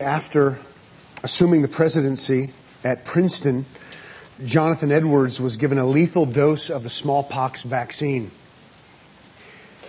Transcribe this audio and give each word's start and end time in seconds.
After 0.00 0.58
assuming 1.22 1.62
the 1.62 1.68
presidency 1.68 2.52
at 2.84 3.06
Princeton, 3.06 3.64
Jonathan 4.44 4.92
Edwards 4.92 5.40
was 5.40 5.56
given 5.56 5.78
a 5.78 5.86
lethal 5.86 6.26
dose 6.26 6.68
of 6.68 6.82
the 6.82 6.90
smallpox 6.90 7.62
vaccine. 7.62 8.30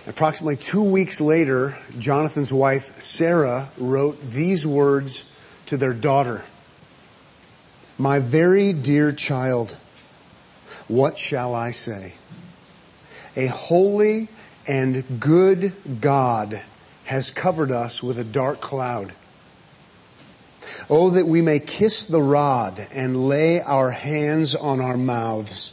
Approximately 0.06 0.56
two 0.56 0.82
weeks 0.82 1.20
later, 1.20 1.76
Jonathan's 1.98 2.50
wife, 2.50 2.98
Sarah, 2.98 3.68
wrote 3.76 4.18
these 4.30 4.66
words 4.66 5.30
to 5.66 5.76
their 5.76 5.92
daughter. 5.92 6.42
My 7.98 8.18
very 8.18 8.72
dear 8.72 9.12
child, 9.12 9.76
what 10.86 11.18
shall 11.18 11.54
I 11.54 11.72
say? 11.72 12.14
A 13.36 13.48
holy 13.48 14.28
and 14.66 15.20
good 15.20 15.74
God 16.00 16.62
has 17.04 17.30
covered 17.30 17.70
us 17.70 18.02
with 18.02 18.18
a 18.18 18.24
dark 18.24 18.62
cloud. 18.62 19.12
Oh, 20.90 21.10
that 21.10 21.26
we 21.26 21.42
may 21.42 21.60
kiss 21.60 22.06
the 22.06 22.22
rod 22.22 22.84
and 22.92 23.28
lay 23.28 23.60
our 23.60 23.90
hands 23.90 24.54
on 24.54 24.80
our 24.80 24.96
mouths. 24.96 25.72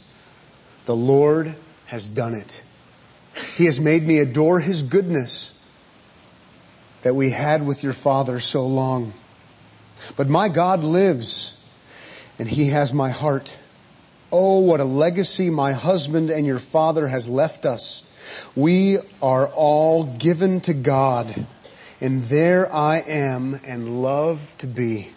The 0.84 0.96
Lord 0.96 1.54
has 1.86 2.08
done 2.08 2.34
it. 2.34 2.62
He 3.56 3.64
has 3.66 3.80
made 3.80 4.06
me 4.06 4.18
adore 4.18 4.60
His 4.60 4.82
goodness 4.82 5.52
that 7.02 7.14
we 7.14 7.30
had 7.30 7.66
with 7.66 7.82
your 7.82 7.92
father 7.92 8.40
so 8.40 8.66
long. 8.66 9.12
But 10.16 10.28
my 10.28 10.48
God 10.48 10.84
lives 10.84 11.56
and 12.38 12.48
He 12.48 12.66
has 12.66 12.92
my 12.92 13.10
heart. 13.10 13.56
Oh, 14.32 14.60
what 14.60 14.80
a 14.80 14.84
legacy 14.84 15.50
my 15.50 15.72
husband 15.72 16.30
and 16.30 16.46
your 16.46 16.58
father 16.58 17.06
has 17.08 17.28
left 17.28 17.64
us. 17.64 18.02
We 18.54 18.98
are 19.22 19.48
all 19.48 20.04
given 20.04 20.60
to 20.62 20.74
God 20.74 21.46
and 22.00 22.24
there 22.24 22.72
I 22.72 22.98
am 22.98 23.60
and 23.64 24.02
love 24.02 24.52
to 24.58 24.66
be 24.66 25.12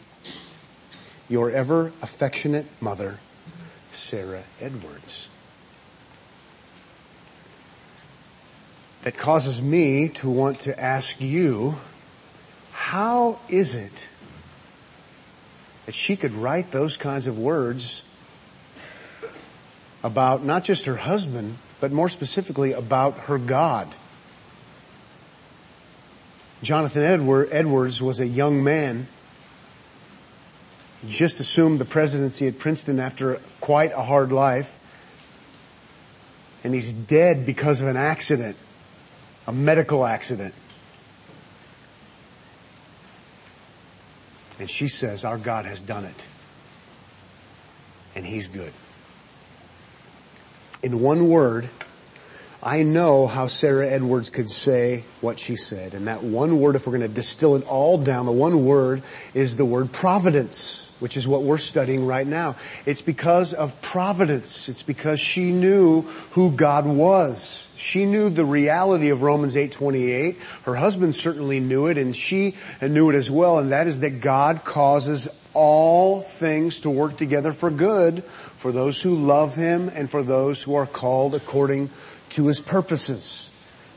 your 1.28 1.52
ever 1.52 1.92
affectionate 2.02 2.66
mother, 2.82 3.20
Sarah 3.92 4.44
Edwards. 4.60 5.30
that 9.04 9.18
causes 9.18 9.62
me 9.62 10.10
to 10.10 10.30
want 10.30 10.62
to 10.62 10.80
ask 10.80 11.22
you, 11.22 11.76
how 12.72 13.40
is 13.48 13.76
it 13.76 14.10
that 15.86 15.96
she 15.96 16.16
could 16.16 16.34
write 16.34 16.72
those 16.72 16.98
kinds 16.98 17.28
of 17.28 17.38
words 17.38 18.04
about 20.04 20.44
not 20.44 20.64
just 20.64 20.86
her 20.86 20.98
husband, 20.98 21.58
but 21.80 21.92
more 21.92 22.10
specifically 22.10 22.74
about 22.74 23.18
her 23.22 23.38
God? 23.38 23.94
Jonathan 26.62 27.04
Edwards 27.04 28.02
was 28.02 28.20
a 28.20 28.28
young 28.28 28.64
man, 28.64 29.08
just 31.08 31.40
assumed 31.40 31.80
the 31.80 31.86
presidency 31.86 32.48
at 32.48 32.60
Princeton 32.60 33.00
after 33.00 33.40
quite 33.62 33.92
a 33.94 34.02
hard 34.02 34.32
life, 34.32 34.78
and 36.64 36.74
he's 36.74 36.94
dead 36.94 37.46
because 37.46 37.80
of 37.80 37.88
an 37.88 37.98
accident 37.98 38.58
a 39.50 39.52
medical 39.52 40.06
accident. 40.06 40.54
And 44.60 44.70
she 44.70 44.88
says, 44.88 45.26
Our 45.26 45.40
God 45.40 45.66
has 45.66 45.82
done 45.82 46.06
it. 46.06 46.28
And 48.16 48.24
He's 48.24 48.48
good. 48.48 48.72
In 50.84 51.00
one 51.00 51.30
word, 51.30 51.68
I 52.62 52.84
know 52.84 53.26
how 53.26 53.48
Sarah 53.48 53.88
Edwards 53.88 54.30
could 54.30 54.50
say 54.50 55.06
what 55.22 55.40
she 55.40 55.56
said. 55.56 55.94
And 55.94 56.08
that 56.08 56.24
one 56.24 56.60
word, 56.60 56.76
if 56.76 56.86
we're 56.86 56.98
going 56.98 57.08
to 57.08 57.14
distill 57.14 57.56
it 57.56 57.66
all 57.68 57.98
down, 57.98 58.26
the 58.26 58.34
one 58.34 58.66
word 58.66 59.02
is 59.34 59.56
the 59.56 59.66
word 59.66 59.94
providence 59.94 60.90
which 61.00 61.18
is 61.18 61.28
what 61.28 61.44
we're 61.44 61.58
studying 61.58 62.06
right 62.06 62.28
now. 62.28 62.56
It's 62.86 63.02
because 63.02 63.54
of 63.54 63.82
providence. 63.82 64.70
It's 64.70 64.84
because 64.84 65.20
she 65.20 65.52
knew 65.52 66.02
who 66.32 66.52
God 66.52 66.86
was. 66.86 67.70
She 67.76 68.06
knew 68.06 68.30
the 68.30 68.46
reality 68.46 69.10
of 69.10 69.22
Romans 69.22 69.56
8:28. 69.56 70.38
Her 70.64 70.76
husband 70.76 71.16
certainly 71.16 71.60
knew 71.60 71.88
it 71.88 71.98
and 71.98 72.16
she 72.16 72.56
knew 72.82 73.10
it 73.10 73.16
as 73.16 73.32
well 73.32 73.60
and 73.60 73.72
that 73.72 73.88
is 73.88 74.02
that 74.02 74.22
God 74.22 74.64
causes 74.64 75.28
all 75.54 76.22
things 76.22 76.82
to 76.82 76.90
work 76.90 77.18
together 77.18 77.52
for 77.52 77.72
good 77.72 78.24
for 78.24 78.72
those 78.72 79.02
who 79.02 79.16
love 79.16 79.56
him 79.56 79.90
and 79.96 80.10
for 80.10 80.22
those 80.22 80.62
who 80.62 80.76
are 80.76 80.86
called 80.86 81.34
according 81.34 81.90
to 82.32 82.48
his 82.48 82.62
purposes. 82.62 83.50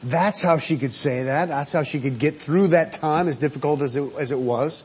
That's 0.02 0.42
how 0.42 0.58
she 0.58 0.78
could 0.78 0.92
say 0.92 1.24
that. 1.24 1.48
That's 1.48 1.72
how 1.72 1.84
she 1.84 2.00
could 2.00 2.18
get 2.18 2.40
through 2.40 2.68
that 2.68 2.92
time 2.92 3.28
as 3.28 3.38
difficult 3.38 3.82
as 3.82 3.94
it, 3.94 4.12
as 4.18 4.32
it 4.32 4.38
was. 4.38 4.82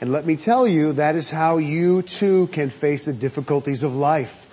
And 0.00 0.12
let 0.12 0.24
me 0.24 0.36
tell 0.36 0.66
you, 0.66 0.92
that 0.92 1.16
is 1.16 1.28
how 1.28 1.58
you 1.58 2.02
too 2.02 2.46
can 2.48 2.70
face 2.70 3.04
the 3.04 3.12
difficulties 3.12 3.82
of 3.82 3.96
life. 3.96 4.46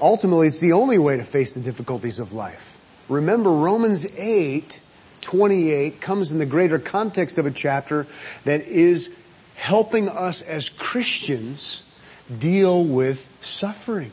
Ultimately, 0.00 0.48
it's 0.48 0.58
the 0.58 0.72
only 0.72 0.98
way 0.98 1.16
to 1.16 1.22
face 1.22 1.52
the 1.52 1.60
difficulties 1.60 2.18
of 2.18 2.32
life. 2.32 2.80
Remember, 3.08 3.52
Romans 3.52 4.04
8, 4.16 4.80
28 5.20 6.00
comes 6.00 6.32
in 6.32 6.38
the 6.38 6.46
greater 6.46 6.80
context 6.80 7.38
of 7.38 7.46
a 7.46 7.50
chapter 7.52 8.08
that 8.44 8.62
is 8.62 9.14
helping 9.54 10.08
us 10.08 10.42
as 10.42 10.68
Christians 10.68 11.82
deal 12.38 12.84
with 12.84 13.30
suffering. 13.42 14.10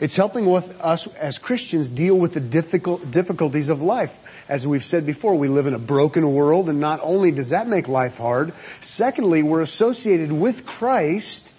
It's 0.00 0.16
helping 0.16 0.46
with 0.46 0.78
us 0.80 1.06
as 1.16 1.38
Christians 1.38 1.90
deal 1.90 2.16
with 2.16 2.34
the 2.34 2.40
difficult, 2.40 3.10
difficulties 3.10 3.68
of 3.68 3.82
life. 3.82 4.18
As 4.48 4.66
we've 4.66 4.84
said 4.84 5.06
before, 5.06 5.34
we 5.34 5.48
live 5.48 5.66
in 5.66 5.74
a 5.74 5.78
broken 5.78 6.32
world 6.32 6.68
and 6.68 6.80
not 6.80 7.00
only 7.02 7.30
does 7.30 7.50
that 7.50 7.68
make 7.68 7.88
life 7.88 8.18
hard, 8.18 8.52
secondly, 8.80 9.42
we're 9.42 9.60
associated 9.60 10.32
with 10.32 10.66
Christ, 10.66 11.52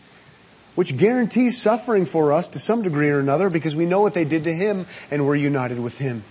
which 0.75 0.97
guarantees 0.97 1.61
suffering 1.61 2.05
for 2.05 2.33
us 2.33 2.49
to 2.49 2.59
some 2.59 2.81
degree 2.81 3.09
or 3.09 3.19
another 3.19 3.49
because 3.49 3.75
we 3.75 3.85
know 3.85 4.01
what 4.01 4.13
they 4.13 4.25
did 4.25 4.45
to 4.45 4.53
Him 4.53 4.85
and 5.09 5.25
we're 5.25 5.35
united 5.35 5.79
with 5.79 5.97
Him. 5.97 6.23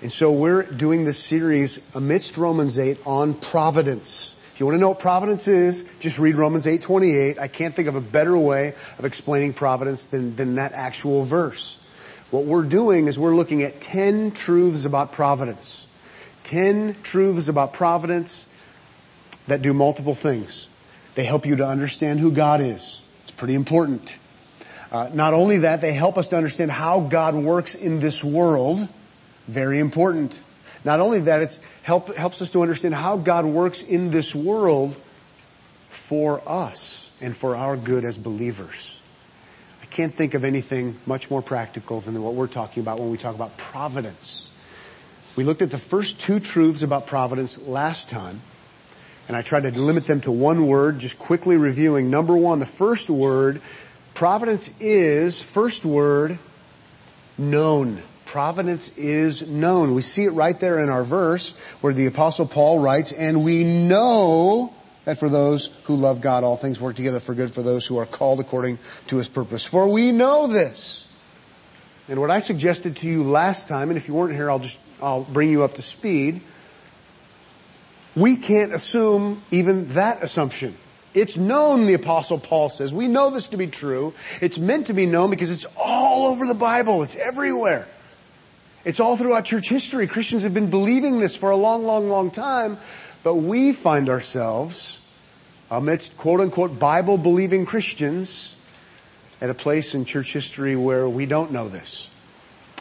And 0.00 0.12
so 0.12 0.30
we're 0.30 0.62
doing 0.62 1.04
this 1.04 1.18
series 1.18 1.80
amidst 1.94 2.36
Romans 2.36 2.78
8 2.78 3.00
on 3.04 3.34
providence. 3.34 4.37
If 4.58 4.60
you 4.60 4.66
want 4.66 4.74
to 4.74 4.80
know 4.80 4.88
what 4.88 4.98
providence 4.98 5.46
is, 5.46 5.84
just 6.00 6.18
read 6.18 6.34
Romans 6.34 6.66
8:28. 6.66 7.38
I 7.38 7.46
can't 7.46 7.76
think 7.76 7.86
of 7.86 7.94
a 7.94 8.00
better 8.00 8.36
way 8.36 8.74
of 8.98 9.04
explaining 9.04 9.52
providence 9.52 10.06
than, 10.06 10.34
than 10.34 10.56
that 10.56 10.72
actual 10.72 11.24
verse. 11.24 11.76
What 12.32 12.44
we're 12.44 12.64
doing 12.64 13.06
is 13.06 13.16
we're 13.20 13.36
looking 13.36 13.62
at 13.62 13.80
10 13.80 14.32
truths 14.32 14.84
about 14.84 15.12
providence. 15.12 15.86
10 16.42 16.96
truths 17.04 17.46
about 17.46 17.72
providence 17.72 18.46
that 19.46 19.62
do 19.62 19.72
multiple 19.72 20.16
things. 20.16 20.66
They 21.14 21.22
help 21.22 21.46
you 21.46 21.54
to 21.54 21.64
understand 21.64 22.18
who 22.18 22.32
God 22.32 22.60
is. 22.60 23.00
It's 23.22 23.30
pretty 23.30 23.54
important. 23.54 24.12
Uh, 24.90 25.08
not 25.14 25.34
only 25.34 25.58
that, 25.58 25.82
they 25.82 25.92
help 25.92 26.18
us 26.18 26.26
to 26.30 26.36
understand 26.36 26.72
how 26.72 26.98
God 26.98 27.36
works 27.36 27.76
in 27.76 28.00
this 28.00 28.24
world. 28.24 28.88
Very 29.46 29.78
important. 29.78 30.42
Not 30.84 31.00
only 31.00 31.20
that, 31.20 31.42
it 31.42 31.58
help, 31.82 32.14
helps 32.14 32.40
us 32.42 32.50
to 32.52 32.62
understand 32.62 32.94
how 32.94 33.16
God 33.16 33.44
works 33.44 33.82
in 33.82 34.10
this 34.10 34.34
world 34.34 34.96
for 35.88 36.42
us 36.46 37.10
and 37.20 37.36
for 37.36 37.56
our 37.56 37.76
good 37.76 38.04
as 38.04 38.16
believers 38.16 38.98
I 39.88 39.90
can't 39.90 40.14
think 40.14 40.34
of 40.34 40.44
anything 40.44 40.98
much 41.06 41.30
more 41.30 41.40
practical 41.42 42.00
than 42.00 42.22
what 42.22 42.34
we're 42.34 42.46
talking 42.46 42.82
about 42.82 43.00
when 43.00 43.10
we 43.10 43.16
talk 43.16 43.34
about 43.34 43.56
providence. 43.56 44.48
We 45.34 45.44
looked 45.44 45.62
at 45.62 45.70
the 45.70 45.78
first 45.78 46.20
two 46.20 46.40
truths 46.40 46.82
about 46.82 47.06
providence 47.06 47.58
last 47.66 48.10
time, 48.10 48.42
and 49.26 49.36
I 49.36 49.42
tried 49.42 49.62
to 49.62 49.70
limit 49.70 50.04
them 50.04 50.20
to 50.22 50.30
one 50.30 50.66
word, 50.66 50.98
just 50.98 51.18
quickly 51.18 51.56
reviewing. 51.56 52.10
Number 52.10 52.36
one, 52.36 52.58
the 52.58 52.66
first 52.66 53.08
word, 53.08 53.62
providence 54.14 54.70
is, 54.78 55.40
first 55.40 55.84
word, 55.86 56.38
known. 57.38 58.02
Providence 58.28 58.90
is 58.98 59.48
known. 59.48 59.94
We 59.94 60.02
see 60.02 60.24
it 60.24 60.32
right 60.32 60.60
there 60.60 60.80
in 60.80 60.90
our 60.90 61.02
verse 61.02 61.56
where 61.80 61.94
the 61.94 62.04
apostle 62.04 62.44
Paul 62.44 62.78
writes, 62.78 63.10
and 63.10 63.42
we 63.42 63.64
know 63.64 64.74
that 65.06 65.16
for 65.16 65.30
those 65.30 65.68
who 65.84 65.96
love 65.96 66.20
God, 66.20 66.44
all 66.44 66.58
things 66.58 66.78
work 66.78 66.94
together 66.94 67.20
for 67.20 67.32
good 67.32 67.54
for 67.54 67.62
those 67.62 67.86
who 67.86 67.96
are 67.96 68.04
called 68.04 68.38
according 68.38 68.80
to 69.06 69.16
his 69.16 69.30
purpose. 69.30 69.64
For 69.64 69.88
we 69.88 70.12
know 70.12 70.46
this. 70.46 71.08
And 72.06 72.20
what 72.20 72.30
I 72.30 72.40
suggested 72.40 72.96
to 72.96 73.08
you 73.08 73.22
last 73.22 73.66
time, 73.66 73.88
and 73.88 73.96
if 73.96 74.08
you 74.08 74.12
weren't 74.12 74.34
here, 74.34 74.50
I'll 74.50 74.58
just, 74.58 74.78
I'll 75.00 75.22
bring 75.24 75.50
you 75.50 75.62
up 75.62 75.76
to 75.76 75.82
speed. 75.82 76.42
We 78.14 78.36
can't 78.36 78.74
assume 78.74 79.40
even 79.50 79.94
that 79.94 80.22
assumption. 80.22 80.76
It's 81.14 81.38
known, 81.38 81.86
the 81.86 81.94
apostle 81.94 82.38
Paul 82.38 82.68
says. 82.68 82.92
We 82.92 83.08
know 83.08 83.30
this 83.30 83.46
to 83.48 83.56
be 83.56 83.68
true. 83.68 84.12
It's 84.42 84.58
meant 84.58 84.88
to 84.88 84.92
be 84.92 85.06
known 85.06 85.30
because 85.30 85.48
it's 85.48 85.66
all 85.78 86.26
over 86.26 86.44
the 86.44 86.52
Bible. 86.52 87.02
It's 87.02 87.16
everywhere. 87.16 87.88
It's 88.88 89.00
all 89.00 89.18
throughout 89.18 89.44
church 89.44 89.68
history. 89.68 90.06
Christians 90.06 90.44
have 90.44 90.54
been 90.54 90.70
believing 90.70 91.20
this 91.20 91.36
for 91.36 91.50
a 91.50 91.56
long, 91.56 91.84
long, 91.84 92.08
long 92.08 92.30
time. 92.30 92.78
But 93.22 93.34
we 93.34 93.74
find 93.74 94.08
ourselves 94.08 95.02
amidst 95.70 96.16
quote 96.16 96.40
unquote 96.40 96.78
Bible 96.78 97.18
believing 97.18 97.66
Christians 97.66 98.56
at 99.42 99.50
a 99.50 99.54
place 99.54 99.94
in 99.94 100.06
church 100.06 100.32
history 100.32 100.74
where 100.74 101.06
we 101.06 101.26
don't 101.26 101.52
know 101.52 101.68
this. 101.68 102.08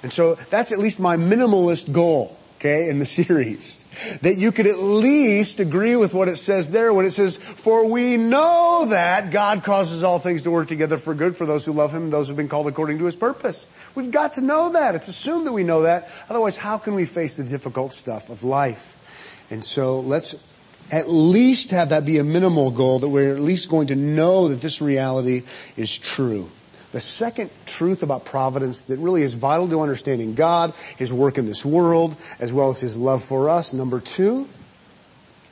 And 0.02 0.14
so 0.14 0.36
that's 0.50 0.72
at 0.72 0.80
least 0.80 1.02
my 1.02 1.18
minimalist 1.18 1.92
goal, 1.92 2.40
okay, 2.58 2.88
in 2.88 3.00
the 3.00 3.06
series. 3.20 3.78
That 4.22 4.38
you 4.38 4.52
could 4.52 4.68
at 4.68 4.80
least 4.80 5.60
agree 5.60 5.96
with 5.96 6.14
what 6.14 6.28
it 6.28 6.38
says 6.38 6.70
there 6.70 6.94
when 6.94 7.06
it 7.06 7.12
says, 7.12 7.38
for 7.38 7.90
we 7.90 8.18
know 8.18 8.86
that 8.90 9.32
God 9.32 9.64
causes 9.64 10.04
all 10.04 10.20
things 10.20 10.44
to 10.44 10.52
work 10.52 10.68
together 10.68 10.98
for 10.98 11.14
good 11.14 11.36
for 11.36 11.46
those 11.46 11.66
who 11.66 11.72
love 11.72 11.94
Him 11.94 12.04
and 12.04 12.14
those 12.14 12.28
who 12.28 12.32
have 12.32 12.38
been 12.38 12.50
called 12.50 12.68
according 12.68 13.00
to 13.00 13.06
His 13.06 13.16
purpose. 13.16 13.68
We've 13.96 14.12
got 14.12 14.34
to 14.34 14.42
know 14.42 14.72
that. 14.72 14.96
It's 14.96 15.08
assumed 15.08 15.48
that 15.48 15.54
we 15.54 15.64
know 15.64 15.84
that. 15.84 16.10
Otherwise, 16.30 16.58
how 16.58 16.78
can 16.78 16.94
we 16.94 17.06
face 17.06 17.38
the 17.38 17.44
difficult 17.44 17.94
stuff 17.94 18.30
of 18.30 18.44
life? 18.44 18.98
And 19.50 19.64
so 19.64 20.00
let's 20.02 20.36
at 20.92 21.10
least 21.10 21.72
have 21.72 21.90
that 21.90 22.06
be 22.06 22.18
a 22.18 22.24
minimal 22.24 22.72
goal 22.72 23.00
that 23.00 23.10
we're 23.10 23.36
at 23.36 23.42
least 23.42 23.70
going 23.70 23.88
to 23.88 23.96
know 23.96 24.48
that 24.50 24.62
this 24.62 24.82
reality 24.82 25.44
is 25.76 25.98
true. 25.98 26.50
The 26.98 27.02
second 27.02 27.52
truth 27.68 28.02
about 28.02 28.26
providence 28.26 28.86
that 28.86 28.98
really 28.98 29.22
is 29.22 29.36
vital 29.36 29.70
to 29.70 29.82
understanding 29.82 30.34
God, 30.34 30.74
His 30.98 31.14
work 31.14 31.38
in 31.38 31.46
this 31.46 31.64
world, 31.64 32.16
as 32.40 32.52
well 32.52 32.70
as 32.70 32.80
His 32.80 32.98
love 32.98 33.24
for 33.24 33.52
us. 33.52 33.72
Number 33.72 34.00
two, 34.00 34.50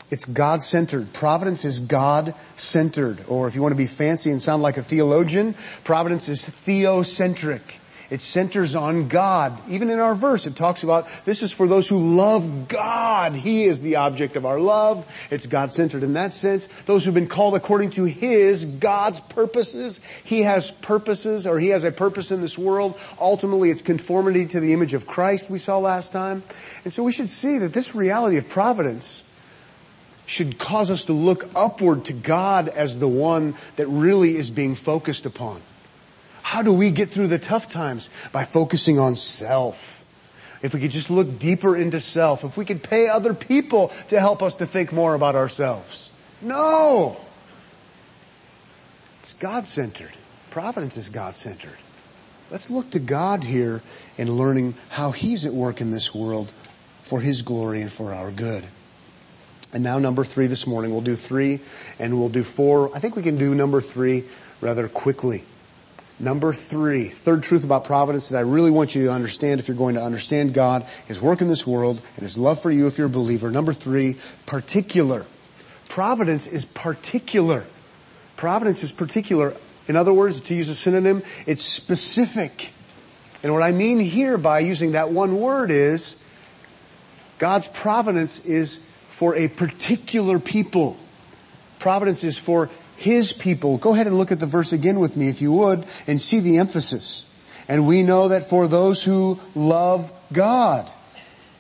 it's 0.09 0.25
God-centered. 0.25 1.13
Providence 1.13 1.63
is 1.63 1.81
God-centered. 1.81 3.25
Or 3.27 3.47
if 3.47 3.53
you 3.53 3.62
want 3.62 3.74
to 3.74 3.77
be 3.77 3.86
fancy 3.86 4.31
and 4.31 4.42
sound 4.42 4.63
like 4.63 4.77
a 4.77 4.81
theologian, 4.81 5.53
providence 5.83 6.30
is 6.30 6.42
theocentric. 6.42 7.62
It 8.10 8.22
centers 8.22 8.75
on 8.75 9.07
God. 9.07 9.57
Even 9.68 9.90
in 9.90 10.00
our 10.00 10.16
verse, 10.16 10.46
it 10.46 10.56
talks 10.56 10.84
about 10.84 11.07
this 11.25 11.42
is 11.42 11.52
for 11.52 11.68
those 11.68 11.90
who 11.90 12.16
love 12.16 12.68
God. 12.68 13.34
He 13.34 13.63
is 13.63 13.81
the 13.81 13.96
object 13.96 14.36
of 14.36 14.46
our 14.46 14.60
love. 14.60 15.06
It's 15.31 15.48
God-centered 15.48 16.04
in 16.04 16.13
that 16.13 16.34
sense. 16.34 16.68
Those 16.86 17.04
who've 17.04 17.13
been 17.13 17.28
called 17.28 17.56
according 17.56 17.92
to 17.92 18.04
His, 18.04 18.66
God's 18.66 19.19
purposes. 19.19 20.02
He 20.24 20.44
has 20.44 20.69
purposes, 20.69 21.48
or 21.48 21.60
He 21.60 21.69
has 21.69 21.84
a 21.84 21.92
purpose 21.92 22.31
in 22.31 22.42
this 22.42 22.57
world. 22.57 23.00
Ultimately, 23.19 23.72
it's 23.72 23.81
conformity 23.81 24.46
to 24.48 24.60
the 24.60 24.74
image 24.74 24.94
of 24.94 25.07
Christ 25.07 25.50
we 25.50 25.57
saw 25.57 25.80
last 25.80 26.12
time. 26.12 26.44
And 26.84 26.94
so 26.94 27.04
we 27.04 27.12
should 27.12 27.30
see 27.30 27.57
that 27.60 27.74
this 27.74 27.96
reality 27.96 28.38
of 28.38 28.48
providence 28.50 29.24
should 30.28 30.57
cause 30.57 30.90
us 30.90 31.06
to 31.06 31.13
look 31.13 31.48
upward 31.56 32.06
to 32.06 32.13
God 32.13 32.68
as 32.68 32.98
the 33.00 33.07
one 33.07 33.56
that 33.75 33.88
really 33.88 34.36
is 34.36 34.50
being 34.50 34.75
focused 34.75 35.25
upon. 35.25 35.62
How 36.45 36.62
do 36.62 36.71
we 36.71 36.92
get 36.92 37.09
through 37.09 37.30
the 37.30 37.39
tough 37.39 37.71
times? 37.71 38.07
By 38.31 38.45
focusing 38.45 39.00
on 39.00 39.15
self. 39.15 40.06
If 40.62 40.75
we 40.75 40.80
could 40.80 40.92
just 40.92 41.09
look 41.09 41.39
deeper 41.39 41.75
into 41.75 42.00
self, 42.00 42.44
if 42.44 42.56
we 42.56 42.65
could 42.65 42.83
pay 42.83 43.09
other 43.09 43.33
people 43.33 43.92
to 44.09 44.19
help 44.19 44.44
us 44.44 44.57
to 44.57 44.68
think 44.68 44.94
more 44.94 45.15
about 45.15 45.36
ourselves. 45.36 46.12
No! 46.44 47.18
It's 49.21 49.33
God-centered. 49.33 50.12
Providence 50.51 50.97
is 50.97 51.09
God-centered. 51.09 51.80
Let's 52.51 52.69
look 52.69 52.92
to 52.92 53.00
God 53.00 53.44
here 53.44 53.81
in 54.15 54.31
learning 54.31 54.75
how 54.89 55.09
He's 55.09 55.47
at 55.47 55.53
work 55.53 55.81
in 55.81 55.89
this 55.89 56.13
world 56.13 56.53
for 57.01 57.21
His 57.21 57.42
glory 57.42 57.81
and 57.81 57.92
for 57.92 58.13
our 58.13 58.30
good. 58.30 58.63
And 59.74 59.83
now 59.83 59.97
number 59.97 60.24
three 60.24 60.45
this 60.45 60.68
morning. 60.68 60.92
We'll 60.92 61.01
do 61.01 61.15
three 61.15 61.62
and 61.97 62.19
we'll 62.19 62.30
do 62.30 62.44
four. 62.44 62.95
I 62.95 63.00
think 63.00 63.15
we 63.15 63.24
can 63.24 63.39
do 63.39 63.56
number 63.56 63.81
three 63.81 64.25
rather 64.62 64.88
quickly. 64.88 65.44
Number 66.18 66.54
three, 66.54 67.10
third 67.10 67.44
truth 67.44 67.66
about 67.66 67.84
providence 67.84 68.30
that 68.30 68.38
I 68.38 68.42
really 68.42 68.72
want 68.72 68.96
you 68.96 69.06
to 69.06 69.12
understand 69.12 69.60
if 69.60 69.68
you're 69.68 69.76
going 69.76 69.96
to 69.96 70.02
understand 70.02 70.54
God, 70.54 70.86
His 71.08 71.22
work 71.22 71.42
in 71.42 71.50
this 71.50 71.68
world, 71.68 72.02
and 72.16 72.24
His 72.24 72.38
love 72.38 72.62
for 72.62 72.72
you 72.72 72.88
if 72.88 72.98
you're 72.98 73.08
a 73.08 73.10
believer. 73.10 73.52
Number 73.52 73.74
three, 73.74 74.16
particular. 74.46 75.26
Providence 75.90 76.48
is 76.48 76.64
particular. 76.64 77.68
Providence 78.38 78.82
is 78.82 78.94
particular. 78.94 79.56
In 79.88 79.98
other 79.98 80.14
words, 80.14 80.40
to 80.42 80.56
use 80.56 80.70
a 80.70 80.76
synonym, 80.76 81.22
it's 81.46 81.62
specific. 81.62 82.72
And 83.44 83.54
what 83.54 83.62
I 83.62 83.74
mean 83.74 84.00
here 84.00 84.38
by 84.38 84.60
using 84.60 84.94
that 84.94 85.12
one 85.12 85.38
word 85.40 85.70
is 85.70 86.16
God's 87.40 87.68
providence 87.68 88.40
is 88.40 88.80
for 89.10 89.36
a 89.36 89.50
particular 89.50 90.40
people. 90.40 90.98
Providence 91.80 92.24
is 92.24 92.38
for 92.38 92.70
his 92.97 93.33
people. 93.33 93.77
Go 93.77 93.94
ahead 93.94 94.07
and 94.07 94.18
look 94.18 94.31
at 94.31 94.39
the 94.39 94.45
verse 94.45 94.74
again 94.74 95.00
with 95.00 95.18
me 95.18 95.30
if 95.30 95.42
you 95.42 95.51
would 95.53 95.86
and 96.07 96.21
see 96.21 96.39
the 96.39 96.57
emphasis. 96.57 97.25
And 97.68 97.88
we 97.88 98.03
know 98.03 98.27
that 98.27 98.50
for 98.50 98.68
those 98.68 99.03
who 99.03 99.39
love 99.56 100.13
God. 100.31 100.89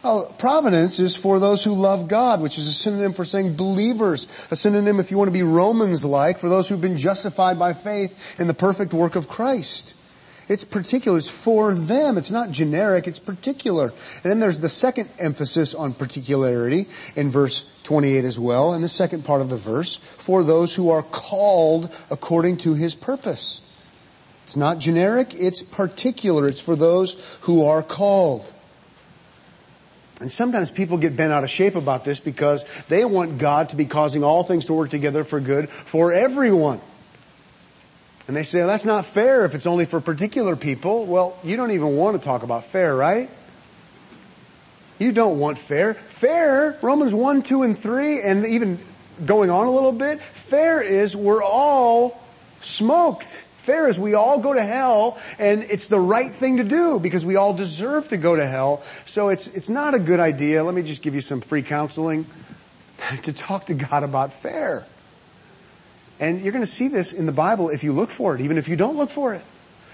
Oh, 0.03 0.31
providence 0.37 0.99
is 0.99 1.15
for 1.15 1.39
those 1.39 1.63
who 1.63 1.73
love 1.73 2.07
God, 2.07 2.39
which 2.39 2.59
is 2.59 2.67
a 2.67 2.73
synonym 2.73 3.13
for 3.13 3.25
saying 3.25 3.55
believers. 3.55 4.27
A 4.51 4.55
synonym, 4.55 4.99
if 4.99 5.09
you 5.09 5.17
want 5.17 5.29
to 5.29 5.33
be 5.33 5.41
Romans-like, 5.41 6.37
for 6.37 6.47
those 6.47 6.69
who've 6.69 6.79
been 6.79 6.97
justified 6.97 7.57
by 7.57 7.73
faith 7.73 8.39
in 8.39 8.45
the 8.45 8.53
perfect 8.53 8.93
work 8.93 9.15
of 9.15 9.27
Christ. 9.27 9.94
It's 10.47 10.63
particular. 10.63 11.17
It's 11.17 11.29
for 11.29 11.73
them. 11.73 12.17
It's 12.17 12.31
not 12.31 12.51
generic. 12.51 13.07
It's 13.07 13.19
particular. 13.19 13.85
And 13.85 14.23
then 14.23 14.39
there's 14.39 14.59
the 14.59 14.69
second 14.69 15.09
emphasis 15.17 15.73
on 15.73 15.93
particularity 15.93 16.87
in 17.15 17.31
verse 17.31 17.69
28 17.83 18.23
as 18.25 18.39
well, 18.39 18.73
in 18.73 18.81
the 18.81 18.89
second 18.89 19.25
part 19.25 19.41
of 19.41 19.49
the 19.49 19.57
verse, 19.57 19.97
for 20.17 20.43
those 20.43 20.75
who 20.75 20.89
are 20.89 21.03
called 21.03 21.91
according 22.11 22.57
to 22.57 22.75
his 22.75 22.93
purpose. 22.93 23.61
It's 24.43 24.55
not 24.55 24.77
generic. 24.77 25.33
It's 25.33 25.63
particular. 25.63 26.47
It's 26.47 26.61
for 26.61 26.75
those 26.75 27.15
who 27.41 27.65
are 27.65 27.81
called. 27.81 28.51
And 30.21 30.31
sometimes 30.31 30.71
people 30.71 30.97
get 30.97 31.17
bent 31.17 31.33
out 31.33 31.43
of 31.43 31.49
shape 31.49 31.75
about 31.75 32.05
this 32.05 32.19
because 32.19 32.63
they 32.87 33.03
want 33.03 33.39
God 33.39 33.69
to 33.69 33.75
be 33.75 33.85
causing 33.85 34.23
all 34.23 34.43
things 34.43 34.67
to 34.67 34.73
work 34.73 34.91
together 34.91 35.23
for 35.23 35.39
good 35.39 35.69
for 35.69 36.13
everyone. 36.13 36.79
And 38.27 38.35
they 38.35 38.43
say, 38.43 38.59
well, 38.59 38.67
that's 38.67 38.85
not 38.85 39.05
fair 39.05 39.45
if 39.45 39.53
it's 39.53 39.67
only 39.67 39.85
for 39.85 40.01
particular 40.01 40.55
people. 40.55 41.05
Well, 41.05 41.37
you 41.43 41.57
don't 41.57 41.71
even 41.71 41.95
want 41.95 42.19
to 42.19 42.23
talk 42.23 42.43
about 42.43 42.65
fair, 42.65 42.95
right? 42.95 43.29
You 44.97 45.11
don't 45.11 45.39
want 45.39 45.57
fair. 45.57 45.93
Fair, 45.93 46.77
Romans 46.81 47.13
1, 47.13 47.43
2, 47.43 47.63
and 47.63 47.77
3, 47.77 48.21
and 48.21 48.45
even 48.45 48.79
going 49.23 49.49
on 49.49 49.67
a 49.67 49.71
little 49.71 49.91
bit, 49.91 50.21
fair 50.21 50.81
is 50.81 51.15
we're 51.15 51.43
all 51.43 52.19
smoked. 52.61 53.25
Fair 53.57 53.87
is 53.87 53.99
we 53.99 54.13
all 54.13 54.39
go 54.39 54.53
to 54.53 54.61
hell 54.61 55.17
and 55.39 55.63
it's 55.63 55.87
the 55.87 55.99
right 55.99 56.31
thing 56.31 56.57
to 56.57 56.63
do 56.63 56.99
because 56.99 57.25
we 57.25 57.35
all 57.35 57.53
deserve 57.53 58.07
to 58.09 58.17
go 58.17 58.35
to 58.35 58.45
hell. 58.45 58.83
So 59.05 59.29
it's, 59.29 59.47
it's 59.47 59.69
not 59.69 59.95
a 59.95 59.99
good 59.99 60.19
idea. 60.19 60.63
Let 60.63 60.75
me 60.75 60.83
just 60.83 61.01
give 61.01 61.15
you 61.15 61.21
some 61.21 61.41
free 61.41 61.63
counseling 61.63 62.27
to 63.23 63.33
talk 63.33 63.65
to 63.65 63.73
God 63.73 64.03
about 64.03 64.33
fair. 64.33 64.85
And 66.19 66.41
you're 66.41 66.53
going 66.53 66.63
to 66.63 66.71
see 66.71 66.87
this 66.87 67.13
in 67.13 67.25
the 67.25 67.31
Bible 67.31 67.69
if 67.69 67.83
you 67.83 67.93
look 67.93 68.09
for 68.09 68.35
it, 68.35 68.41
even 68.41 68.57
if 68.57 68.67
you 68.67 68.75
don't 68.75 68.97
look 68.97 69.09
for 69.09 69.33
it. 69.33 69.43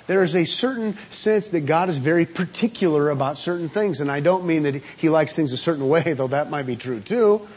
There 0.07 0.23
is 0.23 0.35
a 0.35 0.45
certain 0.45 0.97
sense 1.09 1.49
that 1.49 1.61
God 1.61 1.89
is 1.89 1.97
very 1.97 2.25
particular 2.25 3.09
about 3.09 3.37
certain 3.37 3.69
things. 3.69 4.01
And 4.01 4.11
I 4.11 4.19
don't 4.19 4.45
mean 4.45 4.63
that 4.63 4.75
He 4.97 5.09
likes 5.09 5.35
things 5.35 5.51
a 5.51 5.57
certain 5.57 5.87
way, 5.87 6.13
though 6.13 6.27
that 6.27 6.49
might 6.49 6.67
be 6.67 6.75
true 6.75 6.99
too. 6.99 7.47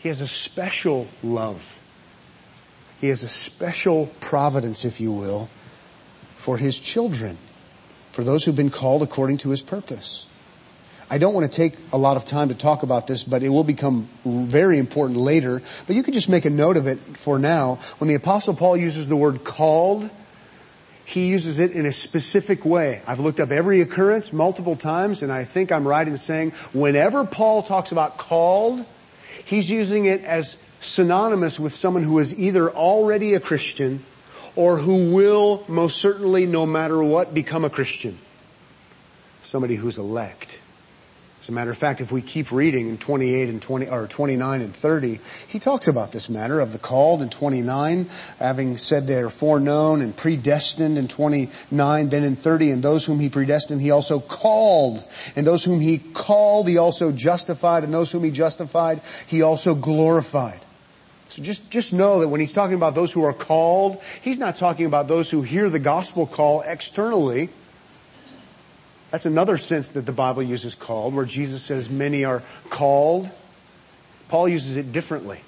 He 0.00 0.08
has 0.08 0.20
a 0.20 0.26
special 0.26 1.08
love. 1.22 1.80
He 3.00 3.08
has 3.08 3.22
a 3.22 3.28
special 3.28 4.10
providence, 4.20 4.84
if 4.84 5.00
you 5.00 5.12
will, 5.12 5.50
for 6.36 6.56
His 6.56 6.78
children, 6.78 7.36
for 8.12 8.24
those 8.24 8.44
who've 8.44 8.56
been 8.56 8.70
called 8.70 9.02
according 9.02 9.38
to 9.38 9.50
His 9.50 9.62
purpose. 9.62 10.26
I 11.14 11.18
don't 11.18 11.32
want 11.32 11.48
to 11.48 11.56
take 11.56 11.74
a 11.92 11.96
lot 11.96 12.16
of 12.16 12.24
time 12.24 12.48
to 12.48 12.56
talk 12.56 12.82
about 12.82 13.06
this, 13.06 13.22
but 13.22 13.44
it 13.44 13.48
will 13.48 13.62
become 13.62 14.08
very 14.24 14.78
important 14.78 15.16
later. 15.20 15.62
But 15.86 15.94
you 15.94 16.02
could 16.02 16.12
just 16.12 16.28
make 16.28 16.44
a 16.44 16.50
note 16.50 16.76
of 16.76 16.88
it 16.88 16.98
for 17.18 17.38
now. 17.38 17.78
When 17.98 18.08
the 18.08 18.16
apostle 18.16 18.52
Paul 18.52 18.76
uses 18.76 19.06
the 19.06 19.14
word 19.14 19.44
called, 19.44 20.10
he 21.04 21.28
uses 21.28 21.60
it 21.60 21.70
in 21.70 21.86
a 21.86 21.92
specific 21.92 22.64
way. 22.64 23.00
I've 23.06 23.20
looked 23.20 23.38
up 23.38 23.52
every 23.52 23.80
occurrence 23.80 24.32
multiple 24.32 24.74
times, 24.74 25.22
and 25.22 25.30
I 25.30 25.44
think 25.44 25.70
I'm 25.70 25.86
right 25.86 26.04
in 26.04 26.16
saying 26.16 26.50
whenever 26.72 27.24
Paul 27.24 27.62
talks 27.62 27.92
about 27.92 28.18
called, 28.18 28.84
he's 29.44 29.70
using 29.70 30.06
it 30.06 30.24
as 30.24 30.56
synonymous 30.80 31.60
with 31.60 31.72
someone 31.72 32.02
who 32.02 32.18
is 32.18 32.36
either 32.36 32.68
already 32.72 33.34
a 33.34 33.40
Christian 33.40 34.04
or 34.56 34.78
who 34.78 35.14
will 35.14 35.62
most 35.68 36.00
certainly, 36.00 36.44
no 36.44 36.66
matter 36.66 37.00
what, 37.00 37.32
become 37.32 37.64
a 37.64 37.70
Christian. 37.70 38.18
Somebody 39.42 39.76
who's 39.76 39.96
elect. 39.96 40.58
As 41.44 41.50
a 41.50 41.52
matter 41.52 41.70
of 41.70 41.76
fact, 41.76 42.00
if 42.00 42.10
we 42.10 42.22
keep 42.22 42.50
reading 42.50 42.88
in 42.88 42.96
28 42.96 43.50
and 43.50 43.60
20, 43.60 43.88
or 43.88 44.06
29 44.06 44.62
and 44.62 44.74
30, 44.74 45.20
he 45.46 45.58
talks 45.58 45.88
about 45.88 46.10
this 46.10 46.30
matter 46.30 46.58
of 46.58 46.72
the 46.72 46.78
called 46.78 47.20
in 47.20 47.28
29, 47.28 48.08
having 48.38 48.78
said 48.78 49.06
they 49.06 49.20
are 49.20 49.28
foreknown 49.28 50.00
and 50.00 50.16
predestined 50.16 50.96
in 50.96 51.06
29, 51.06 52.08
then 52.08 52.24
in 52.24 52.34
30, 52.34 52.70
and 52.70 52.82
those 52.82 53.04
whom 53.04 53.20
he 53.20 53.28
predestined, 53.28 53.82
he 53.82 53.90
also 53.90 54.20
called. 54.20 55.04
And 55.36 55.46
those 55.46 55.62
whom 55.62 55.80
he 55.80 55.98
called, 55.98 56.66
he 56.66 56.78
also 56.78 57.12
justified, 57.12 57.84
and 57.84 57.92
those 57.92 58.10
whom 58.10 58.24
he 58.24 58.30
justified, 58.30 59.02
he 59.26 59.42
also 59.42 59.74
glorified. 59.74 60.60
So 61.28 61.42
just, 61.42 61.70
just 61.70 61.92
know 61.92 62.20
that 62.20 62.28
when 62.28 62.40
he's 62.40 62.54
talking 62.54 62.76
about 62.76 62.94
those 62.94 63.12
who 63.12 63.22
are 63.22 63.34
called, 63.34 64.00
he's 64.22 64.38
not 64.38 64.56
talking 64.56 64.86
about 64.86 65.08
those 65.08 65.30
who 65.30 65.42
hear 65.42 65.68
the 65.68 65.78
gospel 65.78 66.26
call 66.26 66.62
externally, 66.62 67.50
that's 69.14 69.26
another 69.26 69.58
sense 69.58 69.92
that 69.92 70.06
the 70.06 70.10
Bible 70.10 70.42
uses 70.42 70.74
called, 70.74 71.14
where 71.14 71.24
Jesus 71.24 71.62
says 71.62 71.88
many 71.88 72.24
are 72.24 72.42
called. 72.68 73.30
Paul 74.26 74.48
uses 74.48 74.76
it 74.76 74.90
differently. 74.90 75.40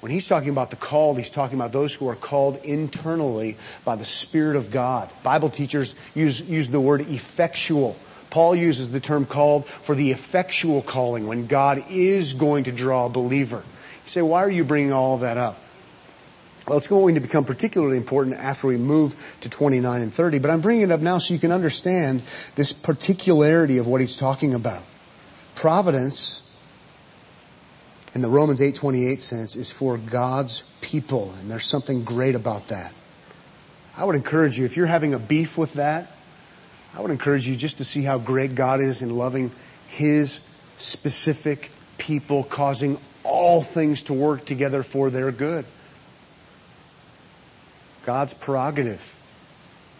When 0.00 0.12
he's 0.12 0.28
talking 0.28 0.50
about 0.50 0.68
the 0.68 0.76
called, 0.76 1.16
he's 1.16 1.30
talking 1.30 1.56
about 1.58 1.72
those 1.72 1.94
who 1.94 2.10
are 2.10 2.14
called 2.14 2.62
internally 2.62 3.56
by 3.86 3.96
the 3.96 4.04
Spirit 4.04 4.56
of 4.56 4.70
God. 4.70 5.08
Bible 5.22 5.48
teachers 5.48 5.94
use, 6.14 6.42
use 6.42 6.68
the 6.68 6.78
word 6.78 7.00
effectual. 7.00 7.96
Paul 8.28 8.54
uses 8.54 8.90
the 8.90 9.00
term 9.00 9.24
called 9.24 9.64
for 9.64 9.94
the 9.94 10.10
effectual 10.10 10.82
calling 10.82 11.26
when 11.26 11.46
God 11.46 11.82
is 11.88 12.34
going 12.34 12.64
to 12.64 12.72
draw 12.72 13.06
a 13.06 13.08
believer. 13.08 13.64
You 14.04 14.10
say, 14.10 14.20
why 14.20 14.44
are 14.44 14.50
you 14.50 14.64
bringing 14.64 14.92
all 14.92 15.16
that 15.16 15.38
up? 15.38 15.58
Well, 16.66 16.78
it's 16.78 16.88
going 16.88 17.16
to 17.16 17.20
become 17.20 17.44
particularly 17.44 17.96
important 17.96 18.36
after 18.36 18.68
we 18.68 18.76
move 18.76 19.16
to 19.40 19.48
29 19.48 20.00
and 20.00 20.14
30, 20.14 20.38
but 20.38 20.50
I'm 20.50 20.60
bringing 20.60 20.84
it 20.84 20.90
up 20.92 21.00
now 21.00 21.18
so 21.18 21.34
you 21.34 21.40
can 21.40 21.50
understand 21.50 22.22
this 22.54 22.72
particularity 22.72 23.78
of 23.78 23.86
what 23.86 24.00
he's 24.00 24.16
talking 24.16 24.54
about. 24.54 24.84
Providence, 25.56 26.42
in 28.14 28.22
the 28.22 28.30
Romans 28.30 28.60
8:28 28.60 29.20
sense, 29.20 29.56
is 29.56 29.72
for 29.72 29.98
God's 29.98 30.62
people, 30.80 31.34
and 31.40 31.50
there's 31.50 31.66
something 31.66 32.04
great 32.04 32.36
about 32.36 32.68
that. 32.68 32.92
I 33.96 34.04
would 34.04 34.16
encourage 34.16 34.56
you, 34.58 34.64
if 34.64 34.76
you're 34.76 34.86
having 34.86 35.14
a 35.14 35.18
beef 35.18 35.58
with 35.58 35.74
that, 35.74 36.12
I 36.94 37.00
would 37.00 37.10
encourage 37.10 37.48
you 37.48 37.56
just 37.56 37.78
to 37.78 37.84
see 37.84 38.02
how 38.02 38.18
great 38.18 38.54
God 38.54 38.80
is 38.80 39.02
in 39.02 39.16
loving 39.16 39.50
His 39.88 40.40
specific 40.76 41.70
people, 41.98 42.44
causing 42.44 42.98
all 43.24 43.62
things 43.62 44.04
to 44.04 44.14
work 44.14 44.44
together 44.44 44.82
for 44.82 45.10
their 45.10 45.32
good. 45.32 45.64
God's 48.04 48.34
prerogative. 48.34 49.14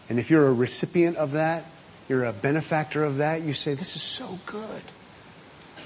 And 0.08 0.18
if 0.18 0.30
you're 0.30 0.48
a 0.48 0.52
recipient 0.52 1.16
of 1.16 1.32
that, 1.32 1.64
you're 2.08 2.24
a 2.24 2.32
benefactor 2.32 3.04
of 3.04 3.18
that, 3.18 3.42
you 3.42 3.54
say, 3.54 3.74
this 3.74 3.96
is 3.96 4.02
so 4.02 4.38
good. 4.46 4.82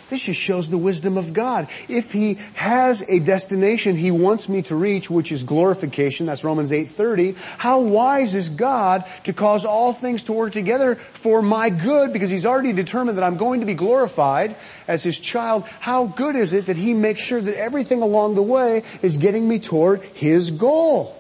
This 0.09 0.23
just 0.23 0.41
shows 0.41 0.71
the 0.71 0.79
wisdom 0.79 1.19
of 1.19 1.33
God. 1.33 1.69
If 1.89 2.13
He 2.13 2.35
has 2.55 3.03
a 3.09 3.19
destination 3.19 3.97
He 3.97 4.13
wants 4.13 4.49
me 4.49 4.63
to 4.63 4.77
reach, 4.77 5.11
which 5.11 5.33
is 5.33 5.43
glorification, 5.43 6.27
that's 6.27 6.45
Romans 6.45 6.71
8.30, 6.71 7.37
how 7.59 7.81
wise 7.81 8.35
is 8.35 8.51
God 8.51 9.05
to 9.25 9.33
cause 9.33 9.65
all 9.65 9.93
things 9.93 10.23
to 10.25 10.33
work 10.33 10.53
together 10.53 10.95
for 10.95 11.43
my 11.43 11.71
good 11.71 12.13
because 12.13 12.31
He's 12.31 12.47
already 12.47 12.73
determined 12.73 13.19
that 13.19 13.25
I'm 13.25 13.37
going 13.37 13.61
to 13.61 13.67
be 13.67 13.75
glorified 13.75 14.55
as 14.87 15.03
His 15.03 15.19
child. 15.19 15.65
How 15.81 16.07
good 16.07 16.37
is 16.37 16.53
it 16.53 16.67
that 16.67 16.77
He 16.77 16.95
makes 16.95 17.21
sure 17.21 17.41
that 17.41 17.57
everything 17.57 18.01
along 18.01 18.37
the 18.37 18.43
way 18.43 18.85
is 19.03 19.17
getting 19.17 19.49
me 19.49 19.59
toward 19.59 20.03
His 20.03 20.53
goal? 20.53 21.16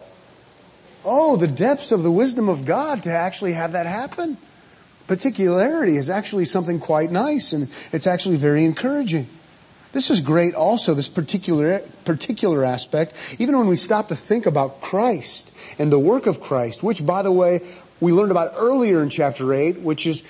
Oh, 1.09 1.37
the 1.37 1.47
depths 1.47 1.93
of 1.93 2.03
the 2.03 2.11
wisdom 2.11 2.49
of 2.49 2.65
God 2.65 3.05
to 3.05 3.11
actually 3.11 3.53
have 3.53 3.73
that 3.73 3.87
happen. 3.87 4.37
Particularity 5.07 5.97
is 5.97 6.11
actually 6.11 6.47
something 6.47 6.81
quite 6.81 7.13
nice 7.13 7.53
and 7.53 7.69
it's 7.93 8.09
actually 8.09 8.37
very 8.37 8.65
encouraging. 8.65 9.29
This 9.93 10.11
is 10.11 10.21
great 10.21 10.57
also, 10.57 10.95
this 10.95 11.09
particular, 11.09 11.79
particular 12.05 12.65
aspect, 12.65 13.15
even 13.39 13.57
when 13.57 13.69
we 13.69 13.77
stop 13.77 14.09
to 14.09 14.17
think 14.17 14.47
about 14.47 14.81
Christ 14.81 15.53
and 15.79 15.93
the 15.93 15.99
work 15.99 16.27
of 16.27 16.41
Christ, 16.41 16.83
which 16.83 17.07
by 17.07 17.23
the 17.23 17.31
way, 17.31 17.61
we 18.01 18.11
learned 18.11 18.33
about 18.33 18.55
earlier 18.57 19.01
in 19.01 19.09
chapter 19.09 19.55
8, 19.55 19.81
which 19.83 20.09
is 20.09 20.25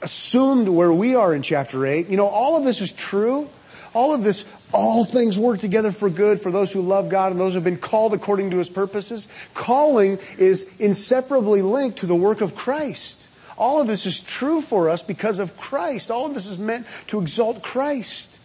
assumed 0.00 0.66
where 0.66 0.92
we 0.92 1.14
are 1.14 1.34
in 1.34 1.42
chapter 1.42 1.84
8. 1.84 2.08
You 2.08 2.16
know, 2.16 2.26
all 2.26 2.56
of 2.56 2.64
this 2.64 2.80
is 2.80 2.90
true. 2.90 3.50
All 3.94 4.14
of 4.14 4.24
this, 4.24 4.46
all 4.72 5.04
things 5.04 5.38
work 5.38 5.58
together 5.58 5.92
for 5.92 6.10
good 6.10 6.40
for 6.40 6.50
those 6.50 6.72
who 6.72 6.80
love 6.80 7.08
God 7.08 7.32
and 7.32 7.40
those 7.40 7.52
who 7.52 7.56
have 7.56 7.64
been 7.64 7.76
called 7.76 8.14
according 8.14 8.50
to 8.50 8.58
His 8.58 8.68
purposes. 8.68 9.28
Calling 9.54 10.18
is 10.38 10.66
inseparably 10.78 11.62
linked 11.62 11.98
to 11.98 12.06
the 12.06 12.16
work 12.16 12.40
of 12.40 12.54
Christ. 12.54 13.28
All 13.58 13.80
of 13.80 13.86
this 13.86 14.06
is 14.06 14.20
true 14.20 14.62
for 14.62 14.88
us 14.88 15.02
because 15.02 15.38
of 15.38 15.56
Christ. 15.56 16.10
All 16.10 16.26
of 16.26 16.34
this 16.34 16.46
is 16.46 16.58
meant 16.58 16.86
to 17.08 17.20
exalt 17.20 17.62
Christ, 17.62 18.36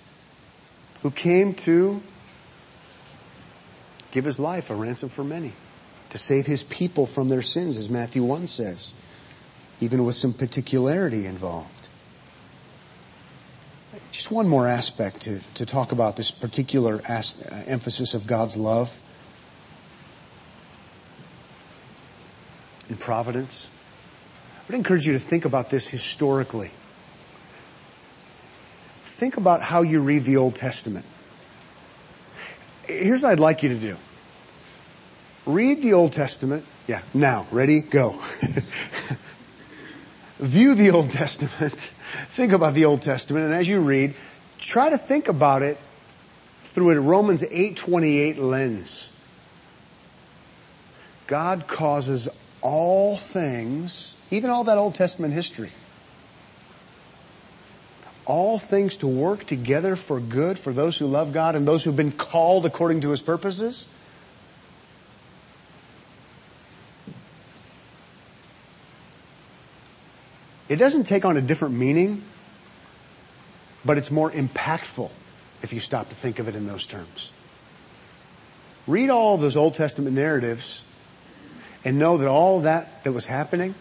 who 1.02 1.12
came 1.12 1.54
to 1.56 2.02
give 4.12 4.26
his 4.26 4.40
life 4.40 4.70
a 4.70 4.76
ransom 4.76 5.10
for 5.10 5.24
many, 5.24 5.54
to 6.10 6.18
save 6.18 6.46
his 6.46 6.64
people 6.64 7.06
from 7.06 7.30
their 7.30 7.42
sins, 7.42 7.78
as 7.78 7.90
Matthew 7.90 8.24
1 8.24 8.48
says, 8.48 8.94
even 9.80 10.06
with 10.06 10.16
some 10.16 10.34
particularity 10.34 11.26
involved. 11.26 11.77
Just 14.18 14.32
one 14.32 14.48
more 14.48 14.68
aspect 14.68 15.22
to, 15.22 15.42
to 15.54 15.64
talk 15.64 15.92
about 15.92 16.16
this 16.16 16.32
particular 16.32 17.04
as, 17.08 17.40
uh, 17.40 17.64
emphasis 17.68 18.16
of 18.16 18.26
God's 18.26 18.58
love 18.58 19.00
and 22.90 23.00
providence. 23.00 23.70
I 24.56 24.62
would 24.72 24.76
encourage 24.76 25.06
you 25.06 25.14
to 25.14 25.20
think 25.20 25.46
about 25.46 25.70
this 25.70 25.88
historically. 25.88 26.72
Think 29.04 29.38
about 29.38 29.62
how 29.62 29.84
you 29.84 30.02
read 30.02 30.24
the 30.24 30.38
Old 30.38 30.56
Testament. 30.56 31.06
Here's 32.88 33.22
what 33.22 33.34
I'd 33.34 33.40
like 33.40 33.62
you 33.62 33.70
to 33.70 33.80
do. 33.80 33.98
Read 35.46 35.84
the 35.84 35.94
Old 35.94 36.14
Testament. 36.14 36.66
Yeah, 36.88 37.04
now, 37.14 37.46
ready, 37.52 37.82
go. 37.82 38.20
View 40.40 40.74
the 40.74 40.90
Old 40.90 41.12
Testament. 41.12 41.92
Think 42.32 42.54
about 42.54 42.74
the 42.74 42.86
Old 42.86 43.02
Testament, 43.02 43.46
and 43.46 43.54
as 43.54 43.68
you 43.68 43.80
read, 43.80 44.16
try 44.60 44.90
to 44.90 44.98
think 44.98 45.28
about 45.28 45.62
it 45.62 45.78
through 46.64 46.92
a 46.92 47.00
Romans 47.00 47.44
8:28 47.44 48.38
lens. 48.38 49.10
God 51.28 51.68
causes 51.68 52.30
all 52.62 53.18
things 53.18 54.16
even 54.30 54.50
all 54.50 54.66
that 54.66 54.78
Old 54.78 54.96
Testament 54.96 55.34
history. 55.34 55.72
All 58.26 58.60
things 58.60 58.98
to 58.98 59.08
work 59.08 59.46
together 59.46 59.96
for 59.96 60.20
good 60.20 60.60
for 60.60 60.74
those 60.74 60.98
who 60.98 61.06
love 61.06 61.32
God 61.32 61.56
and 61.56 61.66
those 61.66 61.84
who've 61.84 61.96
been 61.96 62.12
called 62.12 62.66
according 62.66 63.02
to 63.02 63.12
His 63.12 63.22
purposes. 63.22 63.86
It 70.70 70.76
doesn't 70.76 71.06
take 71.06 71.26
on 71.26 71.38
a 71.38 71.42
different 71.42 71.76
meaning, 71.76 72.24
but 73.86 73.98
it's 73.98 74.12
more 74.12 74.32
impactful 74.32 75.10
if 75.62 75.74
you 75.74 75.80
stop 75.80 76.10
to 76.10 76.16
think 76.16 76.40
of 76.40 76.48
it 76.48 76.56
in 76.56 76.68
those 76.68 76.86
terms. 76.86 77.32
Read 78.86 79.10
all 79.10 79.36
of 79.36 79.42
those 79.42 79.56
Old 79.56 79.76
Testament 79.76 80.16
narratives 80.16 80.84
and 81.84 82.00
know 82.00 82.18
that 82.18 82.28
all 82.28 82.62
that 82.62 83.04
that 83.04 83.12
was 83.12 83.26
happening 83.26 83.76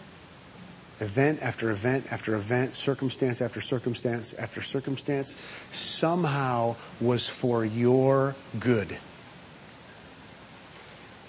event 0.99 1.39
after 1.41 1.69
event 1.69 2.11
after 2.11 2.35
event, 2.35 2.75
circumstance 2.75 3.41
after 3.41 3.61
circumstance 3.61 4.33
after 4.33 4.61
circumstance, 4.61 5.35
somehow 5.71 6.75
was 6.99 7.27
for 7.27 7.63
your 7.63 8.35
good. 8.59 8.97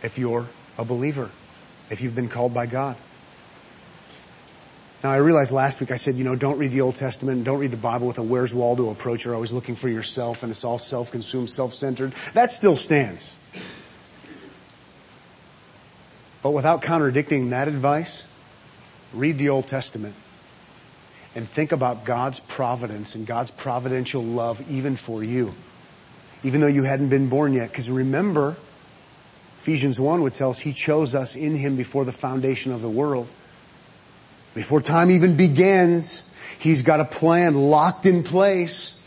If 0.03 0.19
you're 0.19 0.47
a 0.79 0.85
believer, 0.85 1.31
if 1.91 2.01
you've 2.01 2.15
been 2.15 2.29
called 2.29 2.55
by 2.55 2.67
God. 2.67 2.97
Now 5.03 5.11
I 5.11 5.17
realized 5.19 5.53
last 5.53 5.79
week 5.79 5.93
I 5.93 5.97
said, 5.97 6.17
you 6.17 6.25
know, 6.25 6.35
don't 6.35 6.59
read 6.59 6.73
the 6.73 6.81
Old 6.81 6.97
Testament, 6.97 7.45
don't 7.45 7.59
read 7.59 7.71
the 7.71 7.77
Bible 7.77 8.09
with 8.09 8.19
a 8.19 8.23
where's 8.23 8.53
Waldo 8.53 8.91
approach. 8.91 9.25
You're 9.25 9.35
always 9.35 9.53
looking 9.53 9.77
for 9.77 9.89
yourself 9.89 10.43
and 10.43 10.51
it's 10.51 10.65
all 10.65 10.79
self-consumed, 10.79 11.51
self-centered. 11.51 12.13
That 12.35 12.51
still 12.51 12.75
stands. 12.75 13.37
But 16.43 16.51
without 16.51 16.83
contradicting 16.83 17.51
that 17.51 17.69
advice, 17.69 18.25
read 19.13 19.39
the 19.39 19.51
Old 19.51 19.69
Testament 19.69 20.15
and 21.35 21.49
think 21.49 21.71
about 21.71 22.05
God's 22.05 22.41
providence 22.41 23.15
and 23.15 23.27
God's 23.27 23.53
providential 23.53 24.23
love 24.23 24.69
even 24.71 24.97
for 24.97 25.23
you. 25.23 25.55
Even 26.43 26.61
though 26.61 26.67
you 26.67 26.83
hadn't 26.83 27.09
been 27.09 27.29
born 27.29 27.53
yet. 27.53 27.71
Because 27.71 27.91
remember, 27.91 28.57
Ephesians 29.61 30.01
1 30.01 30.23
would 30.23 30.33
tell 30.33 30.51
us 30.51 30.59
He 30.59 30.73
chose 30.73 31.15
us 31.15 31.37
in 31.37 31.55
Him 31.57 31.77
before 31.77 32.05
the 32.05 32.13
foundation 32.13 32.73
of 32.73 32.83
the 32.83 32.91
world. 32.91 33.31
Before 34.55 34.81
time 34.81 35.11
even 35.11 35.37
begins, 35.37 36.25
He's 36.59 36.83
got 36.83 36.99
a 36.99 37.05
plan 37.05 37.55
locked 37.55 38.05
in 38.05 38.25
place 38.25 38.99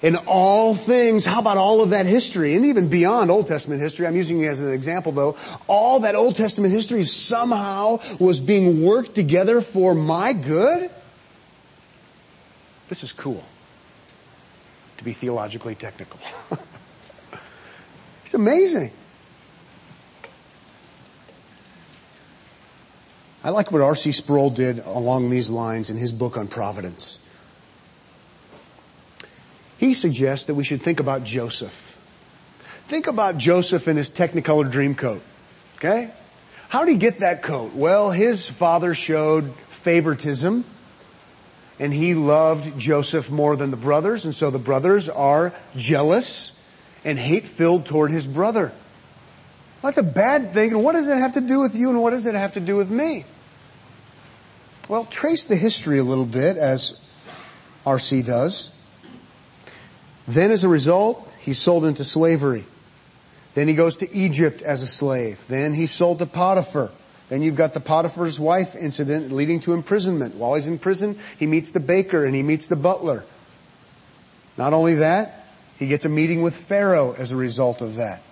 in 0.00 0.16
all 0.16 0.74
things, 0.74 1.24
how 1.24 1.40
about 1.40 1.56
all 1.56 1.82
of 1.82 1.90
that 1.90 2.06
history? 2.06 2.54
And 2.54 2.66
even 2.66 2.88
beyond 2.88 3.30
Old 3.30 3.46
Testament 3.48 3.80
history, 3.80 4.06
I'm 4.06 4.14
using 4.14 4.40
it 4.40 4.46
as 4.46 4.62
an 4.62 4.72
example 4.72 5.12
though, 5.12 5.36
all 5.66 6.00
that 6.00 6.14
Old 6.14 6.36
Testament 6.36 6.72
history 6.72 7.04
somehow 7.04 7.98
was 8.20 8.38
being 8.38 8.82
worked 8.82 9.14
together 9.14 9.60
for 9.60 9.94
my 9.94 10.32
good? 10.32 10.90
This 12.88 13.02
is 13.02 13.12
cool. 13.12 13.44
To 14.98 15.04
be 15.04 15.12
theologically 15.12 15.74
technical. 15.74 16.20
it's 18.22 18.34
amazing. 18.34 18.92
I 23.48 23.50
like 23.50 23.72
what 23.72 23.80
R.C. 23.80 24.12
Sproul 24.12 24.50
did 24.50 24.78
along 24.80 25.30
these 25.30 25.48
lines 25.48 25.88
in 25.88 25.96
his 25.96 26.12
book 26.12 26.36
on 26.36 26.48
providence. 26.48 27.18
He 29.78 29.94
suggests 29.94 30.44
that 30.48 30.54
we 30.54 30.64
should 30.64 30.82
think 30.82 31.00
about 31.00 31.24
Joseph. 31.24 31.96
Think 32.88 33.06
about 33.06 33.38
Joseph 33.38 33.88
in 33.88 33.96
his 33.96 34.10
Technicolor 34.10 34.70
dream 34.70 34.94
coat. 34.94 35.22
Okay? 35.76 36.10
How 36.68 36.84
did 36.84 36.92
he 36.92 36.98
get 36.98 37.20
that 37.20 37.40
coat? 37.42 37.72
Well, 37.72 38.10
his 38.10 38.46
father 38.46 38.94
showed 38.94 39.54
favoritism 39.70 40.66
and 41.78 41.94
he 41.94 42.14
loved 42.14 42.78
Joseph 42.78 43.30
more 43.30 43.56
than 43.56 43.70
the 43.70 43.78
brothers 43.78 44.26
and 44.26 44.34
so 44.34 44.50
the 44.50 44.58
brothers 44.58 45.08
are 45.08 45.54
jealous 45.74 46.52
and 47.02 47.18
hate 47.18 47.48
filled 47.48 47.86
toward 47.86 48.10
his 48.10 48.26
brother. 48.26 48.72
That's 49.80 49.96
a 49.96 50.02
bad 50.02 50.52
thing 50.52 50.72
and 50.72 50.84
what 50.84 50.92
does 50.92 51.08
it 51.08 51.16
have 51.16 51.32
to 51.32 51.40
do 51.40 51.60
with 51.60 51.74
you 51.74 51.88
and 51.88 52.02
what 52.02 52.10
does 52.10 52.26
it 52.26 52.34
have 52.34 52.52
to 52.52 52.60
do 52.60 52.76
with 52.76 52.90
me? 52.90 53.24
Well, 54.88 55.04
trace 55.04 55.46
the 55.46 55.56
history 55.56 55.98
a 55.98 56.04
little 56.04 56.24
bit 56.24 56.56
as 56.56 56.98
RC 57.84 58.24
does. 58.24 58.72
Then 60.26 60.50
as 60.50 60.64
a 60.64 60.68
result, 60.68 61.30
he's 61.40 61.58
sold 61.58 61.84
into 61.84 62.04
slavery. 62.04 62.64
Then 63.54 63.68
he 63.68 63.74
goes 63.74 63.98
to 63.98 64.10
Egypt 64.14 64.62
as 64.62 64.82
a 64.82 64.86
slave. 64.86 65.44
Then 65.48 65.74
he's 65.74 65.90
sold 65.90 66.20
to 66.20 66.26
Potiphar. 66.26 66.90
Then 67.28 67.42
you've 67.42 67.54
got 67.54 67.74
the 67.74 67.80
Potiphar's 67.80 68.40
wife 68.40 68.74
incident 68.74 69.30
leading 69.30 69.60
to 69.60 69.74
imprisonment. 69.74 70.36
While 70.36 70.54
he's 70.54 70.68
in 70.68 70.78
prison, 70.78 71.18
he 71.38 71.46
meets 71.46 71.72
the 71.72 71.80
baker 71.80 72.24
and 72.24 72.34
he 72.34 72.42
meets 72.42 72.68
the 72.68 72.76
butler. 72.76 73.26
Not 74.56 74.72
only 74.72 74.96
that, 74.96 75.46
he 75.78 75.86
gets 75.86 76.06
a 76.06 76.08
meeting 76.08 76.40
with 76.40 76.56
Pharaoh 76.56 77.14
as 77.18 77.30
a 77.30 77.36
result 77.36 77.82
of 77.82 77.96
that. 77.96 78.22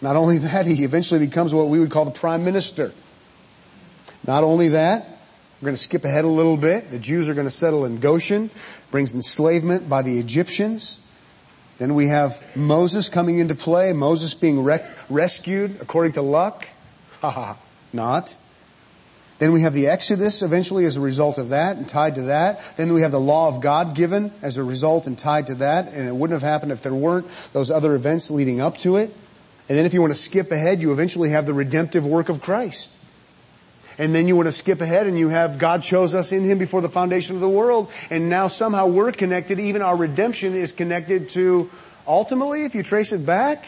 Not 0.00 0.14
only 0.14 0.38
that, 0.38 0.66
he 0.66 0.84
eventually 0.84 1.18
becomes 1.18 1.52
what 1.52 1.68
we 1.68 1.80
would 1.80 1.90
call 1.90 2.04
the 2.04 2.12
prime 2.12 2.44
minister. 2.44 2.92
Not 4.24 4.44
only 4.44 4.68
that, 4.68 5.17
we're 5.60 5.66
going 5.66 5.76
to 5.76 5.82
skip 5.82 6.04
ahead 6.04 6.24
a 6.24 6.28
little 6.28 6.56
bit. 6.56 6.90
The 6.90 7.00
Jews 7.00 7.28
are 7.28 7.34
going 7.34 7.46
to 7.46 7.52
settle 7.52 7.84
in 7.84 7.98
Goshen, 7.98 8.50
brings 8.92 9.14
enslavement 9.14 9.88
by 9.88 10.02
the 10.02 10.18
Egyptians. 10.18 11.00
Then 11.78 11.94
we 11.94 12.06
have 12.06 12.42
Moses 12.56 13.08
coming 13.08 13.38
into 13.38 13.56
play, 13.56 13.92
Moses 13.92 14.34
being 14.34 14.62
rec- 14.62 14.88
rescued 15.10 15.80
according 15.80 16.12
to 16.12 16.22
luck. 16.22 16.68
Ha 17.20 17.30
ha, 17.32 17.58
not. 17.92 18.36
Then 19.40 19.52
we 19.52 19.62
have 19.62 19.72
the 19.72 19.88
Exodus 19.88 20.42
eventually 20.42 20.84
as 20.84 20.96
a 20.96 21.00
result 21.00 21.36
of 21.36 21.48
that 21.48 21.76
and 21.76 21.88
tied 21.88 22.14
to 22.14 22.22
that. 22.22 22.60
Then 22.76 22.92
we 22.92 23.00
have 23.00 23.10
the 23.10 23.18
law 23.18 23.48
of 23.48 23.60
God 23.60 23.96
given 23.96 24.32
as 24.40 24.56
a 24.56 24.62
result 24.62 25.08
and 25.08 25.18
tied 25.18 25.48
to 25.48 25.56
that. 25.56 25.92
And 25.92 26.08
it 26.08 26.14
wouldn't 26.14 26.40
have 26.40 26.48
happened 26.48 26.70
if 26.70 26.82
there 26.82 26.94
weren't 26.94 27.26
those 27.52 27.72
other 27.72 27.96
events 27.96 28.30
leading 28.30 28.60
up 28.60 28.78
to 28.78 28.96
it. 28.96 29.12
And 29.68 29.76
then 29.76 29.84
if 29.84 29.94
you 29.94 30.00
want 30.00 30.12
to 30.12 30.18
skip 30.18 30.52
ahead, 30.52 30.80
you 30.80 30.92
eventually 30.92 31.30
have 31.30 31.46
the 31.46 31.54
redemptive 31.54 32.06
work 32.06 32.28
of 32.28 32.40
Christ. 32.40 32.97
And 33.98 34.14
then 34.14 34.28
you 34.28 34.36
want 34.36 34.46
to 34.46 34.52
skip 34.52 34.80
ahead 34.80 35.08
and 35.08 35.18
you 35.18 35.28
have 35.28 35.58
God 35.58 35.82
chose 35.82 36.14
us 36.14 36.30
in 36.30 36.44
Him 36.44 36.58
before 36.58 36.80
the 36.80 36.88
foundation 36.88 37.34
of 37.34 37.40
the 37.40 37.48
world. 37.48 37.90
And 38.10 38.28
now 38.28 38.46
somehow 38.46 38.86
we're 38.86 39.10
connected. 39.10 39.58
Even 39.58 39.82
our 39.82 39.96
redemption 39.96 40.54
is 40.54 40.70
connected 40.70 41.30
to 41.30 41.68
ultimately, 42.06 42.64
if 42.64 42.76
you 42.76 42.84
trace 42.84 43.12
it 43.12 43.26
back, 43.26 43.66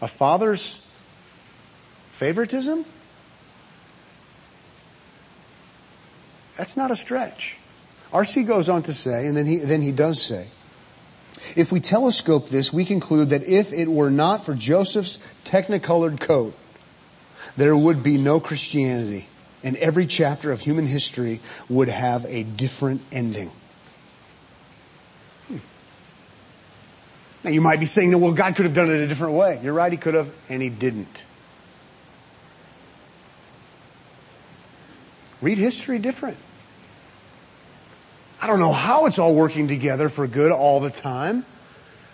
a 0.00 0.08
father's 0.08 0.80
favoritism. 2.12 2.86
That's 6.56 6.76
not 6.76 6.90
a 6.90 6.96
stretch. 6.96 7.56
R.C. 8.12 8.44
goes 8.44 8.70
on 8.70 8.82
to 8.84 8.94
say, 8.94 9.26
and 9.26 9.36
then 9.36 9.46
he, 9.46 9.56
then 9.58 9.82
he 9.82 9.92
does 9.92 10.22
say, 10.22 10.46
if 11.54 11.70
we 11.70 11.80
telescope 11.80 12.48
this, 12.48 12.72
we 12.72 12.86
conclude 12.86 13.30
that 13.30 13.44
if 13.44 13.74
it 13.74 13.88
were 13.88 14.10
not 14.10 14.44
for 14.44 14.54
Joseph's 14.54 15.18
technicolored 15.44 16.18
coat, 16.18 16.54
there 17.56 17.76
would 17.76 18.02
be 18.02 18.18
no 18.18 18.40
Christianity, 18.40 19.28
and 19.62 19.76
every 19.76 20.06
chapter 20.06 20.52
of 20.52 20.60
human 20.60 20.86
history 20.86 21.40
would 21.68 21.88
have 21.88 22.24
a 22.26 22.42
different 22.42 23.02
ending. 23.10 23.50
Now 27.42 27.50
you 27.50 27.60
might 27.60 27.78
be 27.78 27.86
saying, 27.86 28.18
well, 28.20 28.32
God 28.32 28.56
could 28.56 28.64
have 28.64 28.74
done 28.74 28.90
it 28.90 29.00
a 29.00 29.06
different 29.06 29.34
way. 29.34 29.60
You're 29.62 29.72
right, 29.72 29.92
He 29.92 29.98
could 29.98 30.14
have, 30.14 30.32
and 30.48 30.60
He 30.60 30.68
didn't. 30.68 31.24
Read 35.40 35.58
history 35.58 35.98
different. 35.98 36.38
I 38.40 38.46
don't 38.46 38.58
know 38.58 38.72
how 38.72 39.06
it's 39.06 39.18
all 39.18 39.34
working 39.34 39.68
together 39.68 40.08
for 40.08 40.26
good 40.26 40.52
all 40.52 40.80
the 40.80 40.90
time, 40.90 41.44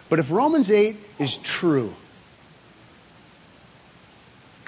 but 0.08 0.18
if 0.18 0.30
Romans 0.30 0.70
8 0.70 0.96
is 1.18 1.38
true, 1.38 1.94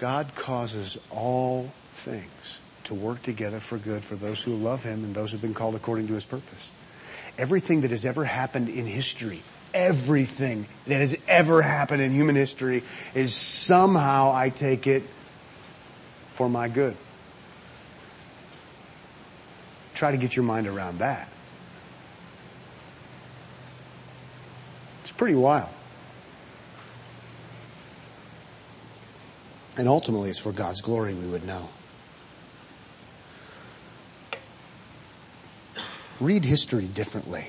God 0.04 0.34
causes 0.34 0.98
all 1.10 1.72
things 1.94 2.58
to 2.82 2.94
work 2.94 3.22
together 3.22 3.58
for 3.58 3.78
good 3.78 4.04
for 4.04 4.16
those 4.16 4.42
who 4.42 4.54
love 4.54 4.82
Him 4.82 5.02
and 5.02 5.14
those 5.14 5.30
who 5.30 5.38
have 5.38 5.40
been 5.40 5.54
called 5.54 5.74
according 5.74 6.08
to 6.08 6.12
His 6.12 6.26
purpose. 6.26 6.70
Everything 7.38 7.80
that 7.80 7.90
has 7.90 8.04
ever 8.04 8.22
happened 8.22 8.68
in 8.68 8.86
history, 8.86 9.42
everything 9.72 10.66
that 10.88 10.98
has 10.98 11.16
ever 11.26 11.62
happened 11.62 12.02
in 12.02 12.12
human 12.12 12.36
history 12.36 12.82
is 13.14 13.32
somehow, 13.34 14.30
I 14.34 14.50
take 14.50 14.86
it, 14.86 15.04
for 16.32 16.50
my 16.50 16.68
good. 16.68 16.98
Try 19.94 20.10
to 20.10 20.18
get 20.18 20.36
your 20.36 20.44
mind 20.44 20.66
around 20.66 20.98
that. 20.98 21.30
It's 25.00 25.12
pretty 25.12 25.34
wild. 25.34 25.70
And 29.76 29.88
ultimately, 29.88 30.30
it's 30.30 30.38
for 30.38 30.52
God's 30.52 30.80
glory 30.80 31.14
we 31.14 31.26
would 31.26 31.44
know. 31.44 31.68
Read 36.20 36.44
history 36.44 36.86
differently. 36.86 37.46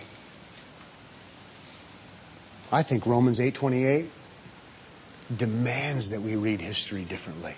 I 2.71 2.81
think 2.81 3.05
Romans 3.05 3.39
8:28 3.39 4.09
demands 5.35 6.09
that 6.09 6.21
we 6.21 6.35
read 6.35 6.61
history 6.61 7.03
differently. 7.03 7.55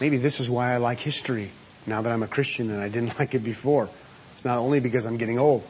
Maybe 0.00 0.18
this 0.18 0.38
is 0.38 0.50
why 0.50 0.74
I 0.74 0.76
like 0.76 1.00
history 1.00 1.50
now 1.86 2.02
that 2.02 2.12
I'm 2.12 2.22
a 2.22 2.28
Christian 2.28 2.70
and 2.70 2.80
I 2.80 2.88
didn't 2.88 3.18
like 3.18 3.34
it 3.34 3.42
before. 3.42 3.88
It's 4.34 4.44
not 4.44 4.58
only 4.58 4.80
because 4.80 5.06
I'm 5.06 5.16
getting 5.16 5.38
old 5.38 5.64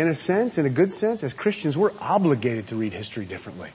in 0.00 0.08
a 0.08 0.14
sense, 0.14 0.56
in 0.56 0.66
a 0.66 0.70
good 0.70 0.92
sense, 0.92 1.22
as 1.22 1.34
Christians, 1.34 1.76
we're 1.76 1.92
obligated 2.00 2.68
to 2.68 2.76
read 2.76 2.92
history 2.92 3.26
differently. 3.26 3.70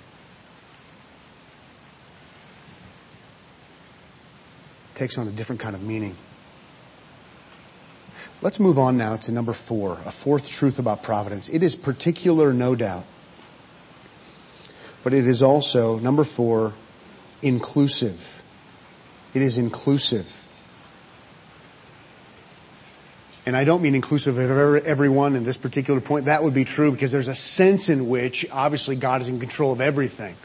Takes 4.96 5.18
on 5.18 5.28
a 5.28 5.32
different 5.32 5.62
kind 5.62 5.76
of 5.76 5.84
meaning. 5.84 6.16
Let's 8.42 8.60
move 8.60 8.78
on 8.78 8.98
now 8.98 9.16
to 9.18 9.32
number 9.32 9.54
four, 9.54 9.98
a 10.06 10.12
fourth 10.12 10.50
truth 10.50 10.78
about 10.80 11.04
providence. 11.04 11.50
It 11.50 11.64
is 11.64 11.76
particular, 11.76 12.54
no 12.54 12.76
doubt, 12.76 13.06
but 15.04 15.14
it 15.14 15.26
is 15.26 15.42
also, 15.42 16.00
number 16.00 16.24
four, 16.24 16.74
inclusive. 17.42 18.44
It 19.34 19.42
is 19.42 19.58
inclusive. 19.58 20.44
And 23.46 23.56
I 23.56 23.64
don't 23.64 23.82
mean 23.82 23.94
inclusive 23.94 24.38
of 24.38 24.86
everyone 24.86 25.36
in 25.36 25.44
this 25.44 25.58
particular 25.58 26.02
point. 26.02 26.26
That 26.26 26.44
would 26.44 26.54
be 26.54 26.66
true 26.66 26.92
because 26.92 27.12
there's 27.12 27.28
a 27.28 27.36
sense 27.36 27.90
in 27.90 28.10
which 28.10 28.46
obviously 28.52 28.96
God 28.96 29.22
is 29.22 29.30
in 29.30 29.40
control 29.40 29.72
of 29.72 29.82
everything. 29.82 30.36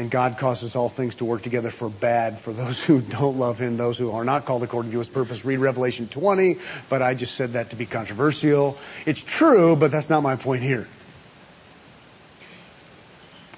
And 0.00 0.10
God 0.10 0.38
causes 0.38 0.76
all 0.76 0.88
things 0.88 1.16
to 1.16 1.26
work 1.26 1.42
together 1.42 1.68
for 1.68 1.90
bad 1.90 2.38
for 2.38 2.54
those 2.54 2.82
who 2.82 3.02
don't 3.02 3.38
love 3.38 3.58
Him, 3.58 3.76
those 3.76 3.98
who 3.98 4.12
are 4.12 4.24
not 4.24 4.46
called 4.46 4.62
according 4.62 4.92
to 4.92 4.98
His 4.98 5.10
purpose. 5.10 5.44
Read 5.44 5.58
Revelation 5.58 6.08
20, 6.08 6.56
but 6.88 7.02
I 7.02 7.12
just 7.12 7.34
said 7.34 7.52
that 7.52 7.68
to 7.68 7.76
be 7.76 7.84
controversial. 7.84 8.78
It's 9.04 9.22
true, 9.22 9.76
but 9.76 9.90
that's 9.90 10.08
not 10.08 10.22
my 10.22 10.36
point 10.36 10.62
here. 10.62 10.88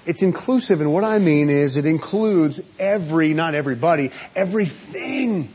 It's 0.05 0.21
inclusive, 0.21 0.81
and 0.81 0.91
what 0.91 1.05
I 1.05 1.17
mean 1.17 1.49
is 1.49 1.77
it 1.77 1.85
includes 1.85 2.59
every, 2.77 3.33
not 3.33 3.55
everybody, 3.55 4.11
everything. 4.35 5.47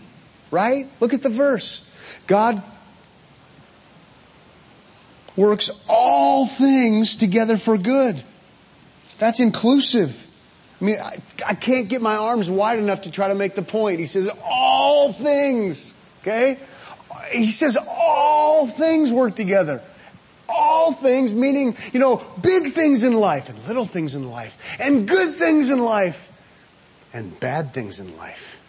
Right? 0.51 0.88
Look 1.01 1.12
at 1.12 1.20
the 1.20 1.29
verse. 1.29 1.87
God 2.27 2.62
works 5.37 5.68
all 5.87 6.46
things 6.46 7.14
together 7.14 7.59
for 7.59 7.77
good. 7.77 8.22
That's 9.18 9.38
inclusive. 9.38 10.28
I 10.81 10.85
mean, 10.85 10.97
I, 11.01 11.19
I, 11.47 11.55
can't 11.55 11.88
get 11.88 12.01
my 12.01 12.17
arms 12.17 12.49
wide 12.49 12.79
enough 12.79 13.03
to 13.03 13.11
try 13.11 13.29
to 13.29 13.35
make 13.35 13.57
the 13.57 13.62
point. 13.62 13.99
He 13.99 14.07
says 14.07 14.31
all 14.45 15.12
things, 15.12 15.93
okay? 16.23 16.59
He 17.33 17.51
says 17.51 17.77
all 17.88 18.69
things 18.69 19.12
work 19.12 19.35
together. 19.35 19.83
All 20.49 20.93
things, 20.93 21.35
meaning, 21.35 21.77
you 21.93 21.99
know, 21.99 22.25
big 22.41 22.73
things 22.73 23.03
in 23.03 23.14
life 23.14 23.49
and 23.49 23.67
little 23.67 23.85
things 23.85 24.14
in 24.14 24.31
life 24.31 24.57
and 24.79 25.07
good 25.07 25.35
things 25.35 25.69
in 25.69 25.81
life 25.81 26.31
and 27.12 27.38
bad 27.41 27.75
things 27.75 27.99
in 27.99 28.17
life. 28.17 28.61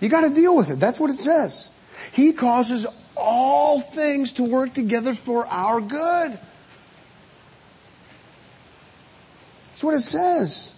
You 0.00 0.08
gotta 0.08 0.30
deal 0.30 0.56
with 0.56 0.70
it. 0.70 0.80
That's 0.80 0.98
what 0.98 1.10
it 1.10 1.16
says. 1.16 1.70
He 2.12 2.32
causes 2.32 2.86
all 3.16 3.80
things 3.80 4.32
to 4.32 4.44
work 4.44 4.72
together 4.72 5.14
for 5.14 5.46
our 5.46 5.80
good. 5.80 6.38
That's 9.68 9.84
what 9.84 9.94
it 9.94 10.00
says. 10.00 10.74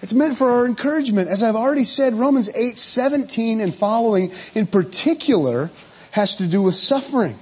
It's 0.00 0.12
meant 0.12 0.36
for 0.36 0.50
our 0.50 0.66
encouragement. 0.66 1.28
As 1.28 1.42
I've 1.42 1.56
already 1.56 1.84
said, 1.84 2.14
Romans 2.14 2.48
8, 2.54 2.76
17 2.76 3.60
and 3.60 3.74
following 3.74 4.32
in 4.54 4.66
particular 4.66 5.70
has 6.10 6.36
to 6.36 6.46
do 6.46 6.62
with 6.62 6.74
suffering. 6.74 7.38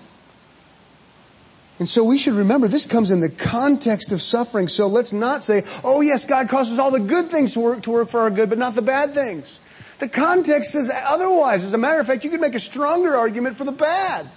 And 1.79 1.89
so 1.89 2.05
we 2.05 2.17
should 2.17 2.35
remember 2.35 2.69
this 2.69 2.87
comes 2.87 3.11
in 3.11 3.21
the 3.21 3.29
context 3.29 4.13
of 4.13 4.23
suffering. 4.23 4.69
So 4.69 4.87
let's 4.87 5.13
not 5.13 5.43
say, 5.43 5.65
oh 5.83 6.01
yes, 6.01 6.25
God 6.25 6.49
causes 6.49 6.79
all 6.79 6.91
the 6.91 7.01
good 7.01 7.31
things 7.31 7.55
to 7.55 7.61
work, 7.61 7.83
to 7.83 7.91
work 7.91 8.09
for 8.09 8.21
our 8.21 8.31
good, 8.31 8.49
but 8.49 8.59
not 8.59 8.75
the 8.75 8.83
bad 8.83 9.15
things. 9.15 9.59
The 9.99 10.09
context 10.09 10.73
says 10.73 10.91
otherwise. 10.93 11.65
As 11.65 11.73
a 11.73 11.79
matter 11.79 11.99
of 11.99 12.07
fact, 12.07 12.25
you 12.25 12.31
could 12.31 12.41
make 12.41 12.55
a 12.55 12.61
stronger 12.61 13.17
argument 13.17 13.57
for 13.57 13.65
the 13.65 13.73
bad. 13.73 14.29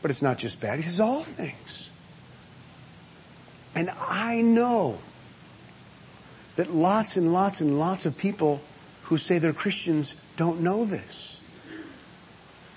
But 0.00 0.10
it's 0.10 0.22
not 0.22 0.38
just 0.38 0.60
bad. 0.60 0.76
He 0.76 0.82
says 0.82 1.00
all 1.00 1.22
things. 1.22 1.88
And 3.74 3.90
I 3.90 4.40
know 4.40 4.98
that 6.58 6.74
lots 6.74 7.16
and 7.16 7.32
lots 7.32 7.60
and 7.60 7.78
lots 7.78 8.04
of 8.04 8.18
people 8.18 8.60
who 9.04 9.16
say 9.16 9.38
they're 9.38 9.52
Christians 9.52 10.16
don't 10.36 10.60
know 10.60 10.84
this. 10.84 11.40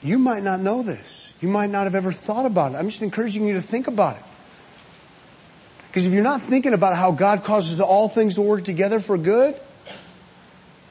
You 0.03 0.19
might 0.19 0.43
not 0.43 0.59
know 0.59 0.83
this. 0.83 1.33
You 1.41 1.47
might 1.47 1.71
not 1.71 1.85
have 1.85 1.95
ever 1.95 2.11
thought 2.11 2.45
about 2.45 2.73
it. 2.73 2.75
I'm 2.75 2.89
just 2.89 3.01
encouraging 3.01 3.47
you 3.47 3.55
to 3.55 3.61
think 3.61 3.87
about 3.87 4.17
it. 4.17 4.23
Because 5.87 6.05
if 6.05 6.13
you're 6.13 6.21
not 6.21 6.43
thinking 6.43 6.75
about 6.75 6.95
how 6.95 7.11
God 7.11 7.43
causes 7.43 7.79
all 7.79 8.07
things 8.07 8.35
to 8.35 8.43
work 8.43 8.63
together 8.65 8.99
for 8.99 9.17
good, 9.17 9.59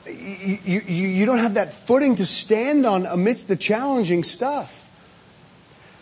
you, 0.05 0.59
you, 0.65 0.81
you 0.81 1.27
don't 1.27 1.39
have 1.39 1.55
that 1.55 1.73
footing 1.73 2.17
to 2.17 2.27
stand 2.27 2.87
on 2.87 3.07
amidst 3.07 3.47
the 3.47 3.55
challenging 3.55 4.25
stuff. 4.25 4.90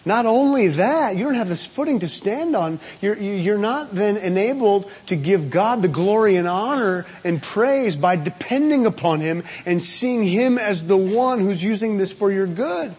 Not 0.09 0.25
only 0.25 0.69
that, 0.69 1.17
you 1.17 1.25
don't 1.25 1.35
have 1.35 1.51
this 1.51 1.67
footing 1.67 1.99
to 1.99 2.09
stand 2.09 2.57
on. 2.57 2.81
You're, 3.03 3.19
you're 3.19 3.59
not 3.59 3.95
then 3.95 4.17
enabled 4.17 4.91
to 5.09 5.17
give 5.17 5.51
God 5.51 5.83
the 5.83 5.89
glory 5.89 6.37
and 6.37 6.49
honor 6.49 7.05
and 7.25 7.43
praise 7.43 7.95
by 7.95 8.17
depending 8.17 8.87
upon 8.87 9.21
Him 9.21 9.45
and 9.67 9.83
seeing 9.83 10.25
Him 10.25 10.57
as 10.57 10.87
the 10.87 10.97
one 10.97 11.41
who's 11.41 11.63
using 11.63 11.99
this 11.99 12.11
for 12.11 12.33
your 12.33 12.47
good. 12.47 12.97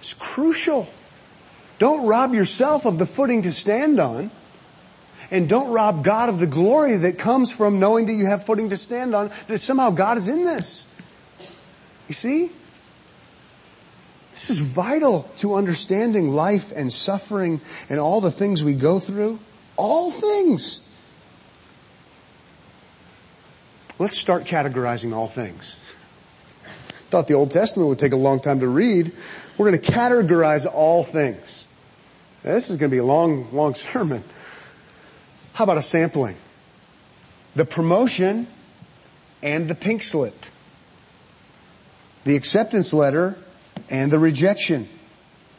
It's 0.00 0.12
crucial. 0.12 0.86
Don't 1.78 2.06
rob 2.06 2.34
yourself 2.34 2.84
of 2.84 2.98
the 2.98 3.06
footing 3.06 3.40
to 3.42 3.52
stand 3.52 3.98
on. 3.98 4.30
And 5.30 5.48
don't 5.48 5.72
rob 5.72 6.04
God 6.04 6.28
of 6.28 6.40
the 6.40 6.46
glory 6.46 6.94
that 6.94 7.18
comes 7.18 7.50
from 7.50 7.80
knowing 7.80 8.04
that 8.04 8.12
you 8.12 8.26
have 8.26 8.44
footing 8.44 8.68
to 8.68 8.76
stand 8.76 9.14
on, 9.14 9.30
that 9.46 9.60
somehow 9.60 9.92
God 9.92 10.18
is 10.18 10.28
in 10.28 10.44
this. 10.44 10.84
You 12.06 12.14
see? 12.14 12.50
This 14.36 14.50
is 14.50 14.58
vital 14.58 15.22
to 15.38 15.54
understanding 15.54 16.34
life 16.34 16.70
and 16.70 16.92
suffering 16.92 17.58
and 17.88 17.98
all 17.98 18.20
the 18.20 18.30
things 18.30 18.62
we 18.62 18.74
go 18.74 19.00
through. 19.00 19.38
All 19.78 20.10
things. 20.10 20.80
Let's 23.98 24.18
start 24.18 24.44
categorizing 24.44 25.14
all 25.14 25.26
things. 25.26 25.78
Thought 27.08 27.28
the 27.28 27.34
Old 27.34 27.50
Testament 27.50 27.88
would 27.88 27.98
take 27.98 28.12
a 28.12 28.18
long 28.18 28.40
time 28.40 28.60
to 28.60 28.68
read. 28.68 29.10
We're 29.56 29.70
going 29.70 29.80
to 29.80 29.92
categorize 29.92 30.66
all 30.70 31.02
things. 31.02 31.66
This 32.42 32.68
is 32.68 32.76
going 32.76 32.90
to 32.90 32.94
be 32.94 32.98
a 33.00 33.06
long, 33.06 33.50
long 33.54 33.74
sermon. 33.74 34.22
How 35.54 35.64
about 35.64 35.78
a 35.78 35.82
sampling? 35.82 36.36
The 37.54 37.64
promotion 37.64 38.48
and 39.42 39.66
the 39.66 39.74
pink 39.74 40.02
slip. 40.02 40.44
The 42.24 42.36
acceptance 42.36 42.92
letter 42.92 43.38
and 43.90 44.10
the 44.10 44.18
rejection. 44.18 44.88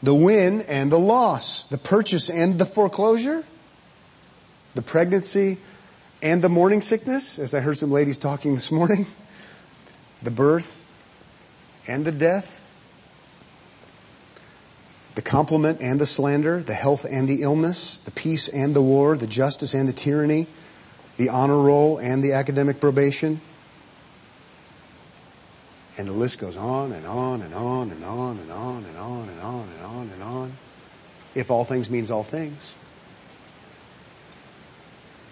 The 0.02 0.14
win 0.14 0.62
and 0.62 0.92
the 0.92 0.98
loss. 0.98 1.64
The 1.64 1.78
purchase 1.78 2.30
and 2.30 2.58
the 2.58 2.66
foreclosure. 2.66 3.44
The 4.74 4.82
pregnancy 4.82 5.58
and 6.22 6.42
the 6.42 6.48
morning 6.48 6.80
sickness, 6.80 7.38
as 7.38 7.54
I 7.54 7.60
heard 7.60 7.76
some 7.76 7.90
ladies 7.90 8.18
talking 8.18 8.54
this 8.54 8.70
morning. 8.70 9.06
The 10.22 10.30
birth 10.30 10.84
and 11.86 12.04
the 12.04 12.12
death. 12.12 12.62
The 15.14 15.22
compliment 15.22 15.80
and 15.80 16.00
the 16.00 16.06
slander, 16.06 16.62
the 16.62 16.74
health 16.74 17.04
and 17.04 17.28
the 17.28 17.42
illness, 17.42 17.98
the 18.00 18.12
peace 18.12 18.46
and 18.46 18.74
the 18.74 18.82
war, 18.82 19.16
the 19.16 19.26
justice 19.26 19.74
and 19.74 19.88
the 19.88 19.92
tyranny, 19.92 20.46
the 21.16 21.30
honor 21.30 21.58
roll 21.58 21.98
and 21.98 22.22
the 22.22 22.34
academic 22.34 22.80
probation. 22.80 23.40
And 25.98 26.08
the 26.08 26.12
list 26.12 26.38
goes 26.38 26.56
on 26.56 26.92
and 26.92 27.04
on 27.06 27.42
and 27.42 27.52
on 27.52 27.90
and 27.90 28.04
on 28.04 28.38
and 28.38 28.52
on 28.52 28.84
and 28.84 28.96
on 28.96 29.28
and 29.28 29.40
on 29.40 29.68
and 29.68 29.82
on 29.84 30.10
and 30.14 30.22
on. 30.22 30.52
If 31.34 31.50
all 31.50 31.64
things 31.64 31.90
means 31.90 32.10
all 32.10 32.24
things. 32.24 32.74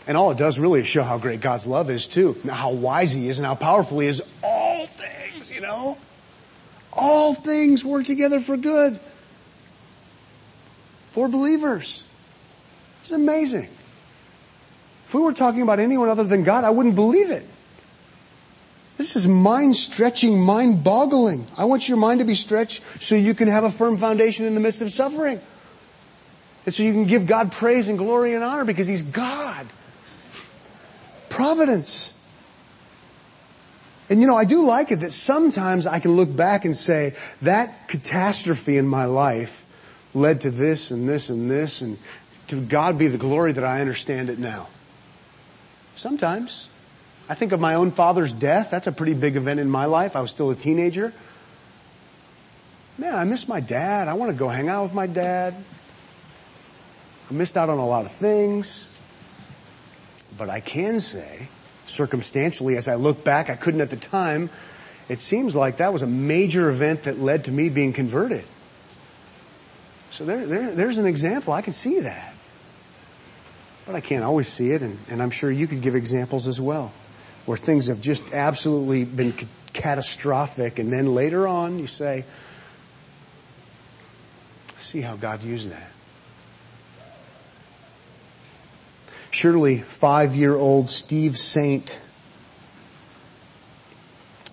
And 0.09 0.17
all 0.17 0.31
it 0.31 0.39
does 0.39 0.59
really 0.59 0.81
is 0.81 0.87
show 0.87 1.03
how 1.03 1.19
great 1.19 1.41
God's 1.41 1.67
love 1.67 1.89
is 1.89 2.07
too. 2.07 2.37
How 2.49 2.73
wise 2.73 3.13
He 3.13 3.29
is 3.29 3.39
and 3.39 3.47
how 3.47 3.55
powerful 3.55 4.01
He 4.01 4.09
is. 4.09 4.23
All 4.43 4.87
things, 4.87 5.53
you 5.53 5.61
know. 5.61 5.97
All 6.93 7.35
things 7.35 7.85
work 7.85 8.05
together 8.05 8.41
for 8.41 8.57
good 8.57 9.01
for 11.17 11.29
believers. 11.29 12.05
It's 13.01 13.11
amazing. 13.11 13.71
If 15.07 15.15
we 15.15 15.23
were 15.23 15.33
talking 15.33 15.63
about 15.63 15.81
anyone 15.81 16.11
other 16.11 16.25
than 16.25 16.45
God, 16.45 16.63
I 16.63 16.69
wouldn't 16.69 16.95
believe 16.95 17.31
it. 17.31 17.47
This 18.97 19.15
is 19.15 19.29
mind 19.29 19.77
stretching, 19.77 20.41
mind 20.41 20.83
boggling. 20.83 21.47
I 21.57 21.67
want 21.67 21.89
your 21.89 21.99
mind 21.99 22.21
to 22.21 22.25
be 22.25 22.35
stretched 22.35 22.83
so 23.03 23.15
you 23.15 23.35
can 23.35 23.49
have 23.49 23.65
a 23.65 23.71
firm 23.71 23.99
foundation 23.99 24.47
in 24.47 24.55
the 24.55 24.61
midst 24.61 24.81
of 24.81 24.91
suffering. 24.91 25.41
And 26.65 26.75
so 26.75 26.83
you 26.83 26.93
can 26.93 27.05
give 27.05 27.27
God 27.27 27.53
praise 27.53 27.89
and 27.89 27.99
glory 27.99 28.35
and 28.35 28.43
honor 28.43 28.65
because 28.65 28.87
He's 28.87 29.03
God. 29.03 29.67
Providence. 31.29 32.15
And 34.09 34.21
you 34.21 34.27
know, 34.27 34.37
I 34.37 34.45
do 34.45 34.65
like 34.65 34.91
it 34.93 35.01
that 35.01 35.13
sometimes 35.13 35.87
I 35.87 35.99
can 35.99 36.13
look 36.13 36.35
back 36.35 36.65
and 36.65 36.77
say, 36.77 37.15
that 37.43 37.89
catastrophe 37.89 38.79
in 38.79 38.87
my 38.87 39.05
life 39.05 39.67
led 40.15 40.41
to 40.43 40.51
this 40.51 40.91
and 40.91 41.09
this 41.09 41.29
and 41.29 41.51
this, 41.51 41.83
and 41.83 41.99
to 42.49 42.61
God 42.61 42.99
be 42.99 43.09
the 43.09 43.19
glory 43.19 43.53
that 43.53 43.65
I 43.65 43.81
understand 43.81 44.31
it 44.31 44.39
now. 44.39 44.69
Sometimes. 45.95 46.69
I 47.29 47.35
think 47.35 47.53
of 47.53 47.61
my 47.61 47.75
own 47.75 47.91
father's 47.91 48.33
death. 48.33 48.71
That's 48.71 48.87
a 48.87 48.93
pretty 48.93 49.15
big 49.15 49.37
event 49.37 49.61
in 49.61 49.69
my 49.69 49.87
life. 49.87 50.15
I 50.15 50.21
was 50.21 50.31
still 50.31 50.51
a 50.51 50.55
teenager. 50.55 51.13
Man, 52.99 53.15
I 53.15 53.25
miss 53.25 53.49
my 53.49 53.61
dad. 53.61 54.09
I 54.09 54.15
want 54.15 54.31
to 54.31 54.37
go 54.37 54.49
hang 54.49 54.69
out 54.69 54.85
with 54.85 54.95
my 54.95 55.07
dad. 55.07 55.55
I 57.29 57.35
missed 57.35 57.57
out 57.57 57.69
on 57.69 57.79
a 57.79 57.87
lot 57.87 58.07
of 58.07 58.13
things. 58.13 58.87
But 60.39 60.51
I 60.51 60.61
can 60.61 61.01
say, 61.01 61.49
circumstantially, 61.85 62.77
as 62.77 62.89
I 62.89 62.95
look 62.95 63.25
back, 63.25 63.51
I 63.51 63.57
couldn't 63.57 63.81
at 63.81 63.91
the 63.91 63.97
time, 63.97 64.51
it 65.09 65.19
seems 65.19 65.57
like 65.57 65.79
that 65.79 65.93
was 65.93 66.03
a 66.03 66.07
major 66.07 66.71
event 66.71 67.05
that 67.05 67.19
led 67.19 67.45
to 67.45 67.53
me 67.53 67.71
being 67.71 67.93
converted. 67.93 68.45
So 70.11 70.25
there, 70.25 70.47
there, 70.47 70.71
there's 70.71 70.99
an 70.99 71.07
example. 71.07 71.53
I 71.53 71.63
can 71.63 71.73
see 71.73 72.01
that. 72.01 72.35
But 73.85 73.95
I 73.95 74.01
can't 74.01 74.25
always 74.25 74.49
see 74.49 74.71
it, 74.71 74.83
and, 74.83 74.99
and 75.09 75.23
I'm 75.23 75.31
sure 75.31 75.51
you 75.51 75.67
could 75.67 75.81
give 75.81 75.95
examples 75.95 76.47
as 76.47 76.61
well, 76.61 76.93
where 77.47 77.57
things 77.57 77.87
have 77.87 78.01
just 78.01 78.33
absolutely 78.33 79.05
been 79.05 79.33
catastrophic, 79.73 80.79
and 80.79 80.93
then 80.93 81.15
later 81.15 81.47
on 81.47 81.79
you 81.79 81.87
say, 81.87 82.25
see 84.79 85.01
how 85.01 85.17
God 85.17 85.43
used 85.43 85.71
that. 85.71 85.91
Surely 89.31 89.79
five 89.79 90.35
year 90.35 90.55
old 90.55 90.89
Steve 90.89 91.39
Saint 91.39 92.01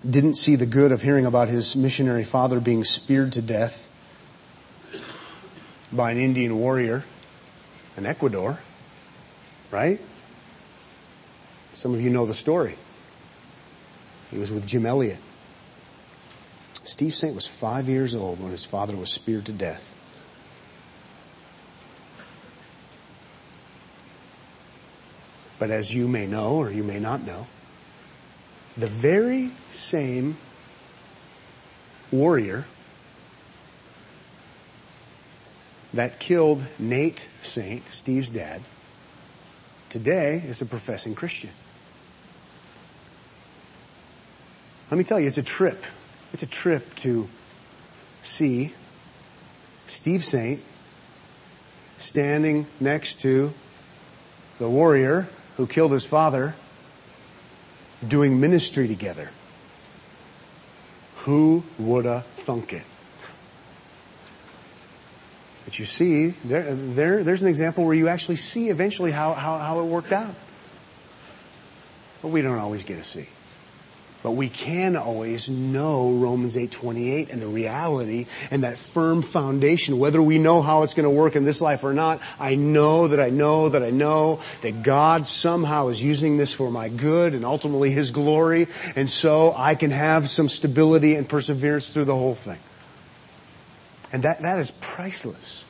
didn't 0.08 0.34
see 0.34 0.56
the 0.56 0.66
good 0.66 0.92
of 0.92 1.00
hearing 1.00 1.24
about 1.24 1.48
his 1.48 1.74
missionary 1.74 2.24
father 2.24 2.60
being 2.60 2.84
speared 2.84 3.32
to 3.32 3.42
death 3.42 3.90
by 5.90 6.10
an 6.10 6.18
Indian 6.18 6.58
warrior 6.58 7.04
in 7.96 8.04
Ecuador, 8.04 8.58
right? 9.70 10.00
Some 11.72 11.94
of 11.94 12.00
you 12.00 12.10
know 12.10 12.26
the 12.26 12.34
story. 12.34 12.76
He 14.34 14.40
was 14.40 14.50
with 14.50 14.66
Jim 14.66 14.84
Elliot. 14.84 15.20
Steve 16.82 17.14
Saint 17.14 17.36
was 17.36 17.46
five 17.46 17.88
years 17.88 18.16
old 18.16 18.40
when 18.40 18.50
his 18.50 18.64
father 18.64 18.96
was 18.96 19.08
speared 19.08 19.46
to 19.46 19.52
death. 19.52 19.94
But 25.60 25.70
as 25.70 25.94
you 25.94 26.08
may 26.08 26.26
know, 26.26 26.56
or 26.56 26.68
you 26.72 26.82
may 26.82 26.98
not 26.98 27.24
know, 27.24 27.46
the 28.76 28.88
very 28.88 29.52
same 29.70 30.36
warrior 32.10 32.64
that 35.92 36.18
killed 36.18 36.66
Nate 36.80 37.28
Saint, 37.42 37.88
Steve's 37.88 38.30
dad, 38.30 38.62
today 39.90 40.42
is 40.44 40.60
a 40.60 40.66
professing 40.66 41.14
Christian. 41.14 41.50
Let 44.94 44.98
me 44.98 45.02
tell 45.02 45.18
you, 45.18 45.26
it's 45.26 45.38
a 45.38 45.42
trip. 45.42 45.82
It's 46.32 46.44
a 46.44 46.46
trip 46.46 46.94
to 46.98 47.28
see 48.22 48.72
Steve 49.86 50.24
Saint 50.24 50.62
standing 51.98 52.68
next 52.78 53.22
to 53.22 53.52
the 54.60 54.70
warrior 54.70 55.26
who 55.56 55.66
killed 55.66 55.90
his 55.90 56.04
father 56.04 56.54
doing 58.06 58.38
ministry 58.38 58.86
together. 58.86 59.32
Who 61.24 61.64
woulda 61.76 62.24
thunk 62.36 62.72
it? 62.72 62.84
But 65.64 65.76
you 65.76 65.86
see, 65.86 66.34
there, 66.44 66.72
there, 66.72 67.24
there's 67.24 67.42
an 67.42 67.48
example 67.48 67.84
where 67.84 67.96
you 67.96 68.06
actually 68.06 68.36
see 68.36 68.68
eventually 68.68 69.10
how, 69.10 69.32
how, 69.32 69.58
how 69.58 69.80
it 69.80 69.86
worked 69.86 70.12
out. 70.12 70.36
But 72.22 72.28
we 72.28 72.42
don't 72.42 72.58
always 72.58 72.84
get 72.84 72.98
to 72.98 73.04
see. 73.04 73.26
But 74.24 74.32
we 74.32 74.48
can 74.48 74.96
always 74.96 75.50
know 75.50 76.12
Romans 76.12 76.56
8:28 76.56 77.30
and 77.30 77.42
the 77.42 77.46
reality 77.46 78.24
and 78.50 78.64
that 78.64 78.78
firm 78.78 79.20
foundation 79.20 79.98
whether 79.98 80.22
we 80.22 80.38
know 80.38 80.62
how 80.62 80.82
it's 80.82 80.94
going 80.94 81.04
to 81.04 81.10
work 81.10 81.36
in 81.36 81.44
this 81.44 81.60
life 81.60 81.84
or 81.84 81.92
not 81.92 82.22
I 82.40 82.54
know 82.54 83.06
that 83.08 83.20
I 83.20 83.28
know 83.28 83.68
that 83.68 83.82
I 83.82 83.90
know 83.90 84.40
that 84.62 84.82
God 84.82 85.26
somehow 85.26 85.88
is 85.88 86.02
using 86.02 86.38
this 86.38 86.54
for 86.54 86.70
my 86.70 86.88
good 86.88 87.34
and 87.34 87.44
ultimately 87.44 87.90
his 87.90 88.12
glory 88.12 88.68
and 88.96 89.10
so 89.10 89.52
I 89.54 89.74
can 89.74 89.90
have 89.90 90.30
some 90.30 90.48
stability 90.48 91.16
and 91.16 91.28
perseverance 91.28 91.90
through 91.90 92.06
the 92.06 92.16
whole 92.16 92.34
thing. 92.34 92.60
And 94.10 94.22
that 94.22 94.40
that 94.40 94.58
is 94.58 94.70
priceless. 94.80 95.66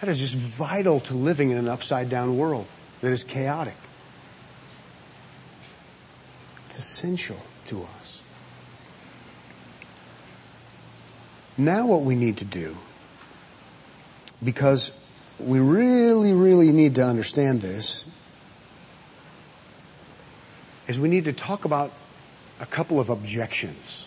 That 0.00 0.10
is 0.10 0.18
just 0.18 0.34
vital 0.34 0.98
to 0.98 1.14
living 1.14 1.50
in 1.52 1.58
an 1.58 1.68
upside 1.68 2.08
down 2.10 2.36
world 2.36 2.66
that 3.02 3.12
is 3.12 3.22
chaotic. 3.22 3.76
It's 6.68 6.78
essential 6.78 7.38
to 7.64 7.88
us. 7.96 8.22
Now 11.56 11.86
what 11.86 12.02
we 12.02 12.14
need 12.14 12.36
to 12.36 12.44
do, 12.44 12.76
because 14.44 14.92
we 15.38 15.60
really, 15.60 16.34
really 16.34 16.70
need 16.70 16.96
to 16.96 17.04
understand 17.06 17.62
this, 17.62 18.04
is 20.88 21.00
we 21.00 21.08
need 21.08 21.24
to 21.24 21.32
talk 21.32 21.64
about 21.64 21.90
a 22.60 22.66
couple 22.66 23.00
of 23.00 23.08
objections. 23.08 24.06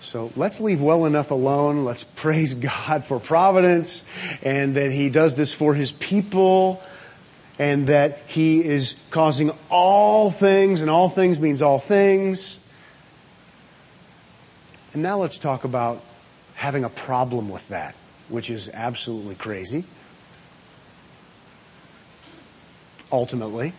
So 0.00 0.32
let's 0.34 0.60
leave 0.60 0.82
well 0.82 1.04
enough 1.04 1.30
alone. 1.30 1.84
Let's 1.84 2.02
praise 2.16 2.54
God 2.54 3.04
for 3.04 3.20
providence 3.20 4.02
and 4.42 4.74
that 4.74 4.90
He 4.90 5.08
does 5.08 5.36
this 5.36 5.54
for 5.54 5.72
His 5.72 5.92
people 5.92 6.82
and 7.58 7.86
that 7.86 8.20
he 8.26 8.62
is 8.62 8.94
causing 9.10 9.50
all 9.70 10.30
things, 10.30 10.82
and 10.82 10.90
all 10.90 11.08
things 11.08 11.40
means 11.40 11.62
all 11.62 11.78
things. 11.78 12.58
And 14.92 15.02
now 15.02 15.18
let's 15.18 15.38
talk 15.38 15.64
about 15.64 16.02
having 16.54 16.84
a 16.84 16.88
problem 16.88 17.48
with 17.48 17.68
that, 17.68 17.94
which 18.28 18.50
is 18.50 18.68
absolutely 18.72 19.34
crazy. 19.34 19.84
Ultimately, 23.12 23.72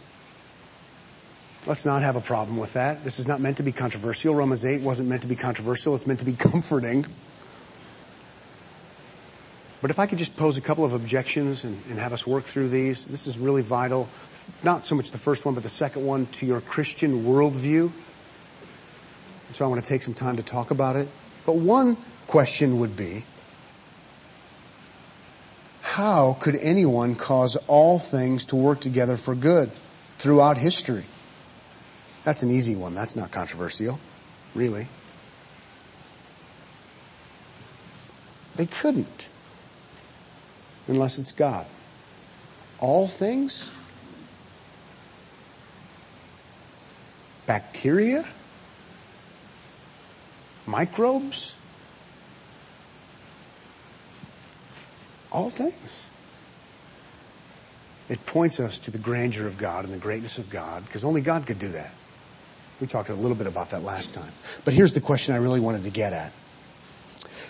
let's 1.65 1.85
not 1.85 2.01
have 2.01 2.15
a 2.15 2.21
problem 2.21 2.57
with 2.57 2.73
that. 2.73 3.03
This 3.03 3.19
is 3.19 3.27
not 3.27 3.41
meant 3.41 3.57
to 3.57 3.63
be 3.63 3.71
controversial. 3.71 4.33
Romans 4.33 4.63
8 4.63 4.81
wasn't 4.81 5.09
meant 5.09 5.23
to 5.23 5.27
be 5.27 5.35
controversial. 5.35 5.93
It's 5.95 6.07
meant 6.07 6.19
to 6.19 6.25
be 6.25 6.33
comforting. 6.37 7.05
But 9.87 9.91
if 9.91 9.99
I 9.99 10.05
could 10.05 10.17
just 10.17 10.35
pose 10.35 10.57
a 10.57 10.61
couple 10.61 10.83
of 10.83 10.91
objections 10.91 11.63
and, 11.63 11.81
and, 11.89 11.97
have 11.97 12.11
us 12.11 12.27
work 12.27 12.43
through 12.43 12.67
these, 12.67 13.05
this 13.05 13.25
is 13.25 13.37
really 13.37 13.61
vital. 13.61 14.09
Not 14.61 14.85
so 14.85 14.95
much 14.95 15.11
the 15.11 15.17
first 15.17 15.45
one, 15.45 15.53
but 15.53 15.63
the 15.63 15.69
second 15.69 16.05
one 16.05 16.25
to 16.25 16.45
your 16.45 16.59
Christian 16.59 17.23
worldview. 17.23 17.83
And 19.47 19.55
So 19.55 19.63
I 19.63 19.69
want 19.69 19.81
to 19.81 19.87
take 19.87 20.03
some 20.03 20.13
time 20.13 20.35
to 20.35 20.43
talk 20.43 20.71
about 20.71 20.97
it. 20.97 21.07
But 21.45 21.55
one 21.55 21.95
question 22.27 22.79
would 22.79 22.97
be, 22.97 23.23
how 25.79 26.33
could 26.41 26.57
anyone 26.57 27.15
cause 27.15 27.55
all 27.67 27.97
things 27.97 28.43
to 28.47 28.57
work 28.57 28.81
together 28.81 29.15
for 29.15 29.35
good 29.35 29.71
throughout 30.17 30.57
history? 30.57 31.05
That's 32.25 32.43
an 32.43 32.51
easy 32.51 32.75
one. 32.75 32.93
That's 32.93 33.15
not 33.15 33.31
controversial, 33.31 34.01
really. 34.53 34.89
They 38.57 38.65
couldn't 38.65 39.29
unless 40.87 41.17
it's 41.19 41.31
God. 41.31 41.65
All 42.79 43.07
things? 43.07 43.69
Bacteria? 47.45 48.25
Microbes? 50.65 51.53
All 55.31 55.49
things. 55.49 56.05
It 58.09 58.25
points 58.25 58.59
us 58.59 58.79
to 58.79 58.91
the 58.91 58.97
grandeur 58.97 59.47
of 59.47 59.57
God 59.57 59.85
and 59.85 59.93
the 59.93 59.97
greatness 59.97 60.37
of 60.37 60.49
God, 60.49 60.85
because 60.85 61.03
only 61.03 61.21
God 61.21 61.45
could 61.45 61.59
do 61.59 61.69
that. 61.69 61.91
We 62.79 62.87
talked 62.87 63.09
a 63.09 63.13
little 63.13 63.35
bit 63.35 63.47
about 63.47 63.71
that 63.71 63.83
last 63.83 64.13
time. 64.13 64.31
But 64.63 64.73
here's 64.73 64.93
the 64.93 65.01
question 65.01 65.33
I 65.33 65.37
really 65.37 65.59
wanted 65.59 65.83
to 65.83 65.89
get 65.89 66.13
at. 66.13 66.31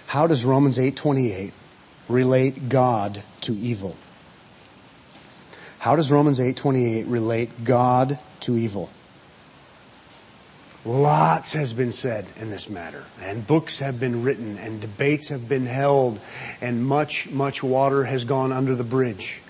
How 0.08 0.26
does 0.26 0.46
Romans 0.46 0.80
8:28 0.80 1.54
relate 2.08 2.70
God 2.70 3.24
to 3.42 3.54
evil? 3.54 3.96
How 5.80 5.96
does 5.96 6.12
Romans 6.12 6.40
8:28 6.40 7.08
relate 7.08 7.64
God 7.64 8.20
to 8.42 8.58
evil? 8.58 8.90
Lots 10.86 11.54
has 11.54 11.74
been 11.74 11.92
said 11.92 12.26
in 12.38 12.50
this 12.50 12.70
matter, 12.70 13.04
and 13.22 13.46
books 13.46 13.80
have 13.80 14.00
been 14.00 14.24
written, 14.24 14.58
and 14.58 14.80
debates 14.80 15.28
have 15.28 15.50
been 15.50 15.66
held, 15.66 16.20
and 16.62 16.86
much, 16.86 17.30
much 17.30 17.62
water 17.62 18.06
has 18.06 18.24
gone 18.24 18.54
under 18.54 18.74
the 18.74 18.86
bridge. 18.86 19.42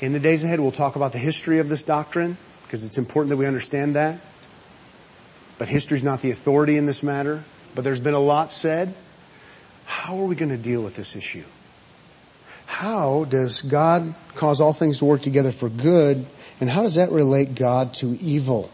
In 0.00 0.12
the 0.12 0.20
days 0.20 0.44
ahead, 0.44 0.60
we'll 0.60 0.70
talk 0.70 0.94
about 0.94 1.12
the 1.12 1.18
history 1.18 1.58
of 1.58 1.68
this 1.68 1.82
doctrine, 1.82 2.36
because 2.62 2.84
it's 2.84 2.96
important 2.96 3.30
that 3.30 3.36
we 3.36 3.46
understand 3.46 3.96
that. 3.96 4.20
But 5.58 5.68
history 5.68 5.96
is 5.96 6.04
not 6.04 6.22
the 6.22 6.30
authority 6.30 6.76
in 6.76 6.86
this 6.86 7.02
matter. 7.02 7.44
But 7.74 7.84
there's 7.84 8.00
been 8.00 8.14
a 8.14 8.20
lot 8.20 8.50
said, 8.50 8.94
how 9.90 10.20
are 10.20 10.24
we 10.24 10.36
going 10.36 10.50
to 10.50 10.56
deal 10.56 10.82
with 10.82 10.94
this 10.94 11.16
issue? 11.16 11.42
How 12.64 13.24
does 13.24 13.62
God 13.62 14.14
cause 14.36 14.60
all 14.60 14.72
things 14.72 14.98
to 14.98 15.04
work 15.04 15.20
together 15.20 15.50
for 15.50 15.68
good? 15.68 16.24
And 16.60 16.70
how 16.70 16.82
does 16.82 16.94
that 16.94 17.10
relate 17.10 17.56
God 17.56 17.92
to 17.94 18.16
evil? 18.20 18.70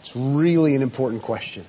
It's 0.00 0.14
really 0.14 0.74
an 0.74 0.82
important 0.82 1.22
question. 1.22 1.64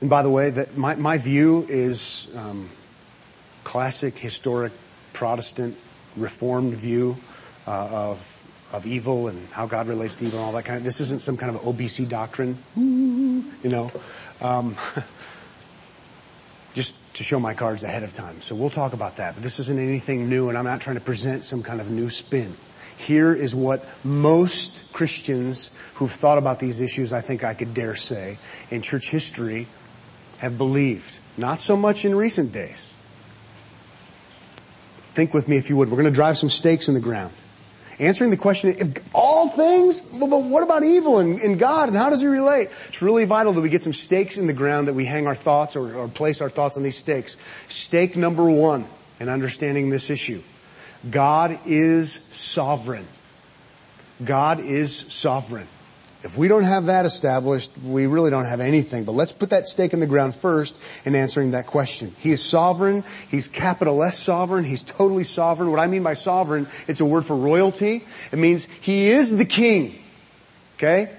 And 0.00 0.10
by 0.10 0.22
the 0.22 0.30
way, 0.30 0.50
that 0.50 0.76
my, 0.76 0.96
my 0.96 1.18
view 1.18 1.64
is 1.68 2.26
um, 2.34 2.68
classic, 3.62 4.18
historic, 4.18 4.72
Protestant, 5.12 5.76
Reformed 6.16 6.74
view 6.74 7.16
uh, 7.66 7.70
of 7.70 8.34
of 8.74 8.86
evil 8.86 9.28
and 9.28 9.48
how 9.50 9.66
God 9.66 9.86
relates 9.86 10.16
to 10.16 10.26
evil 10.26 10.40
and 10.40 10.46
all 10.46 10.52
that 10.52 10.64
kind 10.64 10.78
of. 10.78 10.84
This 10.84 11.00
isn't 11.00 11.20
some 11.20 11.36
kind 11.36 11.54
of 11.54 11.62
OBC 11.62 12.08
doctrine, 12.08 12.58
you 12.76 13.70
know. 13.70 13.92
Um, 14.40 14.76
just 16.74 16.96
to 17.14 17.22
show 17.22 17.38
my 17.38 17.54
cards 17.54 17.84
ahead 17.84 18.02
of 18.02 18.12
time. 18.12 18.42
So 18.42 18.54
we'll 18.54 18.70
talk 18.70 18.92
about 18.92 19.16
that. 19.16 19.34
But 19.34 19.42
this 19.42 19.60
isn't 19.60 19.78
anything 19.78 20.28
new, 20.28 20.48
and 20.48 20.58
I'm 20.58 20.64
not 20.64 20.80
trying 20.80 20.96
to 20.96 21.02
present 21.02 21.44
some 21.44 21.62
kind 21.62 21.80
of 21.80 21.88
new 21.88 22.10
spin. 22.10 22.56
Here 22.96 23.32
is 23.32 23.54
what 23.54 23.84
most 24.02 24.92
Christians 24.92 25.70
who've 25.94 26.10
thought 26.10 26.38
about 26.38 26.58
these 26.58 26.80
issues, 26.80 27.12
I 27.12 27.20
think 27.20 27.44
I 27.44 27.54
could 27.54 27.74
dare 27.74 27.94
say, 27.94 28.38
in 28.70 28.82
church 28.82 29.10
history 29.10 29.68
have 30.38 30.58
believed. 30.58 31.18
Not 31.36 31.60
so 31.60 31.76
much 31.76 32.04
in 32.04 32.14
recent 32.14 32.52
days. 32.52 32.92
Think 35.14 35.32
with 35.32 35.48
me 35.48 35.56
if 35.56 35.70
you 35.70 35.76
would. 35.76 35.90
We're 35.90 35.96
going 35.96 36.12
to 36.12 36.14
drive 36.14 36.38
some 36.38 36.50
stakes 36.50 36.88
in 36.88 36.94
the 36.94 37.00
ground 37.00 37.32
answering 37.98 38.30
the 38.30 38.36
question, 38.36 38.74
if 38.78 39.14
all 39.44 39.50
things, 39.50 40.00
but 40.00 40.26
what 40.26 40.62
about 40.62 40.82
evil 40.82 41.18
and, 41.18 41.38
and, 41.40 41.58
God 41.58 41.88
and 41.88 41.96
how 41.96 42.10
does 42.10 42.20
he 42.20 42.26
relate? 42.26 42.68
It's 42.88 43.02
really 43.02 43.24
vital 43.24 43.52
that 43.52 43.60
we 43.60 43.68
get 43.68 43.82
some 43.82 43.92
stakes 43.92 44.38
in 44.38 44.46
the 44.46 44.52
ground 44.52 44.88
that 44.88 44.94
we 44.94 45.04
hang 45.04 45.26
our 45.26 45.34
thoughts 45.34 45.76
or, 45.76 45.96
or 45.96 46.08
place 46.08 46.40
our 46.40 46.50
thoughts 46.50 46.76
on 46.76 46.82
these 46.82 46.96
stakes. 46.96 47.36
Stake 47.68 48.16
number 48.16 48.44
one 48.44 48.86
in 49.20 49.28
understanding 49.28 49.90
this 49.90 50.10
issue. 50.10 50.42
God 51.10 51.58
is 51.66 52.12
sovereign. 52.12 53.06
God 54.24 54.60
is 54.60 54.96
sovereign. 54.96 55.68
If 56.24 56.38
we 56.38 56.48
don't 56.48 56.62
have 56.62 56.86
that 56.86 57.04
established, 57.04 57.70
we 57.84 58.06
really 58.06 58.30
don't 58.30 58.46
have 58.46 58.60
anything. 58.60 59.04
But 59.04 59.12
let's 59.12 59.30
put 59.30 59.50
that 59.50 59.68
stake 59.68 59.92
in 59.92 60.00
the 60.00 60.06
ground 60.06 60.34
first 60.34 60.74
in 61.04 61.14
answering 61.14 61.50
that 61.50 61.66
question. 61.66 62.14
He 62.18 62.30
is 62.30 62.42
sovereign. 62.42 63.04
He's 63.28 63.46
capital 63.46 64.02
S 64.02 64.18
sovereign. 64.18 64.64
He's 64.64 64.82
totally 64.82 65.24
sovereign. 65.24 65.70
What 65.70 65.80
I 65.80 65.86
mean 65.86 66.02
by 66.02 66.14
sovereign, 66.14 66.66
it's 66.88 67.00
a 67.00 67.04
word 67.04 67.26
for 67.26 67.36
royalty. 67.36 68.06
It 68.32 68.38
means 68.38 68.66
he 68.80 69.08
is 69.08 69.36
the 69.36 69.44
king. 69.44 70.02
Okay? 70.76 71.14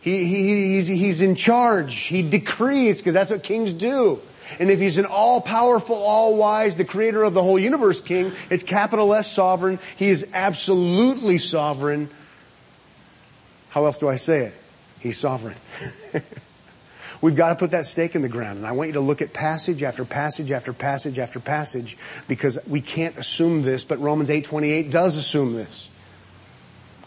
He, 0.00 0.24
he, 0.24 0.74
he's, 0.74 0.86
he's 0.86 1.20
in 1.20 1.34
charge. 1.34 1.94
He 1.94 2.22
decrees 2.22 2.98
because 2.98 3.12
that's 3.12 3.30
what 3.30 3.42
kings 3.42 3.74
do. 3.74 4.18
And 4.58 4.70
if 4.70 4.80
he's 4.80 4.96
an 4.96 5.04
all-powerful, 5.04 5.94
all-wise, 5.94 6.74
the 6.74 6.86
creator 6.86 7.22
of 7.22 7.34
the 7.34 7.42
whole 7.42 7.58
universe 7.58 8.00
king, 8.00 8.32
it's 8.48 8.62
capital 8.62 9.12
S 9.12 9.30
sovereign. 9.30 9.78
He 9.98 10.08
is 10.08 10.26
absolutely 10.32 11.36
sovereign 11.36 12.08
how 13.78 13.86
else 13.86 14.00
do 14.00 14.08
I 14.08 14.16
say 14.16 14.40
it? 14.40 14.54
He's 14.98 15.20
sovereign. 15.20 15.54
We've 17.20 17.36
got 17.36 17.50
to 17.50 17.54
put 17.54 17.70
that 17.70 17.86
stake 17.86 18.16
in 18.16 18.22
the 18.22 18.28
ground. 18.28 18.58
And 18.58 18.66
I 18.66 18.72
want 18.72 18.88
you 18.88 18.94
to 18.94 19.00
look 19.00 19.22
at 19.22 19.32
passage 19.32 19.84
after 19.84 20.04
passage 20.04 20.50
after 20.50 20.72
passage 20.72 21.20
after 21.20 21.38
passage 21.38 21.96
because 22.26 22.58
we 22.66 22.80
can't 22.80 23.16
assume 23.16 23.62
this, 23.62 23.84
but 23.84 24.00
Romans 24.00 24.30
8:28 24.30 24.90
does 24.90 25.14
assume 25.14 25.54
this. 25.54 25.88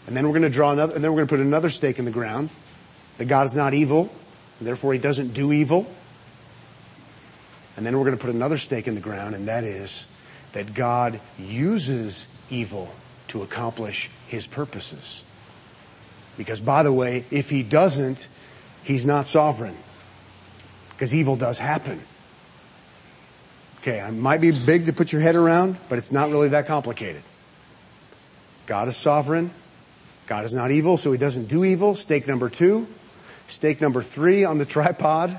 And 0.06 0.16
then 0.16 0.26
we're 0.26 0.32
going 0.32 0.44
to 0.44 0.48
draw 0.48 0.72
another, 0.72 0.94
and 0.94 1.04
then 1.04 1.12
we're 1.12 1.18
going 1.18 1.28
to 1.28 1.36
put 1.36 1.40
another 1.40 1.68
stake 1.68 1.98
in 1.98 2.06
the 2.06 2.10
ground 2.10 2.48
that 3.18 3.26
God 3.26 3.44
is 3.44 3.54
not 3.54 3.74
evil, 3.74 4.10
and 4.58 4.66
therefore 4.66 4.94
he 4.94 4.98
doesn't 4.98 5.34
do 5.34 5.52
evil. 5.52 5.86
And 7.76 7.84
then 7.84 7.98
we're 7.98 8.06
going 8.06 8.16
to 8.16 8.24
put 8.24 8.34
another 8.34 8.56
stake 8.56 8.88
in 8.88 8.94
the 8.94 9.02
ground, 9.02 9.34
and 9.34 9.48
that 9.48 9.64
is 9.64 10.06
that 10.52 10.72
God 10.72 11.20
uses 11.38 12.28
evil 12.48 12.88
to 13.28 13.42
accomplish 13.42 14.08
his 14.26 14.46
purposes. 14.46 15.22
Because 16.36 16.60
by 16.60 16.82
the 16.82 16.92
way, 16.92 17.24
if 17.30 17.50
he 17.50 17.62
doesn't, 17.62 18.26
he's 18.82 19.06
not 19.06 19.26
sovereign. 19.26 19.76
Because 20.90 21.14
evil 21.14 21.36
does 21.36 21.58
happen. 21.58 22.00
Okay, 23.80 23.98
it 23.98 24.12
might 24.12 24.40
be 24.40 24.52
big 24.52 24.86
to 24.86 24.92
put 24.92 25.12
your 25.12 25.20
head 25.20 25.34
around, 25.34 25.76
but 25.88 25.98
it's 25.98 26.12
not 26.12 26.30
really 26.30 26.50
that 26.50 26.66
complicated. 26.66 27.22
God 28.66 28.88
is 28.88 28.96
sovereign. 28.96 29.50
God 30.26 30.44
is 30.44 30.54
not 30.54 30.70
evil, 30.70 30.96
so 30.96 31.10
he 31.10 31.18
doesn't 31.18 31.46
do 31.46 31.64
evil. 31.64 31.94
Stake 31.96 32.28
number 32.28 32.48
two. 32.48 32.86
Stake 33.48 33.80
number 33.80 34.00
three 34.02 34.44
on 34.44 34.58
the 34.58 34.64
tripod. 34.66 35.36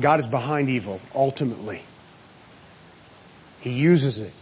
God 0.00 0.20
is 0.20 0.26
behind 0.26 0.70
evil, 0.70 1.00
ultimately. 1.14 1.82
He 3.60 3.72
uses 3.72 4.18
it, 4.18 4.32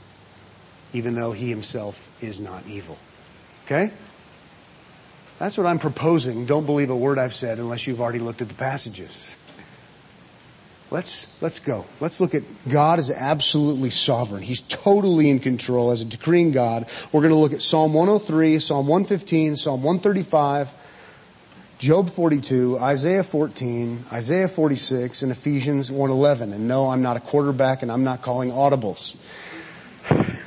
even 0.93 1.15
though 1.15 1.33
he 1.33 1.49
himself 1.49 2.11
is 2.21 2.41
not 2.41 2.67
evil. 2.67 2.99
Okay? 3.67 3.93
That's 5.39 5.57
what 5.57 5.67
I'm 5.67 5.79
proposing. 5.79 6.47
Don't 6.47 6.67
believe 6.67 6.91
a 6.91 6.97
word 6.97 7.19
I've 7.19 7.35
said 7.35 7.59
unless 7.59 7.87
you've 7.87 8.01
already 8.01 8.19
looked 8.19 8.43
at 8.43 8.49
the 8.49 8.55
passages. 8.55 9.37
Let's, 10.91 11.29
let's 11.43 11.61
go. 11.61 11.85
Let's 12.01 12.19
look 12.19 12.35
at 12.35 12.43
God 12.67 12.99
is 12.99 13.11
absolutely 13.11 13.91
sovereign. 13.91 14.43
He's 14.43 14.63
totally 14.63 15.29
in 15.29 15.39
control 15.39 15.91
as 15.91 16.01
a 16.01 16.07
decreeing 16.07 16.51
God. 16.51 16.87
We're 17.13 17.21
going 17.21 17.33
to 17.33 17.39
look 17.39 17.53
at 17.53 17.61
Psalm 17.61 17.93
103, 17.93 18.59
Psalm 18.59 18.87
115, 18.87 19.57
Psalm 19.57 19.83
135, 19.83 20.73
Job 21.79 22.09
42, 22.09 22.79
Isaiah 22.79 23.23
14, 23.23 24.07
Isaiah 24.13 24.49
46, 24.49 25.23
and 25.23 25.31
Ephesians 25.31 25.93
111. 25.93 26.55
And 26.55 26.67
no, 26.67 26.89
I'm 26.89 27.03
not 27.03 27.19
a 27.19 27.21
quarterback 27.21 27.83
and 27.83 27.93
I'm 27.93 28.03
not 28.03 28.23
calling 28.23 28.51
audibles. 28.51 29.15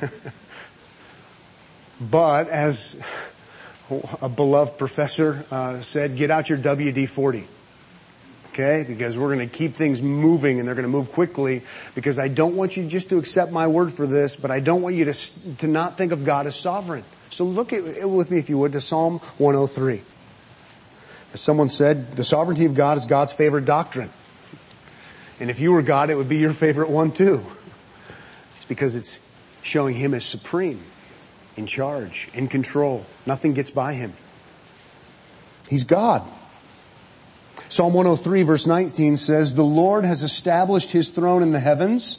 but 2.00 2.48
as 2.48 3.00
a 4.20 4.28
beloved 4.28 4.78
professor 4.78 5.44
uh, 5.50 5.80
said, 5.80 6.16
get 6.16 6.30
out 6.30 6.48
your 6.48 6.58
WD-40. 6.58 7.46
Okay? 8.48 8.84
Because 8.86 9.16
we're 9.16 9.34
going 9.34 9.48
to 9.48 9.54
keep 9.54 9.74
things 9.74 10.02
moving 10.02 10.58
and 10.58 10.68
they're 10.68 10.74
going 10.74 10.86
to 10.86 10.90
move 10.90 11.12
quickly 11.12 11.62
because 11.94 12.18
I 12.18 12.28
don't 12.28 12.56
want 12.56 12.76
you 12.76 12.84
just 12.86 13.08
to 13.10 13.18
accept 13.18 13.50
my 13.50 13.66
word 13.66 13.92
for 13.92 14.06
this, 14.06 14.36
but 14.36 14.50
I 14.50 14.60
don't 14.60 14.82
want 14.82 14.94
you 14.94 15.06
to, 15.06 15.56
to 15.58 15.66
not 15.66 15.96
think 15.96 16.12
of 16.12 16.24
God 16.24 16.46
as 16.46 16.56
sovereign. 16.56 17.04
So 17.30 17.44
look 17.44 17.72
at 17.72 17.84
it 17.84 18.08
with 18.08 18.30
me, 18.30 18.38
if 18.38 18.50
you 18.50 18.58
would, 18.58 18.72
to 18.72 18.80
Psalm 18.80 19.18
103. 19.38 20.02
As 21.32 21.40
someone 21.40 21.70
said, 21.70 22.14
the 22.14 22.24
sovereignty 22.24 22.66
of 22.66 22.74
God 22.74 22.98
is 22.98 23.06
God's 23.06 23.32
favorite 23.32 23.64
doctrine. 23.64 24.10
And 25.40 25.48
if 25.48 25.58
you 25.58 25.72
were 25.72 25.82
God, 25.82 26.10
it 26.10 26.14
would 26.14 26.28
be 26.28 26.36
your 26.36 26.52
favorite 26.52 26.90
one 26.90 27.10
too. 27.10 27.44
It's 28.56 28.66
because 28.66 28.94
it's 28.94 29.18
showing 29.62 29.94
Him 29.94 30.14
as 30.14 30.24
supreme, 30.24 30.82
in 31.56 31.66
charge, 31.66 32.28
in 32.34 32.48
control. 32.48 33.06
Nothing 33.26 33.54
gets 33.54 33.70
by 33.70 33.94
Him. 33.94 34.12
He's 35.68 35.84
God. 35.84 36.22
Psalm 37.68 37.94
103 37.94 38.42
verse 38.42 38.66
19 38.66 39.16
says, 39.16 39.54
the 39.54 39.62
Lord 39.62 40.04
has 40.04 40.22
established 40.22 40.90
His 40.90 41.08
throne 41.08 41.42
in 41.42 41.52
the 41.52 41.60
heavens 41.60 42.18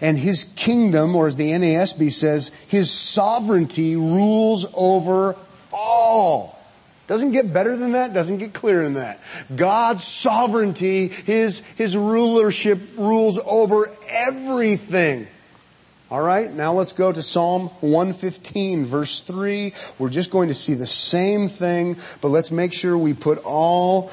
and 0.00 0.16
His 0.16 0.44
kingdom, 0.44 1.14
or 1.14 1.26
as 1.26 1.36
the 1.36 1.50
NASB 1.50 2.12
says, 2.12 2.50
His 2.68 2.90
sovereignty 2.90 3.96
rules 3.96 4.66
over 4.74 5.36
all. 5.72 6.58
Doesn't 7.06 7.32
get 7.32 7.52
better 7.52 7.76
than 7.76 7.92
that, 7.92 8.12
doesn't 8.12 8.38
get 8.38 8.52
clearer 8.52 8.84
than 8.84 8.94
that. 8.94 9.20
God's 9.54 10.04
sovereignty, 10.04 11.08
His, 11.08 11.60
His 11.76 11.96
rulership 11.96 12.78
rules 12.96 13.38
over 13.44 13.86
everything. 14.08 15.26
Alright, 16.10 16.54
now 16.54 16.72
let's 16.72 16.92
go 16.92 17.12
to 17.12 17.22
Psalm 17.22 17.68
115 17.80 18.86
verse 18.86 19.20
3. 19.20 19.74
We're 19.98 20.08
just 20.08 20.30
going 20.30 20.48
to 20.48 20.54
see 20.54 20.72
the 20.72 20.86
same 20.86 21.50
thing, 21.50 21.98
but 22.22 22.28
let's 22.28 22.50
make 22.50 22.72
sure 22.72 22.96
we 22.96 23.12
put 23.12 23.36
all 23.44 24.10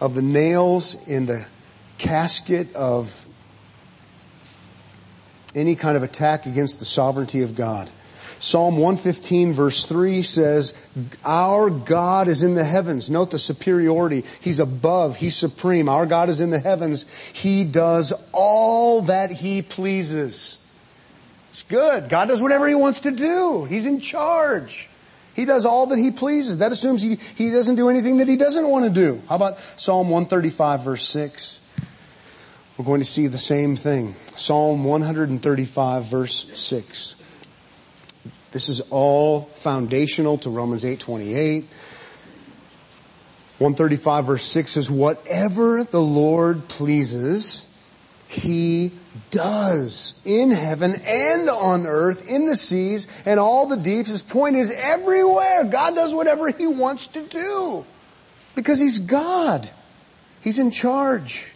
of 0.00 0.14
the 0.14 0.22
nails 0.22 0.96
in 1.06 1.26
the 1.26 1.46
casket 1.98 2.74
of 2.74 3.26
any 5.54 5.74
kind 5.74 5.98
of 5.98 6.02
attack 6.02 6.46
against 6.46 6.78
the 6.78 6.86
sovereignty 6.86 7.42
of 7.42 7.54
God. 7.54 7.90
Psalm 8.38 8.78
115 8.78 9.52
verse 9.52 9.84
3 9.84 10.22
says, 10.22 10.72
our 11.22 11.68
God 11.68 12.28
is 12.28 12.42
in 12.42 12.54
the 12.54 12.64
heavens. 12.64 13.10
Note 13.10 13.30
the 13.30 13.38
superiority. 13.38 14.24
He's 14.40 14.58
above. 14.58 15.16
He's 15.16 15.36
supreme. 15.36 15.90
Our 15.90 16.06
God 16.06 16.30
is 16.30 16.40
in 16.40 16.48
the 16.48 16.60
heavens. 16.60 17.04
He 17.34 17.64
does 17.64 18.14
all 18.32 19.02
that 19.02 19.30
He 19.30 19.60
pleases. 19.60 20.56
It's 21.56 21.62
good. 21.62 22.10
God 22.10 22.28
does 22.28 22.42
whatever 22.42 22.68
He 22.68 22.74
wants 22.74 23.00
to 23.00 23.10
do. 23.10 23.64
He's 23.64 23.86
in 23.86 24.00
charge. 24.00 24.90
He 25.32 25.46
does 25.46 25.64
all 25.64 25.86
that 25.86 25.98
He 25.98 26.10
pleases. 26.10 26.58
That 26.58 26.70
assumes 26.70 27.00
He, 27.00 27.16
he 27.16 27.50
doesn't 27.50 27.76
do 27.76 27.88
anything 27.88 28.18
that 28.18 28.28
He 28.28 28.36
doesn't 28.36 28.68
want 28.68 28.84
to 28.84 28.90
do. 28.90 29.22
How 29.26 29.36
about 29.36 29.58
Psalm 29.76 30.10
135 30.10 30.82
verse 30.82 31.08
6? 31.08 31.60
We're 32.76 32.84
going 32.84 33.00
to 33.00 33.06
see 33.06 33.28
the 33.28 33.38
same 33.38 33.74
thing. 33.74 34.16
Psalm 34.36 34.84
135 34.84 36.04
verse 36.04 36.46
6. 36.52 37.14
This 38.50 38.68
is 38.68 38.82
all 38.90 39.44
foundational 39.54 40.36
to 40.38 40.50
Romans 40.50 40.84
8:28. 40.84 41.64
135 43.60 44.26
verse 44.26 44.44
6 44.44 44.72
says, 44.72 44.90
whatever 44.90 45.84
the 45.84 46.02
Lord 46.02 46.68
pleases, 46.68 47.66
He 48.28 48.92
does 49.30 50.20
in 50.24 50.50
heaven 50.50 50.94
and 51.06 51.48
on 51.48 51.86
earth, 51.86 52.28
in 52.30 52.46
the 52.46 52.56
seas 52.56 53.08
and 53.24 53.38
all 53.40 53.66
the 53.66 53.76
deeps. 53.76 54.10
His 54.10 54.22
point 54.22 54.56
is 54.56 54.70
everywhere. 54.70 55.64
God 55.64 55.94
does 55.94 56.14
whatever 56.14 56.50
He 56.50 56.66
wants 56.66 57.08
to 57.08 57.22
do. 57.22 57.84
Because 58.54 58.78
He's 58.78 58.98
God. 58.98 59.68
He's 60.40 60.58
in 60.58 60.70
charge. 60.70 61.52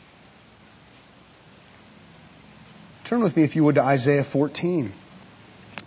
Turn 3.05 3.23
with 3.23 3.37
me 3.37 3.43
if 3.43 3.57
you 3.57 3.65
would 3.65 3.75
to 3.75 3.83
Isaiah 3.83 4.25
14. 4.25 4.93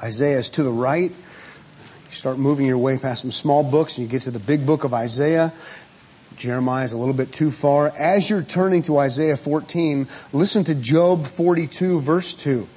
Isaiah 0.01 0.39
is 0.39 0.49
to 0.51 0.63
the 0.63 0.71
right. 0.71 1.11
You 1.11 2.11
start 2.11 2.37
moving 2.37 2.65
your 2.65 2.77
way 2.77 2.97
past 2.97 3.21
some 3.21 3.31
small 3.31 3.63
books 3.63 3.97
and 3.97 4.05
you 4.05 4.11
get 4.11 4.23
to 4.23 4.31
the 4.31 4.39
big 4.39 4.65
book 4.65 4.83
of 4.83 4.93
Isaiah. 4.93 5.53
Jeremiah 6.35 6.85
is 6.85 6.93
a 6.93 6.97
little 6.97 7.13
bit 7.13 7.31
too 7.31 7.51
far. 7.51 7.89
As 7.89 8.29
you're 8.29 8.43
turning 8.43 8.81
to 8.83 8.97
Isaiah 8.97 9.37
14, 9.37 10.07
listen 10.31 10.63
to 10.65 10.75
Job 10.75 11.25
42 11.25 12.01
verse 12.01 12.33
2. 12.33 12.67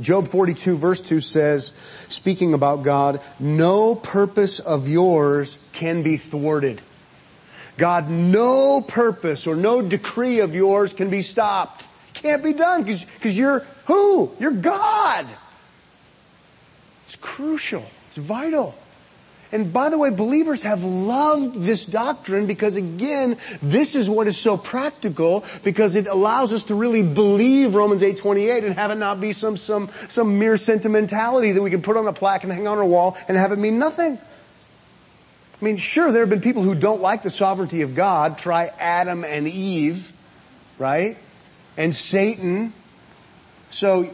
Job 0.00 0.26
42 0.26 0.76
verse 0.76 1.00
2 1.00 1.20
says, 1.20 1.72
speaking 2.08 2.54
about 2.54 2.82
God, 2.82 3.20
no 3.38 3.94
purpose 3.94 4.58
of 4.58 4.88
yours 4.88 5.58
can 5.72 6.02
be 6.02 6.16
thwarted. 6.16 6.82
God, 7.76 8.10
no 8.10 8.80
purpose 8.82 9.46
or 9.46 9.56
no 9.56 9.82
decree 9.82 10.40
of 10.40 10.54
yours 10.54 10.92
can 10.92 11.10
be 11.10 11.22
stopped. 11.22 11.86
Can't 12.14 12.42
be 12.42 12.52
done 12.52 12.84
because 12.84 13.36
you're 13.36 13.60
who? 13.86 14.32
You're 14.38 14.52
God. 14.52 15.26
It's 17.06 17.16
crucial. 17.16 17.84
It's 18.06 18.16
vital. 18.16 18.74
And 19.54 19.72
by 19.72 19.88
the 19.88 19.96
way, 19.96 20.10
believers 20.10 20.64
have 20.64 20.82
loved 20.82 21.54
this 21.62 21.86
doctrine 21.86 22.48
because 22.48 22.74
again, 22.74 23.36
this 23.62 23.94
is 23.94 24.10
what 24.10 24.26
is 24.26 24.36
so 24.36 24.56
practical 24.56 25.44
because 25.62 25.94
it 25.94 26.08
allows 26.08 26.52
us 26.52 26.64
to 26.64 26.74
really 26.74 27.04
believe 27.04 27.76
Romans 27.76 28.02
8:28 28.02 28.64
and 28.64 28.74
have 28.74 28.90
it 28.90 28.96
not 28.96 29.20
be 29.20 29.32
some 29.32 29.56
some 29.56 29.90
some 30.08 30.40
mere 30.40 30.56
sentimentality 30.56 31.52
that 31.52 31.62
we 31.62 31.70
can 31.70 31.82
put 31.82 31.96
on 31.96 32.08
a 32.08 32.12
plaque 32.12 32.42
and 32.42 32.52
hang 32.52 32.66
on 32.66 32.78
our 32.78 32.84
wall 32.84 33.16
and 33.28 33.36
have 33.36 33.52
it 33.52 33.60
mean 33.60 33.78
nothing. 33.78 34.18
I 34.18 35.64
mean, 35.64 35.76
sure, 35.76 36.10
there 36.10 36.22
have 36.22 36.30
been 36.30 36.40
people 36.40 36.64
who 36.64 36.74
don't 36.74 37.00
like 37.00 37.22
the 37.22 37.30
sovereignty 37.30 37.82
of 37.82 37.94
God. 37.94 38.38
Try 38.38 38.72
Adam 38.80 39.22
and 39.22 39.46
Eve, 39.46 40.12
right? 40.80 41.16
And 41.76 41.94
Satan. 41.94 42.72
So 43.70 44.10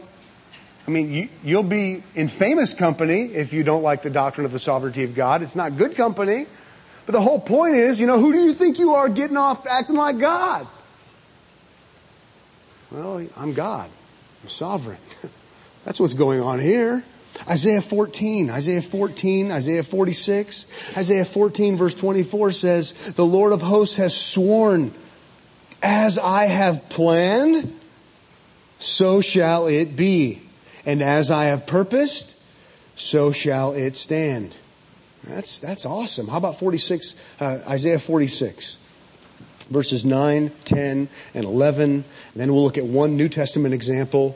I 0.87 0.91
mean, 0.91 1.29
you, 1.43 1.55
will 1.55 1.63
be 1.63 2.03
in 2.15 2.27
famous 2.27 2.73
company 2.73 3.25
if 3.25 3.53
you 3.53 3.63
don't 3.63 3.83
like 3.83 4.01
the 4.01 4.09
doctrine 4.09 4.45
of 4.45 4.51
the 4.51 4.59
sovereignty 4.59 5.03
of 5.03 5.13
God. 5.13 5.43
It's 5.43 5.55
not 5.55 5.77
good 5.77 5.95
company. 5.95 6.47
But 7.05 7.13
the 7.13 7.21
whole 7.21 7.39
point 7.39 7.75
is, 7.75 7.99
you 7.99 8.07
know, 8.07 8.19
who 8.19 8.31
do 8.31 8.39
you 8.39 8.53
think 8.53 8.79
you 8.79 8.95
are 8.95 9.09
getting 9.09 9.37
off 9.37 9.67
acting 9.67 9.95
like 9.95 10.17
God? 10.17 10.67
Well, 12.91 13.25
I'm 13.37 13.53
God. 13.53 13.89
I'm 14.43 14.49
sovereign. 14.49 14.97
That's 15.85 15.99
what's 15.99 16.13
going 16.13 16.41
on 16.41 16.59
here. 16.59 17.03
Isaiah 17.49 17.81
14, 17.81 18.49
Isaiah 18.49 18.81
14, 18.81 19.51
Isaiah 19.51 19.83
46, 19.83 20.65
Isaiah 20.97 21.25
14 21.25 21.77
verse 21.77 21.95
24 21.95 22.51
says, 22.51 22.91
the 23.15 23.25
Lord 23.25 23.53
of 23.53 23.61
hosts 23.61 23.95
has 23.95 24.15
sworn, 24.15 24.93
as 25.81 26.17
I 26.17 26.45
have 26.45 26.89
planned, 26.89 27.79
so 28.79 29.21
shall 29.21 29.67
it 29.67 29.95
be. 29.95 30.41
And 30.85 31.01
as 31.01 31.29
I 31.31 31.45
have 31.45 31.65
purposed, 31.65 32.35
so 32.95 33.31
shall 33.31 33.73
it 33.73 33.95
stand. 33.95 34.57
That's, 35.23 35.59
that's 35.59 35.85
awesome. 35.85 36.27
How 36.27 36.37
about 36.37 36.59
46, 36.59 37.15
uh, 37.39 37.59
Isaiah 37.67 37.99
46? 37.99 38.77
Verses 39.69 40.03
9, 40.03 40.51
10, 40.65 41.09
and 41.33 41.45
11. 41.45 41.91
And 41.91 42.03
then 42.35 42.51
we'll 42.53 42.63
look 42.63 42.77
at 42.77 42.85
one 42.85 43.15
New 43.15 43.29
Testament 43.29 43.73
example 43.73 44.35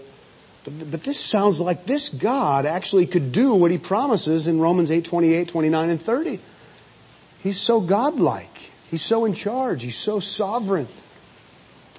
But, 0.65 0.91
but 0.91 1.03
this 1.03 1.19
sounds 1.19 1.61
like 1.61 1.85
this 1.85 2.09
God 2.09 2.65
actually 2.65 3.05
could 3.05 3.31
do 3.31 3.53
what 3.53 3.71
he 3.71 3.77
promises 3.77 4.47
in 4.47 4.59
Romans 4.59 4.91
8, 4.91 5.05
28, 5.05 5.47
29, 5.47 5.89
and 5.89 6.01
30. 6.01 6.39
He's 7.39 7.59
so 7.59 7.79
godlike. 7.79 8.71
He's 8.89 9.03
so 9.03 9.25
in 9.25 9.33
charge. 9.33 9.83
He's 9.83 9.95
so 9.95 10.19
sovereign. 10.19 10.87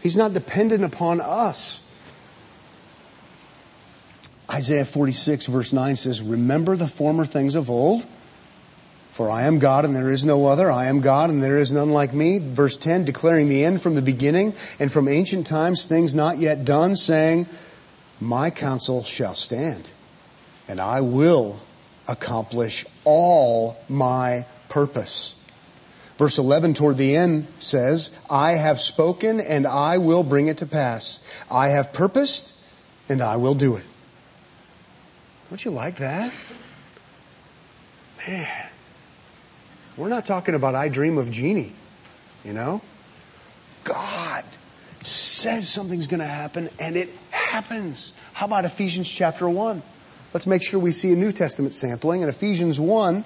He's 0.02 0.16
not 0.16 0.34
dependent 0.34 0.84
upon 0.84 1.20
us. 1.20 1.80
Isaiah 4.56 4.86
46 4.86 5.46
verse 5.46 5.74
9 5.74 5.96
says, 5.96 6.22
Remember 6.22 6.76
the 6.76 6.88
former 6.88 7.26
things 7.26 7.56
of 7.56 7.68
old, 7.68 8.06
for 9.10 9.28
I 9.28 9.42
am 9.42 9.58
God 9.58 9.84
and 9.84 9.94
there 9.94 10.10
is 10.10 10.24
no 10.24 10.46
other. 10.46 10.70
I 10.70 10.86
am 10.86 11.02
God 11.02 11.28
and 11.28 11.42
there 11.42 11.58
is 11.58 11.74
none 11.74 11.90
like 11.90 12.14
me. 12.14 12.38
Verse 12.38 12.78
10, 12.78 13.04
declaring 13.04 13.50
the 13.50 13.66
end 13.66 13.82
from 13.82 13.96
the 13.96 14.00
beginning 14.00 14.54
and 14.80 14.90
from 14.90 15.08
ancient 15.08 15.46
times 15.46 15.84
things 15.84 16.14
not 16.14 16.38
yet 16.38 16.64
done, 16.64 16.96
saying, 16.96 17.46
My 18.18 18.48
counsel 18.48 19.02
shall 19.02 19.34
stand 19.34 19.90
and 20.68 20.80
I 20.80 21.02
will 21.02 21.60
accomplish 22.08 22.86
all 23.04 23.76
my 23.90 24.46
purpose. 24.70 25.34
Verse 26.16 26.38
11 26.38 26.72
toward 26.72 26.96
the 26.96 27.14
end 27.14 27.46
says, 27.58 28.10
I 28.30 28.52
have 28.52 28.80
spoken 28.80 29.38
and 29.38 29.66
I 29.66 29.98
will 29.98 30.22
bring 30.22 30.46
it 30.46 30.58
to 30.58 30.66
pass. 30.66 31.20
I 31.50 31.68
have 31.68 31.92
purposed 31.92 32.54
and 33.06 33.20
I 33.20 33.36
will 33.36 33.54
do 33.54 33.76
it. 33.76 33.84
Don't 35.48 35.64
you 35.64 35.70
like 35.70 35.98
that? 35.98 36.32
Man, 38.26 38.68
we're 39.96 40.08
not 40.08 40.26
talking 40.26 40.54
about 40.54 40.74
I 40.74 40.88
dream 40.88 41.18
of 41.18 41.30
Jeannie, 41.30 41.72
you 42.44 42.52
know? 42.52 42.80
God 43.84 44.44
says 45.02 45.68
something's 45.68 46.08
going 46.08 46.20
to 46.20 46.26
happen 46.26 46.68
and 46.80 46.96
it 46.96 47.10
happens. 47.30 48.12
How 48.32 48.46
about 48.46 48.64
Ephesians 48.64 49.08
chapter 49.08 49.48
1? 49.48 49.82
Let's 50.34 50.46
make 50.46 50.62
sure 50.62 50.80
we 50.80 50.92
see 50.92 51.12
a 51.12 51.16
New 51.16 51.30
Testament 51.30 51.72
sampling. 51.72 52.22
In 52.22 52.28
Ephesians 52.28 52.80
1, 52.80 53.24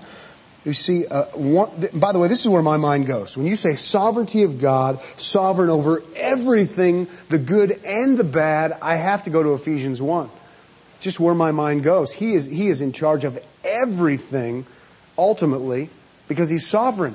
you 0.65 0.75
see, 0.75 1.07
uh, 1.07 1.25
one, 1.33 1.71
by 1.95 2.13
the 2.13 2.19
way, 2.19 2.29
this 2.29 2.41
is 2.41 2.49
where 2.49 2.63
my 2.63 2.77
mind 2.77 3.07
goes. 3.07 3.37
When 3.37 3.47
you 3.47 3.57
say 3.57 3.75
sovereignty 3.75 4.43
of 4.43 4.61
God, 4.61 5.03
sovereign 5.17 5.71
over 5.71 6.03
everything, 6.15 7.09
the 7.31 7.39
good 7.39 7.81
and 7.87 8.19
the 8.19 8.25
bad, 8.25 8.77
I 8.83 8.97
have 8.97 9.23
to 9.23 9.31
go 9.31 9.43
to 9.43 9.55
Ephesians 9.55 10.03
1. 10.03 10.31
It's 11.01 11.05
just 11.07 11.19
where 11.19 11.33
my 11.33 11.51
mind 11.51 11.83
goes. 11.83 12.13
He 12.13 12.35
is, 12.35 12.45
he 12.45 12.69
is 12.69 12.83
in 12.83 12.93
charge 12.93 13.25
of 13.25 13.43
everything, 13.65 14.67
ultimately, 15.17 15.89
because 16.29 16.51
he's 16.51 16.67
sovereign. 16.67 17.15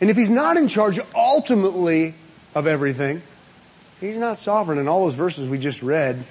And 0.00 0.08
if 0.08 0.16
he's 0.16 0.30
not 0.30 0.56
in 0.56 0.68
charge 0.68 0.98
ultimately 1.14 2.14
of 2.54 2.66
everything, 2.66 3.20
he's 4.00 4.16
not 4.16 4.38
sovereign. 4.38 4.78
And 4.78 4.88
all 4.88 5.04
those 5.04 5.14
verses 5.14 5.46
we 5.46 5.58
just 5.58 5.82
read 5.82 6.24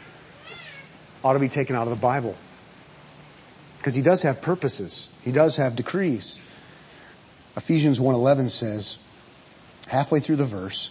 ought 1.24 1.34
to 1.34 1.40
be 1.40 1.50
taken 1.50 1.76
out 1.76 1.84
of 1.84 1.94
the 1.94 2.02
Bible. 2.02 2.36
Because 3.78 3.94
he 3.94 4.02
does 4.02 4.24
have 4.24 4.42
purposes. 4.42 5.10
He 5.22 5.32
does 5.32 5.58
have 5.58 5.76
decrees. 5.76 6.40
Ephesians 7.56 8.00
1.11 8.00 8.50
says, 8.50 8.98
halfway 9.88 10.20
through 10.20 10.38
the 10.38 10.46
verse, 10.46 10.90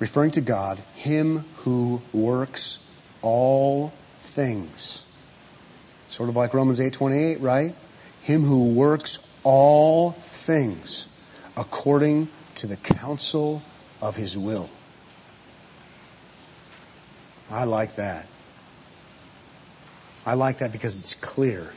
referring 0.00 0.32
to 0.32 0.40
God, 0.40 0.80
Him 0.96 1.44
who 1.58 2.02
works 2.12 2.80
all 3.22 3.92
things. 4.36 5.04
Sort 6.08 6.28
of 6.28 6.36
like 6.36 6.54
Romans 6.54 6.78
8.28, 6.78 7.42
right? 7.42 7.74
Him 8.20 8.44
who 8.44 8.68
works 8.68 9.18
all 9.42 10.12
things 10.30 11.08
according 11.56 12.28
to 12.56 12.66
the 12.66 12.76
counsel 12.76 13.62
of 14.00 14.14
His 14.14 14.36
will. 14.36 14.68
I 17.50 17.64
like 17.64 17.96
that. 17.96 18.26
I 20.26 20.34
like 20.34 20.58
that 20.58 20.70
because 20.70 21.00
it's 21.00 21.14
clear. 21.14 21.72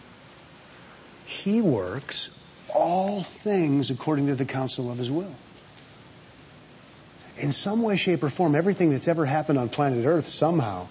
He 1.26 1.62
works 1.62 2.30
all 2.76 3.24
things 3.24 3.90
according 3.90 4.28
to 4.28 4.36
the 4.36 4.46
counsel 4.46 4.92
of 4.92 4.98
His 4.98 5.10
will. 5.10 5.34
In 7.38 7.54
some 7.54 7.82
way, 7.82 7.96
shape, 7.96 8.22
or 8.22 8.30
form, 8.30 8.54
everything 8.54 8.90
that's 8.90 9.08
ever 9.08 9.26
happened 9.26 9.58
on 9.58 9.70
planet 9.70 10.06
Earth 10.06 10.28
somehow 10.28 10.88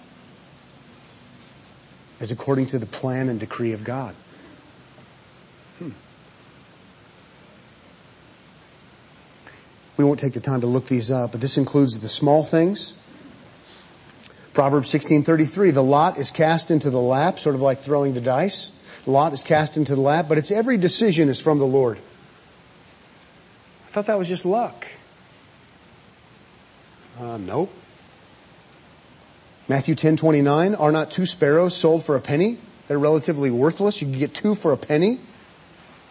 is 2.19 2.31
according 2.31 2.67
to 2.67 2.79
the 2.79 2.85
plan 2.85 3.29
and 3.29 3.39
decree 3.39 3.73
of 3.73 3.83
God. 3.83 4.15
Hmm. 5.77 5.89
We 9.97 10.03
won't 10.05 10.19
take 10.19 10.33
the 10.33 10.39
time 10.39 10.61
to 10.61 10.67
look 10.67 10.85
these 10.85 11.11
up, 11.11 11.31
but 11.31 11.41
this 11.41 11.57
includes 11.57 11.99
the 11.99 12.09
small 12.09 12.43
things 12.43 12.93
Proverbs 14.59 14.89
16:33, 14.89 15.71
the 15.71 15.81
lot 15.81 16.17
is 16.17 16.31
cast 16.31 16.69
into 16.69 16.89
the 16.89 16.99
lap, 16.99 17.39
sort 17.39 17.55
of 17.55 17.61
like 17.61 17.79
throwing 17.79 18.13
the 18.13 18.19
dice. 18.19 18.71
The 19.05 19.11
lot 19.11 19.31
is 19.31 19.41
cast 19.41 19.77
into 19.77 19.95
the 19.95 20.01
lap, 20.01 20.25
but 20.27 20.37
it's 20.37 20.51
every 20.51 20.75
decision 20.75 21.29
is 21.29 21.39
from 21.39 21.59
the 21.59 21.65
Lord. 21.65 21.97
I 23.87 23.91
thought 23.91 24.07
that 24.07 24.19
was 24.19 24.27
just 24.27 24.45
luck. 24.45 24.85
Uh, 27.17 27.37
nope. 27.37 27.71
Matthew 29.69 29.93
10:29, 29.93 30.73
are 30.79 30.91
not 30.91 31.11
two 31.11 31.27
sparrows 31.27 31.77
sold 31.77 32.03
for 32.03 32.15
a 32.15 32.21
penny? 32.21 32.57
They're 32.87 32.97
relatively 32.97 33.51
worthless. 33.51 34.01
You 34.01 34.09
can 34.09 34.17
get 34.17 34.33
two 34.33 34.55
for 34.55 34.71
a 34.71 34.77
penny, 34.77 35.19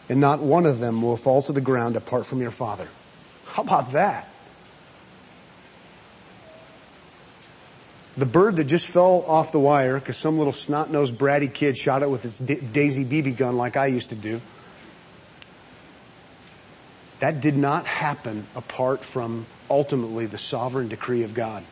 and 0.09 0.21
not 0.21 0.39
one 0.39 0.65
of 0.65 0.79
them 0.79 1.03
will 1.03 1.17
fall 1.17 1.43
to 1.43 1.53
the 1.53 1.61
ground 1.61 1.97
apart 1.97 2.25
from 2.25 2.41
your 2.41 2.53
Father. 2.53 2.87
How 3.47 3.65
about 3.65 3.93
that? 3.93 4.29
The 8.17 8.27
bird 8.27 8.57
that 8.59 8.65
just 8.65 8.87
fell 8.87 9.25
off 9.27 9.51
the 9.51 9.59
wire 9.59 9.99
because 9.99 10.17
some 10.17 10.39
little 10.39 10.53
snot-nosed 10.53 11.17
bratty 11.17 11.53
kid 11.53 11.77
shot 11.77 12.03
it 12.05 12.11
with 12.11 12.25
its 12.25 12.39
Daisy 12.39 13.05
BB 13.05 13.37
gun 13.37 13.57
like 13.57 13.77
I 13.77 13.87
used 13.87 14.11
to 14.11 14.17
do. 14.17 14.41
That 17.19 17.41
did 17.41 17.57
not 17.57 17.87
happen 17.87 18.47
apart 18.55 19.05
from 19.05 19.47
ultimately 19.69 20.27
the 20.27 20.39
sovereign 20.39 20.87
decree 20.87 21.25
of 21.25 21.35
God. 21.35 21.65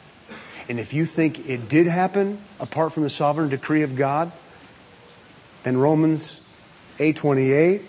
And 0.68 0.80
if 0.80 0.92
you 0.92 1.06
think 1.06 1.48
it 1.48 1.68
did 1.68 1.86
happen 1.86 2.40
apart 2.58 2.92
from 2.92 3.04
the 3.04 3.10
sovereign 3.10 3.48
decree 3.48 3.82
of 3.82 3.94
God, 3.94 4.32
then 5.62 5.76
Romans 5.76 6.40
8:28 6.98 7.82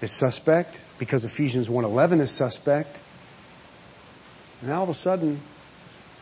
is 0.00 0.10
suspect 0.10 0.84
because 0.98 1.24
Ephesians 1.24 1.68
1:11 1.68 2.20
is 2.20 2.30
suspect. 2.30 3.00
And 4.62 4.72
all 4.72 4.82
of 4.84 4.88
a 4.88 4.94
sudden, 4.94 5.40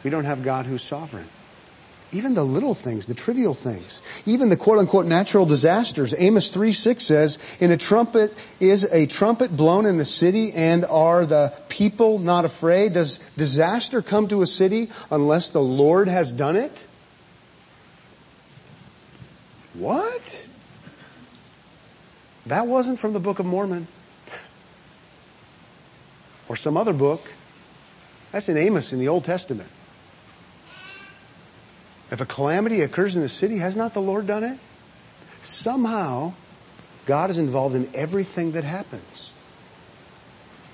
we 0.05 0.11
don't 0.11 0.25
have 0.25 0.43
God 0.43 0.67
who's 0.67 0.83
sovereign. 0.83 1.29
Even 2.15 2.35
the 2.35 2.45
little 2.45 2.75
things, 2.75 3.07
the 3.07 3.15
trivial 3.15 3.55
things, 3.55 4.03
even 4.27 4.51
the 4.51 4.57
quote 4.57 4.79
unquote 4.79 5.07
natural 5.07 5.47
disasters. 5.47 6.15
Amos 6.17 6.51
3 6.51 6.73
6 6.73 7.03
says, 7.03 7.39
In 7.59 7.71
a 7.71 7.79
trumpet 7.79 8.35
is 8.61 8.85
a 8.85 9.07
trumpet 9.07 9.57
blown 9.57 9.87
in 9.87 9.97
the 9.97 10.05
city 10.05 10.53
and 10.53 10.85
are 10.85 11.25
the 11.25 11.55
people 11.71 12.19
not 12.19 12.45
afraid? 12.45 12.93
Does 12.93 13.19
disaster 13.39 14.03
come 14.03 14.29
to 14.29 14.43
a 14.43 14.47
city 14.47 14.91
unless 15.11 15.51
the 15.51 15.63
Lord 15.63 16.09
has 16.09 16.33
done 16.33 16.57
it? 16.57 16.87
What? 19.73 20.47
That 22.45 22.67
wasn't 22.67 22.99
from 22.99 23.15
the 23.15 23.21
Book 23.21 23.39
of 23.39 23.47
Mormon. 23.47 23.87
Or 26.47 26.57
some 26.57 26.77
other 26.77 26.93
book. 26.93 27.23
That's 28.33 28.51
in 28.51 28.59
Amos 28.59 28.93
in 28.93 28.99
the 28.99 29.09
Old 29.09 29.25
Testament. 29.25 29.71
If 32.13 32.21
a 32.21 32.27
calamity 32.27 32.83
occurs 32.83 33.17
in 33.17 33.23
the 33.23 33.29
city, 33.29 33.57
has 33.57 33.75
not 33.75 33.95
the 33.95 34.03
Lord 34.03 34.27
done 34.27 34.45
it? 34.45 34.59
Somehow, 35.41 36.35
God 37.07 37.31
is 37.31 37.39
involved 37.39 37.75
in 37.75 37.89
everything 37.95 38.53
that 38.53 38.65
happens. 38.65 39.33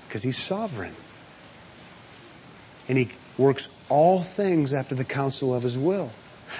Because 0.05 0.21
He's 0.21 0.37
sovereign. 0.37 0.93
And 2.89 2.97
He 2.97 3.09
works 3.37 3.69
all 3.87 4.21
things 4.21 4.73
after 4.73 4.95
the 4.95 5.05
counsel 5.05 5.55
of 5.55 5.63
His 5.63 5.77
will. 5.77 6.11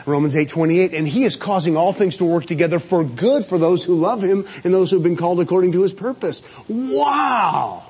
Romans 0.05 0.35
8:28 0.35 0.93
and 0.93 1.07
he 1.07 1.23
is 1.23 1.35
causing 1.35 1.75
all 1.75 1.91
things 1.91 2.17
to 2.17 2.25
work 2.25 2.45
together 2.45 2.77
for 2.77 3.03
good 3.03 3.43
for 3.43 3.57
those 3.57 3.83
who 3.83 3.95
love 3.95 4.21
him 4.21 4.45
and 4.63 4.71
those 4.71 4.91
who 4.91 4.97
have 4.97 5.03
been 5.03 5.17
called 5.17 5.39
according 5.39 5.71
to 5.71 5.81
his 5.81 5.93
purpose. 5.93 6.43
Wow. 6.67 7.81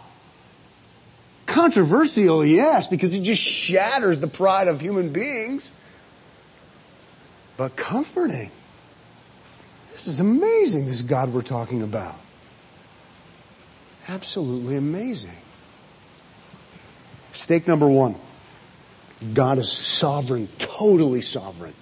Controversial, 1.46 2.46
yes, 2.46 2.88
because 2.88 3.14
it 3.14 3.24
just 3.24 3.42
shatters 3.42 4.22
the 4.22 4.28
pride 4.28 4.70
of 4.70 4.80
human 4.80 5.12
beings 5.12 5.74
but 7.60 7.76
comforting. 7.76 8.50
This 9.92 10.08
is 10.08 10.22
amazing, 10.22 10.86
this 10.86 11.02
God 11.02 11.34
we're 11.34 11.42
talking 11.42 11.84
about. 11.84 12.16
Absolutely 14.08 14.78
amazing. 14.78 15.36
Stake 17.34 17.68
number 17.68 17.86
one. 17.86 18.16
God 19.34 19.58
is 19.58 19.70
sovereign, 19.70 20.48
totally 20.58 21.20
sovereign. 21.20 21.74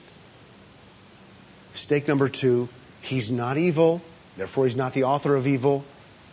Stake 1.76 2.08
number 2.08 2.28
two, 2.28 2.70
He's 3.02 3.32
not 3.32 3.60
evil, 3.60 4.02
therefore 4.36 4.66
He's 4.66 4.76
not 4.76 4.94
the 4.94 5.04
author 5.04 5.36
of 5.36 5.46
evil. 5.46 5.86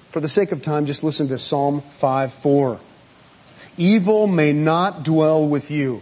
For 0.08 0.20
the 0.20 0.28
sake 0.28 0.52
of 0.52 0.62
time, 0.62 0.86
just 0.86 1.04
listen 1.04 1.28
to 1.28 1.38
Psalm 1.38 1.82
5 1.82 2.32
4. 2.32 2.80
Evil 3.76 4.26
may 4.26 4.54
not 4.54 5.02
dwell 5.02 5.46
with 5.46 5.70
you. 5.70 6.00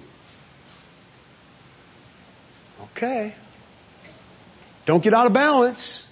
Okay. 3.02 3.34
Don't 4.86 5.02
get 5.02 5.12
out 5.12 5.26
of 5.26 5.32
balance. 5.32 6.06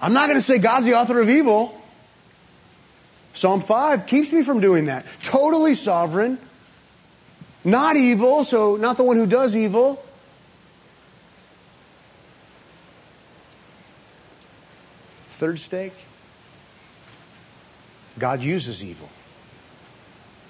I'm 0.00 0.12
not 0.12 0.28
going 0.28 0.38
to 0.38 0.46
say 0.46 0.58
God's 0.58 0.86
the 0.86 0.94
author 0.94 1.20
of 1.20 1.28
evil. 1.28 1.80
Psalm 3.32 3.62
5 3.62 4.06
keeps 4.06 4.32
me 4.32 4.44
from 4.44 4.60
doing 4.60 4.84
that. 4.84 5.04
Totally 5.24 5.74
sovereign. 5.74 6.38
Not 7.64 7.96
evil, 7.96 8.44
so 8.44 8.76
not 8.76 8.96
the 8.96 9.02
one 9.02 9.16
who 9.16 9.26
does 9.26 9.56
evil. 9.56 10.00
Third 15.30 15.58
stake. 15.58 15.94
God 18.20 18.40
uses 18.40 18.84
evil 18.84 19.08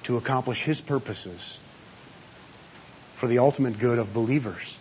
to 0.03 0.19
accomplish 0.19 0.63
His 0.63 0.83
purposes 0.83 1.57
for 3.17 3.27
the 3.27 3.39
ultimate 3.39 3.79
good 3.79 3.99
of 3.99 4.13
believers. 4.13 4.79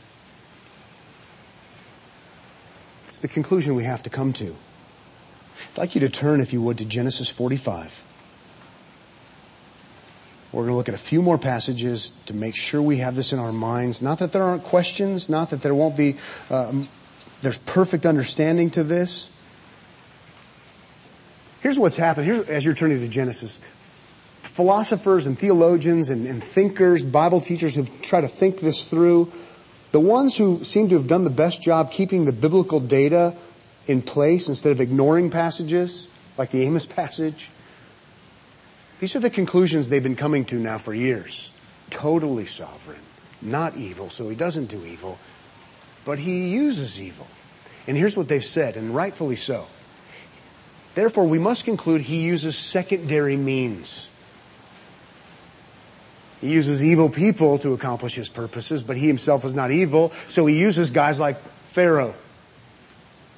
It's 3.05 3.19
the 3.19 3.27
conclusion 3.27 3.75
we 3.75 3.85
have 3.85 4.03
to 4.03 4.09
come 4.09 4.33
to. 4.33 4.47
I'd 4.47 5.77
like 5.77 5.95
you 5.95 6.01
to 6.01 6.09
turn, 6.09 6.41
if 6.41 6.51
you 6.51 6.61
would, 6.61 6.77
to 6.79 6.85
Genesis 6.85 7.29
45. 7.29 8.03
We're 10.51 10.61
going 10.63 10.71
to 10.71 10.75
look 10.75 10.89
at 10.89 10.95
a 10.95 10.97
few 10.97 11.21
more 11.21 11.37
passages 11.37 12.11
to 12.25 12.33
make 12.33 12.55
sure 12.55 12.81
we 12.81 12.97
have 12.97 13.15
this 13.15 13.31
in 13.31 13.39
our 13.39 13.53
minds. 13.53 14.01
Not 14.01 14.19
that 14.19 14.33
there 14.33 14.43
aren't 14.43 14.63
questions, 14.63 15.29
not 15.29 15.49
that 15.51 15.61
there 15.61 15.73
won't 15.73 15.95
be, 15.95 16.17
um, 16.49 16.89
there's 17.41 17.57
perfect 17.59 18.05
understanding 18.05 18.69
to 18.71 18.83
this. 18.83 19.29
Here's 21.61 21.79
what's 21.79 21.97
happened. 21.97 22.27
Here, 22.27 22.45
as 22.47 22.65
you're 22.65 22.75
turning 22.75 22.99
to 22.99 23.07
Genesis, 23.07 23.59
philosophers 24.55 25.25
and 25.25 25.37
theologians 25.37 26.09
and, 26.09 26.25
and 26.25 26.41
thinkers, 26.41 27.03
Bible 27.03 27.41
teachers 27.41 27.75
who've 27.75 28.01
tried 28.01 28.21
to 28.21 28.29
think 28.29 28.61
this 28.61 28.85
through, 28.85 29.29
the 29.91 29.99
ones 29.99 30.37
who 30.37 30.63
seem 30.63 30.87
to 30.87 30.95
have 30.95 31.07
done 31.07 31.25
the 31.25 31.29
best 31.29 31.61
job 31.61 31.91
keeping 31.91 32.23
the 32.23 32.31
biblical 32.31 32.79
data 32.79 33.35
in 33.85 34.01
place 34.01 34.47
instead 34.47 34.71
of 34.71 34.79
ignoring 34.79 35.29
passages, 35.29 36.07
like 36.37 36.51
the 36.51 36.61
Amos 36.61 36.85
passage, 36.85 37.49
these 39.01 39.13
are 39.13 39.19
the 39.19 39.29
conclusions 39.29 39.89
they've 39.89 40.01
been 40.01 40.15
coming 40.15 40.45
to 40.45 40.55
now 40.55 40.77
for 40.77 40.93
years. 40.93 41.51
Totally 41.89 42.45
sovereign, 42.45 43.01
not 43.41 43.75
evil, 43.75 44.09
so 44.09 44.29
he 44.29 44.37
doesn't 44.37 44.67
do 44.67 44.85
evil, 44.85 45.19
but 46.05 46.17
he 46.17 46.47
uses 46.47 47.01
evil. 47.01 47.27
And 47.87 47.97
here's 47.97 48.15
what 48.15 48.29
they've 48.29 48.43
said, 48.43 48.77
and 48.77 48.95
rightfully 48.95 49.35
so. 49.35 49.67
Therefore, 50.93 51.25
we 51.25 51.39
must 51.39 51.65
conclude 51.65 51.99
he 51.99 52.21
uses 52.21 52.57
secondary 52.57 53.35
means. 53.35 54.07
He 56.41 56.51
uses 56.51 56.83
evil 56.83 57.09
people 57.09 57.57
to 57.59 57.73
accomplish 57.73 58.15
his 58.15 58.29
purposes, 58.29 58.83
but 58.83 58.97
he 58.97 59.07
himself 59.07 59.45
is 59.45 59.55
not 59.55 59.71
evil, 59.71 60.11
so 60.27 60.45
he 60.45 60.59
uses 60.59 60.91
guys 60.91 61.19
like 61.19 61.37
Pharaoh 61.69 62.13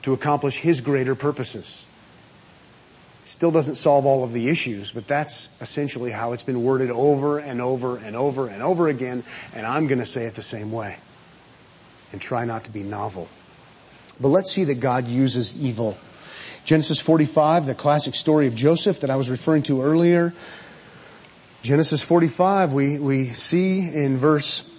to 0.03 0.13
accomplish 0.13 0.57
his 0.57 0.81
greater 0.81 1.15
purposes. 1.15 1.85
It 3.21 3.27
still 3.27 3.51
doesn't 3.51 3.75
solve 3.75 4.05
all 4.05 4.23
of 4.23 4.31
the 4.31 4.49
issues, 4.49 4.91
but 4.91 5.07
that's 5.07 5.49
essentially 5.61 6.11
how 6.11 6.33
it's 6.33 6.43
been 6.43 6.63
worded 6.63 6.89
over 6.89 7.39
and 7.39 7.61
over 7.61 7.97
and 7.97 8.15
over 8.15 8.47
and 8.47 8.63
over 8.63 8.87
again, 8.87 9.23
and 9.53 9.65
I'm 9.65 9.87
going 9.87 9.99
to 9.99 10.05
say 10.05 10.25
it 10.25 10.35
the 10.35 10.41
same 10.41 10.71
way 10.71 10.97
and 12.11 12.21
try 12.21 12.45
not 12.45 12.63
to 12.65 12.71
be 12.71 12.83
novel. 12.83 13.27
But 14.19 14.29
let's 14.29 14.51
see 14.51 14.63
that 14.65 14.79
God 14.79 15.07
uses 15.07 15.55
evil. 15.55 15.97
Genesis 16.65 16.99
45, 16.99 17.65
the 17.65 17.75
classic 17.75 18.15
story 18.15 18.47
of 18.47 18.55
Joseph 18.55 19.01
that 19.01 19.09
I 19.09 19.15
was 19.15 19.29
referring 19.29 19.63
to 19.63 19.81
earlier. 19.81 20.33
Genesis 21.63 22.01
45, 22.01 22.73
we, 22.73 22.99
we 22.99 23.25
see 23.25 23.89
in 23.93 24.17
verse 24.17 24.69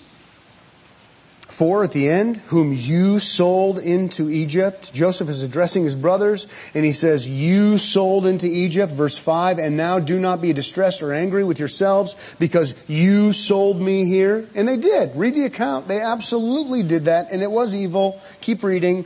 4 1.59 1.83
at 1.83 1.91
the 1.91 2.09
end, 2.09 2.37
whom 2.47 2.73
you 2.73 3.19
sold 3.19 3.81
into 3.81 4.31
Egypt. 4.31 4.93
Joseph 4.93 5.29
is 5.29 5.43
addressing 5.43 5.83
his 5.83 5.97
brothers 5.97 6.47
and 6.73 6.85
he 6.85 6.93
says, 6.93 7.29
you 7.29 7.79
sold 7.79 8.27
into 8.27 8.47
Egypt, 8.47 8.93
verse 8.93 9.19
5, 9.19 9.59
and 9.59 9.77
now 9.77 9.99
do 9.99 10.21
not 10.21 10.41
be 10.41 10.53
distressed 10.53 11.03
or 11.03 11.13
angry 11.13 11.43
with 11.43 11.59
yourselves 11.59 12.15
because 12.39 12.77
you 12.87 13.33
sold 13.33 13.83
me 13.83 14.05
here. 14.05 14.49
And 14.55 14.69
they 14.69 14.77
did. 14.77 15.17
Read 15.17 15.35
the 15.35 15.47
account. 15.47 15.89
They 15.89 16.01
absolutely 16.01 16.85
did 16.85 17.07
that 17.07 17.33
and 17.33 17.43
it 17.43 17.51
was 17.51 17.75
evil. 17.75 18.21
Keep 18.41 18.63
reading. 18.63 19.05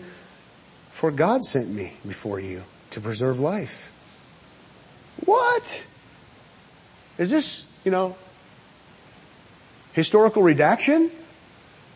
For 0.90 1.10
God 1.10 1.42
sent 1.42 1.70
me 1.70 1.94
before 2.06 2.38
you 2.38 2.62
to 2.90 3.00
preserve 3.00 3.40
life. 3.40 3.90
What? 5.24 5.84
Is 7.22 7.30
this, 7.30 7.64
you 7.84 7.92
know, 7.92 8.16
historical 9.92 10.42
redaction? 10.42 11.10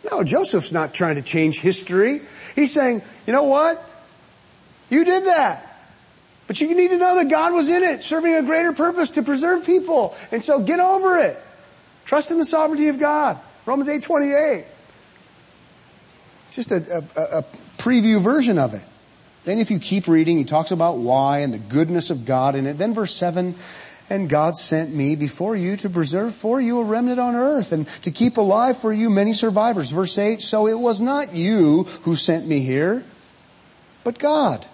No, 0.09 0.23
Joseph's 0.23 0.73
not 0.73 0.95
trying 0.95 1.17
to 1.17 1.23
change 1.23 1.59
history. 1.59 2.23
He's 2.55 2.73
saying, 2.73 3.03
you 3.27 3.33
know 3.33 3.43
what? 3.43 3.85
You 4.89 5.05
did 5.05 5.27
that. 5.27 5.65
But 6.47 6.61
you 6.61 6.73
need 6.77 6.89
to 6.89 6.97
know 6.97 7.17
that 7.17 7.29
God 7.29 7.53
was 7.53 7.69
in 7.69 7.83
it, 7.83 8.05
serving 8.05 8.35
a 8.35 8.43
greater 8.43 8.73
purpose 8.73 9.11
to 9.11 9.23
preserve 9.25 9.67
people. 9.67 10.15
And 10.31 10.45
so 10.45 10.61
get 10.61 10.79
over 10.79 11.19
it. 11.19 11.43
Trust 12.05 12.31
in 12.31 12.39
the 12.39 12.45
sovereignty 12.45 12.87
of 12.87 13.01
God. 13.01 13.37
Romans 13.65 13.89
8.28. 13.89 14.65
It's 16.47 16.55
just 16.55 16.71
a, 16.71 17.05
a, 17.17 17.39
a 17.39 17.45
preview 17.79 18.21
version 18.21 18.59
of 18.59 18.75
it. 18.75 18.83
Then 19.43 19.59
if 19.59 19.73
you 19.73 19.81
keep 19.81 20.07
reading, 20.07 20.39
he 20.39 20.45
talks 20.45 20.71
about 20.71 20.99
why 20.99 21.41
and 21.41 21.53
the 21.53 21.59
goodness 21.59 22.11
of 22.11 22.25
God 22.25 22.55
in 22.55 22.67
it. 22.67 22.79
Then 22.79 22.95
verse 22.95 23.15
7, 23.15 23.57
and 24.09 24.29
God 24.29 24.57
sent 24.57 24.95
me 24.95 25.17
before 25.17 25.57
you 25.57 25.77
to 25.79 25.91
preserve 25.91 26.35
for 26.35 26.61
you 26.61 26.81
a 26.81 26.85
remnant 26.85 27.19
on 27.19 27.35
earth 27.35 27.73
and 27.73 27.89
to 28.03 28.11
keep 28.11 28.37
alive 28.37 28.79
for 28.79 28.93
you 28.93 29.11
many 29.11 29.33
survivors. 29.33 29.91
Verse 29.91 30.17
8, 30.17 30.41
so 30.41 30.67
it 30.67 30.79
was 30.79 31.01
not 31.01 31.35
you 31.35 31.85
who 32.03 32.17
sent 32.17 32.47
me 32.47 32.61
here, 32.61 33.05
but 34.05 34.19
God. 34.19 34.65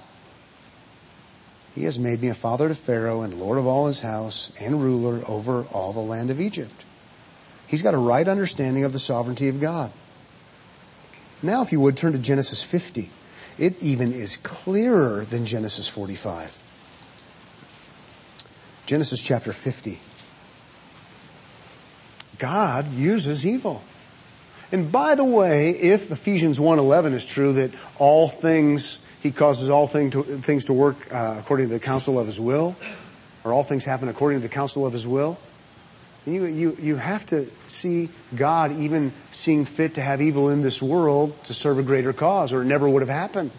He 1.75 1.85
has 1.85 1.99
made 1.99 2.21
me 2.21 2.29
a 2.29 2.35
father 2.35 2.69
to 2.69 2.75
Pharaoh 2.75 3.23
and 3.23 3.41
lord 3.41 3.59
of 3.59 3.67
all 3.67 3.87
his 3.87 4.01
house 4.01 4.53
and 4.61 4.83
ruler 4.83 5.23
over 5.27 5.65
all 5.73 5.93
the 5.93 6.01
land 6.01 6.31
of 6.31 6.41
Egypt. 6.41 6.85
He's 7.67 7.83
got 7.83 7.95
a 7.95 7.99
right 7.99 8.29
understanding 8.29 8.85
of 8.85 8.93
the 8.93 8.99
sovereignty 8.99 9.49
of 9.49 9.59
God. 9.59 9.91
Now, 11.43 11.63
if 11.63 11.73
you 11.73 11.81
would, 11.81 11.97
turn 11.97 12.13
to 12.13 12.19
Genesis 12.19 12.63
50. 12.63 13.11
It 13.59 13.83
even 13.83 14.13
is 14.13 14.37
clearer 14.37 15.25
than 15.25 15.47
Genesis 15.47 15.89
45. 15.89 16.63
Genesis 18.93 19.23
chapter 19.23 19.55
50. 19.55 19.99
God 22.37 22.93
uses 22.93 23.47
evil. 23.47 23.83
And 24.71 24.93
by 24.93 25.15
the 25.15 25.25
way, 25.25 25.71
if 25.71 26.11
Ephesians 26.11 26.59
1.11 26.59 27.15
is 27.15 27.25
true 27.25 27.55
that 27.55 27.71
all 27.97 28.29
things, 28.29 28.99
He 29.23 29.31
causes 29.31 29.71
all 29.71 29.87
thing 29.87 30.11
to, 30.11 30.23
things 30.23 30.67
to 30.67 30.75
work 30.75 31.11
uh, 31.11 31.37
according 31.39 31.69
to 31.69 31.73
the 31.73 31.81
counsel 31.81 32.19
of 32.19 32.27
His 32.27 32.39
will, 32.39 32.77
or 33.45 33.55
all 33.55 33.65
things 33.65 33.87
happen 33.87 34.11
according 34.11 34.41
to 34.41 34.47
the 34.47 34.53
counsel 34.53 34.85
of 34.85 34.93
His 34.93 35.07
will, 35.07 35.39
you, 36.27 36.45
you, 36.45 36.77
you 36.79 36.97
have 36.97 37.25
to 37.29 37.51
see 37.69 38.11
God 38.37 38.79
even 38.79 39.15
seeing 39.31 39.65
fit 39.65 39.95
to 39.95 40.03
have 40.03 40.21
evil 40.21 40.51
in 40.51 40.61
this 40.61 40.83
world 40.83 41.35
to 41.45 41.55
serve 41.55 41.79
a 41.79 41.83
greater 41.83 42.13
cause, 42.13 42.53
or 42.53 42.61
it 42.61 42.67
never 42.67 42.87
would 42.87 43.01
have 43.01 43.09
happened. 43.09 43.53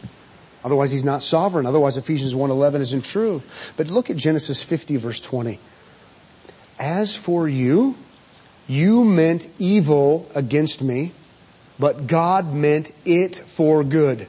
Otherwise 0.63 0.91
he's 0.91 1.03
not 1.03 1.21
sovereign. 1.21 1.65
Otherwise 1.65 1.97
Ephesians 1.97 2.33
1.11 2.33 2.79
isn't 2.79 3.05
true. 3.05 3.41
But 3.75 3.87
look 3.87 4.09
at 4.09 4.15
Genesis 4.15 4.63
50 4.63 4.97
verse 4.97 5.19
20. 5.19 5.59
As 6.79 7.15
for 7.15 7.47
you, 7.47 7.95
you 8.67 9.03
meant 9.03 9.47
evil 9.59 10.29
against 10.33 10.81
me, 10.81 11.11
but 11.77 12.07
God 12.07 12.53
meant 12.53 12.91
it 13.05 13.35
for 13.35 13.83
good. 13.83 14.27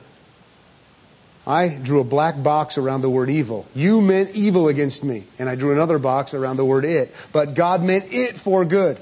I 1.47 1.69
drew 1.69 2.01
a 2.01 2.05
black 2.05 2.43
box 2.43 2.79
around 2.79 3.03
the 3.03 3.11
word 3.11 3.29
evil. 3.29 3.67
You 3.75 4.01
meant 4.01 4.35
evil 4.35 4.69
against 4.69 5.05
me. 5.05 5.25
And 5.39 5.49
I 5.49 5.57
drew 5.57 5.73
another 5.73 5.99
box 5.99 6.33
around 6.33 6.57
the 6.57 6.65
word 6.65 6.87
it. 6.87 7.15
But 7.33 7.55
God 7.55 7.85
meant 7.85 8.15
it 8.15 8.37
for 8.37 8.65
good. 8.65 8.99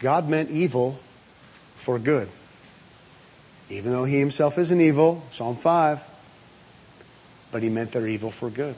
God 0.00 0.28
meant 0.28 0.50
evil 0.50 0.98
for 1.76 1.98
good 1.98 2.28
even 3.72 3.90
though 3.90 4.04
he 4.04 4.18
himself 4.18 4.58
isn't 4.58 4.80
evil, 4.82 5.24
Psalm 5.30 5.56
5, 5.56 5.98
but 7.50 7.62
he 7.62 7.70
meant 7.70 7.90
their 7.92 8.06
evil 8.06 8.30
for 8.30 8.50
good, 8.50 8.76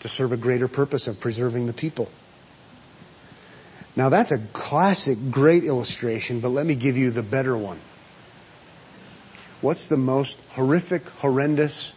to 0.00 0.08
serve 0.08 0.30
a 0.30 0.36
greater 0.36 0.68
purpose 0.68 1.08
of 1.08 1.18
preserving 1.18 1.66
the 1.66 1.72
people. 1.72 2.08
Now 3.96 4.10
that's 4.10 4.30
a 4.30 4.38
classic, 4.52 5.18
great 5.32 5.64
illustration, 5.64 6.38
but 6.38 6.50
let 6.50 6.64
me 6.64 6.76
give 6.76 6.96
you 6.96 7.10
the 7.10 7.24
better 7.24 7.56
one. 7.56 7.80
What's 9.60 9.88
the 9.88 9.96
most 9.96 10.38
horrific, 10.50 11.08
horrendous, 11.08 11.92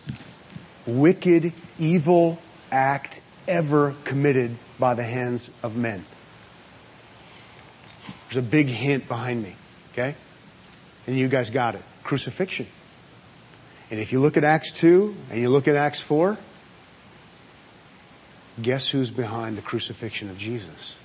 wicked, 0.87 1.53
evil 1.77 2.39
act 2.71 3.21
ever 3.47 3.93
committed 4.05 4.57
by 4.79 4.95
the 4.95 5.03
hands 5.03 5.51
of 5.61 5.75
men? 5.75 6.03
There's 8.25 8.37
a 8.37 8.41
big 8.41 8.67
hint 8.69 9.07
behind 9.07 9.43
me, 9.43 9.55
okay? 9.93 10.15
And 11.05 11.15
you 11.15 11.27
guys 11.27 11.51
got 11.51 11.75
it 11.75 11.83
crucifixion. 12.07 12.65
And 13.91 13.99
if 13.99 14.11
you 14.11 14.19
look 14.19 14.35
at 14.35 14.43
Acts 14.43 14.71
2 14.71 15.15
and 15.29 15.39
you 15.39 15.49
look 15.49 15.67
at 15.67 15.75
Acts 15.75 16.01
4, 16.01 16.37
guess 18.61 18.89
who's 18.89 19.11
behind 19.11 19.57
the 19.57 19.61
crucifixion 19.61 20.29
of 20.29 20.37
Jesus? 20.37 20.95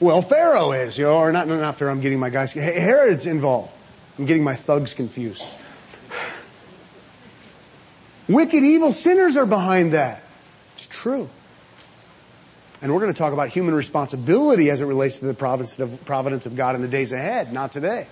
Well, 0.00 0.22
Pharaoh 0.22 0.72
is, 0.72 0.96
you 0.96 1.04
know, 1.04 1.16
or 1.16 1.32
not, 1.32 1.48
not 1.48 1.76
Pharaoh, 1.76 1.92
I'm 1.92 2.00
getting 2.00 2.18
my 2.18 2.30
guys, 2.30 2.52
Herod's 2.52 3.26
involved. 3.26 3.72
I'm 4.18 4.26
getting 4.26 4.44
my 4.44 4.54
thugs 4.54 4.94
confused. 4.94 5.44
Wicked, 8.28 8.62
evil 8.62 8.92
sinners 8.92 9.36
are 9.36 9.46
behind 9.46 9.92
that. 9.92 10.22
It's 10.74 10.86
true. 10.86 11.28
And 12.80 12.92
we're 12.92 13.00
going 13.00 13.12
to 13.12 13.18
talk 13.18 13.32
about 13.32 13.48
human 13.48 13.74
responsibility 13.74 14.70
as 14.70 14.80
it 14.80 14.86
relates 14.86 15.18
to 15.18 15.26
the 15.26 15.34
providence 15.34 16.46
of 16.46 16.56
God 16.56 16.74
in 16.74 16.82
the 16.82 16.88
days 16.88 17.12
ahead, 17.12 17.52
not 17.52 17.72
today. 17.72 18.06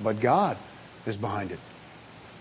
But 0.00 0.20
God 0.20 0.56
is 1.06 1.16
behind 1.16 1.50
it. 1.50 1.58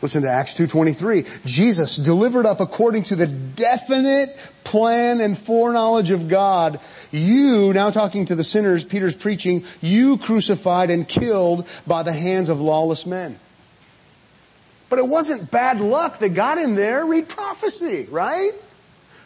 Listen 0.02 0.22
to 0.22 0.30
Acts 0.30 0.54
2.23. 0.54 1.46
Jesus, 1.46 1.98
delivered 1.98 2.46
up 2.46 2.60
according 2.60 3.06
to 3.06 3.16
the 3.16 3.26
definite 3.26 4.38
plan 4.64 5.20
and 5.22 5.36
foreknowledge 5.36 6.12
of 6.12 6.28
God, 6.28 6.80
you, 7.10 7.74
now 7.74 7.90
talking 7.90 8.26
to 8.26 8.36
the 8.36 8.44
sinners, 8.44 8.84
Peter's 8.84 9.16
preaching, 9.16 9.64
you 9.82 10.18
crucified 10.20 10.92
and 10.92 11.08
killed 11.08 11.68
by 11.88 12.04
the 12.04 12.14
hands 12.14 12.50
of 12.50 12.62
lawless 12.62 13.08
men. 13.08 13.40
But 14.90 15.00
it 15.00 15.08
wasn't 15.08 15.50
bad 15.50 15.80
luck 15.80 16.20
that 16.20 16.30
got 16.30 16.60
him 16.60 16.76
there. 16.76 17.04
Read 17.06 17.28
prophecy, 17.28 18.08
right? 18.12 18.54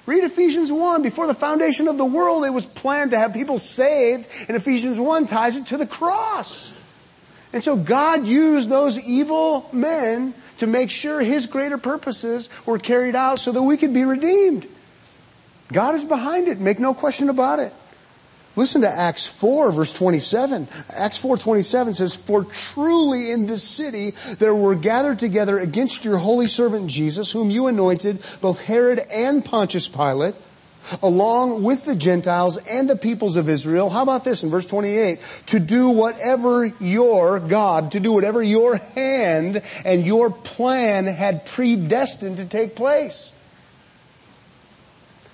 Read 0.05 0.23
Ephesians 0.23 0.71
1. 0.71 1.03
Before 1.03 1.27
the 1.27 1.36
foundation 1.36 1.89
of 1.89 1.97
the 1.97 2.05
world, 2.05 2.45
it 2.45 2.49
was 2.49 2.65
planned 2.65 3.11
to 3.11 3.19
have 3.19 3.34
people 3.34 3.57
saved, 3.57 4.27
and 4.47 4.55
Ephesians 4.55 4.97
1 4.97 5.25
ties 5.25 5.57
it 5.57 5.67
to 5.67 5.77
the 5.77 5.86
cross. 5.86 6.71
And 7.54 7.64
so 7.64 7.76
God 7.76 8.26
used 8.26 8.70
those 8.70 8.97
evil 8.99 9.70
men 9.74 10.34
to 10.58 10.68
make 10.68 10.91
sure 10.91 11.22
His 11.22 11.47
greater 11.47 11.78
purposes 11.78 12.49
were 12.66 12.80
carried 12.80 13.16
out 13.16 13.39
so 13.39 13.52
that 13.52 13.62
we 13.62 13.78
could 13.78 13.93
be 13.93 14.06
redeemed. 14.06 14.68
God 15.72 15.95
is 15.95 16.06
behind 16.06 16.47
it, 16.47 16.60
make 16.60 16.80
no 16.80 16.93
question 16.93 17.30
about 17.30 17.60
it. 17.60 17.74
Listen 18.56 18.82
to 18.82 18.89
Acts 18.89 19.26
4 19.26 19.72
verse 19.72 19.93
27. 19.93 20.68
Acts 20.89 21.18
4:27 21.18 21.93
says, 21.93 22.16
"For 22.16 22.43
truly 22.43 23.32
in 23.32 23.47
this 23.47 23.64
city 23.64 24.14
there 24.39 24.54
were 24.54 24.76
gathered 24.76 25.20
together 25.20 25.58
against 25.58 26.04
your 26.04 26.18
holy 26.18 26.47
servant 26.47 26.88
Jesus, 26.88 27.32
whom 27.32 27.49
you 27.49 27.68
anointed, 27.68 28.20
both 28.41 28.60
Herod 28.60 28.99
and 29.10 29.43
Pontius 29.43 29.88
Pilate, 29.88 30.36
along 31.01 31.63
with 31.63 31.86
the 31.86 31.95
Gentiles 31.95 32.57
and 32.57 32.89
the 32.89 32.95
peoples 32.95 33.36
of 33.36 33.49
Israel." 33.49 33.89
How 33.89 34.03
about 34.03 34.23
this 34.23 34.43
in 34.43 34.49
verse 34.49 34.65
28? 34.65 35.19
"To 35.47 35.59
do 35.59 35.89
whatever 35.89 36.71
your 36.79 37.39
God, 37.39 37.91
to 37.91 37.99
do 37.99 38.11
whatever 38.11 38.41
your 38.41 38.77
hand 38.95 39.61
and 39.86 40.05
your 40.05 40.29
plan 40.29 41.05
had 41.05 41.45
predestined 41.45 42.38
to 42.38 42.45
take 42.45 42.75
place." 42.75 43.32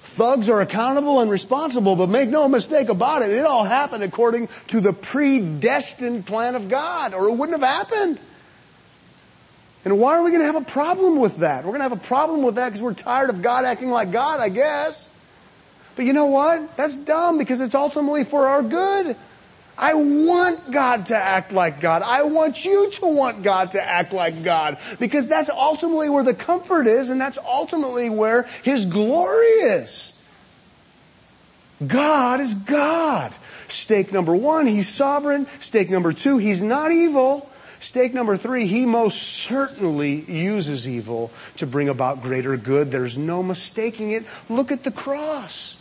Thugs 0.04 0.50
are 0.50 0.62
accountable 0.62 1.20
and 1.20 1.30
responsible, 1.30 1.96
but 1.96 2.10
make 2.10 2.28
no 2.28 2.48
mistake 2.48 2.90
about 2.90 3.22
it, 3.22 3.30
it 3.30 3.46
all 3.46 3.64
happened 3.64 4.04
according 4.04 4.50
to 4.68 4.82
the 4.82 4.92
predestined 4.92 6.26
plan 6.26 6.56
of 6.56 6.70
God, 6.70 7.14
or 7.14 7.28
it 7.28 7.34
wouldn't 7.34 7.62
have 7.62 7.70
happened. 7.70 8.18
And 9.86 10.00
why 10.00 10.18
are 10.18 10.24
we 10.24 10.32
going 10.32 10.42
to 10.42 10.48
have 10.48 10.56
a 10.56 10.66
problem 10.66 11.20
with 11.20 11.38
that? 11.38 11.64
We're 11.64 11.70
going 11.70 11.82
to 11.82 11.90
have 11.90 11.92
a 11.92 11.98
problem 11.98 12.42
with 12.42 12.56
that 12.56 12.70
because 12.70 12.82
we're 12.82 12.94
tired 12.94 13.30
of 13.30 13.44
God 13.44 13.64
acting 13.64 13.92
like 13.92 14.12
God, 14.12 14.40
I 14.40 14.50
guess. 14.50 15.08
But 15.98 16.06
you 16.06 16.14
know 16.14 16.28
what? 16.28 16.78
That's 16.78 16.96
dumb 16.96 17.40
because 17.40 17.60
it's 17.60 17.76
ultimately 17.76 18.24
for 18.24 18.48
our 18.48 18.62
good. 18.62 19.18
I 19.78 19.96
want 19.96 20.72
God 20.72 21.08
to 21.08 21.16
act 21.16 21.52
like 21.52 21.82
God. 21.82 22.04
I 22.04 22.24
want 22.24 22.64
you 22.64 22.92
to 22.92 23.08
want 23.08 23.44
God 23.44 23.72
to 23.72 23.82
act 23.82 24.14
like 24.14 24.44
God 24.44 24.78
because 25.00 25.28
that's 25.28 25.50
ultimately 25.50 26.10
where 26.10 26.24
the 26.24 26.36
comfort 26.36 26.88
is 26.88 27.10
and 27.10 27.20
that's 27.20 27.40
ultimately 27.40 28.10
where 28.10 28.44
His 28.64 28.86
glory 28.86 29.46
is. 29.46 30.14
God 31.86 32.42
is 32.42 32.54
God. 32.54 33.34
Stake 33.68 34.14
number 34.14 34.36
one, 34.36 34.68
He's 34.68 34.88
sovereign. 34.88 35.48
Stake 35.62 35.90
number 35.90 36.14
two, 36.14 36.38
He's 36.38 36.62
not 36.62 36.92
evil. 36.92 37.50
Stake 37.80 38.14
number 38.14 38.38
three, 38.38 38.68
He 38.68 38.86
most 38.86 39.22
certainly 39.22 40.22
uses 40.32 40.88
evil 40.88 41.32
to 41.58 41.66
bring 41.66 41.90
about 41.90 42.22
greater 42.22 42.56
good. 42.56 42.92
There's 42.92 43.18
no 43.18 43.42
mistaking 43.42 44.12
it. 44.12 44.26
Look 44.48 44.72
at 44.72 44.84
the 44.84 44.92
cross. 44.92 45.77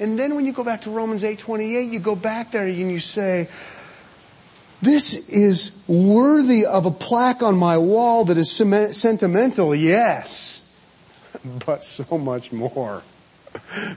And 0.00 0.18
then 0.18 0.34
when 0.34 0.46
you 0.46 0.52
go 0.52 0.64
back 0.64 0.80
to 0.82 0.90
Romans 0.90 1.22
8:28, 1.22 1.92
you 1.92 2.00
go 2.00 2.16
back 2.16 2.52
there 2.52 2.66
and 2.66 2.90
you 2.90 3.00
say, 3.00 3.48
this 4.80 5.12
is 5.28 5.72
worthy 5.86 6.64
of 6.64 6.86
a 6.86 6.90
plaque 6.90 7.42
on 7.42 7.54
my 7.54 7.76
wall 7.76 8.24
that 8.24 8.38
is 8.38 8.50
sentimental, 8.50 9.74
yes, 9.74 10.66
but 11.66 11.84
so 11.84 12.16
much 12.16 12.50
more. 12.50 13.02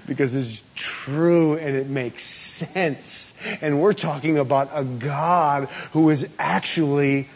Because 0.06 0.36
it's 0.36 0.62
true 0.76 1.56
and 1.56 1.76
it 1.76 1.88
makes 1.88 2.24
sense. 2.24 3.34
And 3.62 3.80
we're 3.80 3.94
talking 3.94 4.38
about 4.40 4.72
a 4.74 4.84
God 4.84 5.70
who 5.94 6.10
is 6.10 6.28
actually 6.38 7.30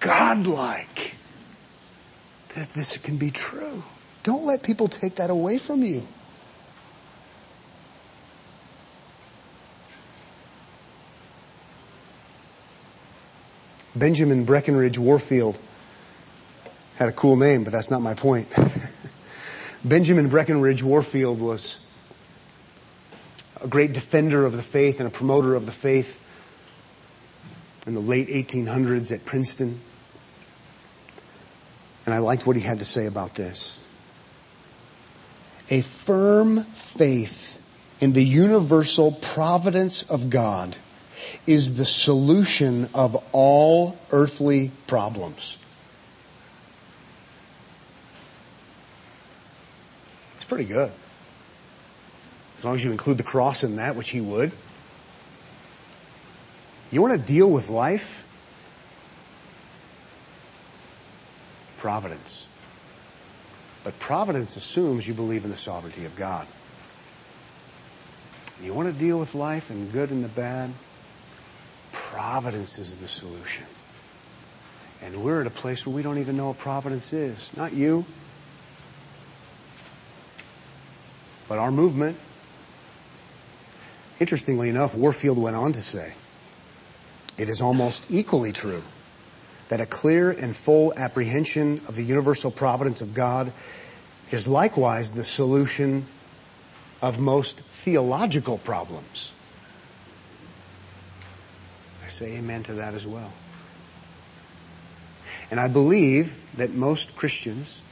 godlike. 0.00 1.14
That 2.54 2.70
this 2.70 2.96
can 2.96 3.18
be 3.18 3.30
true. 3.30 3.82
Don't 4.22 4.44
let 4.44 4.62
people 4.62 4.88
take 4.88 5.16
that 5.16 5.30
away 5.30 5.58
from 5.58 5.82
you. 5.82 6.06
Benjamin 13.94 14.44
Breckinridge 14.44 14.98
Warfield 14.98 15.58
had 16.96 17.08
a 17.08 17.12
cool 17.12 17.36
name, 17.36 17.64
but 17.64 17.72
that's 17.72 17.90
not 17.90 18.00
my 18.00 18.14
point. 18.14 18.48
Benjamin 19.84 20.28
Breckinridge 20.28 20.82
Warfield 20.82 21.40
was 21.40 21.78
a 23.60 23.68
great 23.68 23.92
defender 23.92 24.46
of 24.46 24.56
the 24.56 24.62
faith 24.62 24.98
and 24.98 25.06
a 25.06 25.10
promoter 25.10 25.54
of 25.54 25.66
the 25.66 25.72
faith 25.72 26.20
in 27.86 27.94
the 27.94 28.00
late 28.00 28.28
1800s 28.28 29.12
at 29.12 29.24
Princeton. 29.24 29.80
And 32.06 32.14
I 32.14 32.18
liked 32.18 32.46
what 32.46 32.56
he 32.56 32.62
had 32.62 32.78
to 32.78 32.84
say 32.84 33.06
about 33.06 33.34
this. 33.34 33.78
A 35.70 35.82
firm 35.82 36.64
faith 36.64 37.60
in 38.00 38.12
the 38.14 38.24
universal 38.24 39.12
providence 39.12 40.02
of 40.04 40.30
God 40.30 40.76
is 41.46 41.76
the 41.76 41.84
solution 41.84 42.88
of 42.94 43.22
all 43.32 43.98
earthly 44.10 44.72
problems. 44.86 45.58
It's 50.36 50.44
pretty 50.44 50.64
good. 50.64 50.92
As 52.58 52.64
long 52.64 52.74
as 52.76 52.84
you 52.84 52.92
include 52.92 53.18
the 53.18 53.24
cross 53.24 53.64
in 53.64 53.76
that, 53.76 53.96
which 53.96 54.10
he 54.10 54.20
would. 54.20 54.52
You 56.90 57.00
want 57.00 57.12
to 57.12 57.18
deal 57.18 57.50
with 57.50 57.70
life? 57.70 58.24
Providence. 61.78 62.46
But 63.82 63.98
providence 63.98 64.56
assumes 64.56 65.08
you 65.08 65.14
believe 65.14 65.44
in 65.44 65.50
the 65.50 65.56
sovereignty 65.56 66.04
of 66.04 66.14
God. 66.14 66.46
You 68.62 68.74
want 68.74 68.92
to 68.92 68.96
deal 68.96 69.18
with 69.18 69.34
life 69.34 69.70
and 69.70 69.90
good 69.90 70.10
and 70.10 70.22
the 70.22 70.28
bad? 70.28 70.70
Providence 71.92 72.78
is 72.78 72.96
the 72.96 73.08
solution. 73.08 73.64
And 75.02 75.22
we're 75.22 75.40
at 75.40 75.46
a 75.46 75.50
place 75.50 75.86
where 75.86 75.94
we 75.94 76.02
don't 76.02 76.18
even 76.18 76.36
know 76.36 76.48
what 76.48 76.58
providence 76.58 77.12
is. 77.12 77.54
Not 77.56 77.72
you. 77.72 78.04
But 81.48 81.58
our 81.58 81.70
movement. 81.70 82.18
Interestingly 84.20 84.68
enough, 84.68 84.94
Warfield 84.94 85.38
went 85.38 85.56
on 85.56 85.72
to 85.72 85.82
say, 85.82 86.14
it 87.36 87.48
is 87.48 87.60
almost 87.60 88.04
equally 88.10 88.52
true 88.52 88.82
that 89.68 89.80
a 89.80 89.86
clear 89.86 90.30
and 90.30 90.54
full 90.54 90.92
apprehension 90.96 91.80
of 91.88 91.96
the 91.96 92.02
universal 92.02 92.50
providence 92.50 93.00
of 93.00 93.14
God 93.14 93.52
is 94.30 94.46
likewise 94.46 95.12
the 95.12 95.24
solution 95.24 96.06
of 97.00 97.18
most 97.18 97.58
theological 97.58 98.58
problems 98.58 99.32
say 102.08 102.36
amen 102.36 102.62
to 102.64 102.74
that 102.74 102.94
as 102.94 103.06
well. 103.06 103.32
And 105.50 105.60
I 105.60 105.68
believe 105.68 106.42
that 106.56 106.72
most 106.72 107.14
Christians 107.16 107.82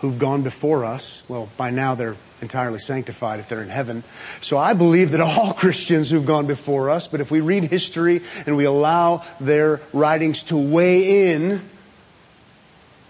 who've 0.00 0.18
gone 0.18 0.42
before 0.42 0.84
us, 0.84 1.22
well, 1.28 1.48
by 1.56 1.70
now 1.70 1.94
they're 1.94 2.16
entirely 2.42 2.78
sanctified 2.78 3.40
if 3.40 3.48
they're 3.48 3.62
in 3.62 3.70
heaven. 3.70 4.04
So 4.40 4.58
I 4.58 4.74
believe 4.74 5.12
that 5.12 5.20
all 5.20 5.54
Christians 5.54 6.10
who've 6.10 6.26
gone 6.26 6.46
before 6.46 6.90
us, 6.90 7.06
but 7.06 7.20
if 7.20 7.30
we 7.30 7.40
read 7.40 7.64
history 7.64 8.22
and 8.44 8.56
we 8.56 8.64
allow 8.64 9.24
their 9.40 9.80
writings 9.92 10.42
to 10.44 10.56
weigh 10.56 11.32
in, 11.32 11.62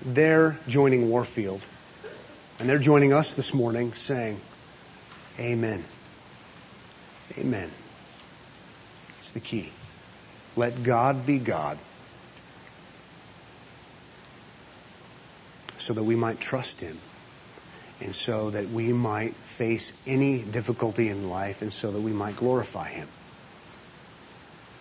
they're 0.05 0.59
joining 0.69 1.09
Warfield. 1.09 1.63
And 2.59 2.69
they're 2.69 2.79
joining 2.79 3.13
us 3.13 3.35
this 3.35 3.53
morning 3.53 3.95
saying, 3.95 4.41
Amen. 5.41 5.85
Amen. 7.37 7.71
The 9.35 9.41
key. 9.41 9.71
Let 10.57 10.83
God 10.83 11.27
be 11.27 11.39
God. 11.39 11.79
So 15.79 15.93
that 15.93 16.05
we 16.05 16.17
might 16.17 16.41
trust 16.41 16.81
Him 16.81 16.99
and 18.01 18.15
so 18.15 18.51
that 18.51 18.71
we 18.71 18.93
might 18.93 19.35
face 19.35 19.93
any 20.07 20.41
difficulty 20.41 21.09
in 21.09 21.29
life 21.29 21.63
and 21.63 21.73
so 21.73 21.91
that 21.91 22.01
we 22.01 22.13
might 22.13 22.37
glorify 22.37 22.89
Him. 22.89 23.09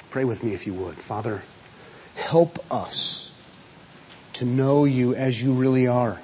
Pray 0.10 0.24
with 0.24 0.44
me 0.44 0.54
if 0.54 0.68
you 0.68 0.74
would. 0.74 0.96
Father, 0.96 1.44
help 2.16 2.60
us 2.72 3.32
to 4.34 4.46
know 4.46 4.86
you 4.86 5.16
as 5.16 5.42
you 5.42 5.54
really 5.54 5.88
are. 5.88 6.22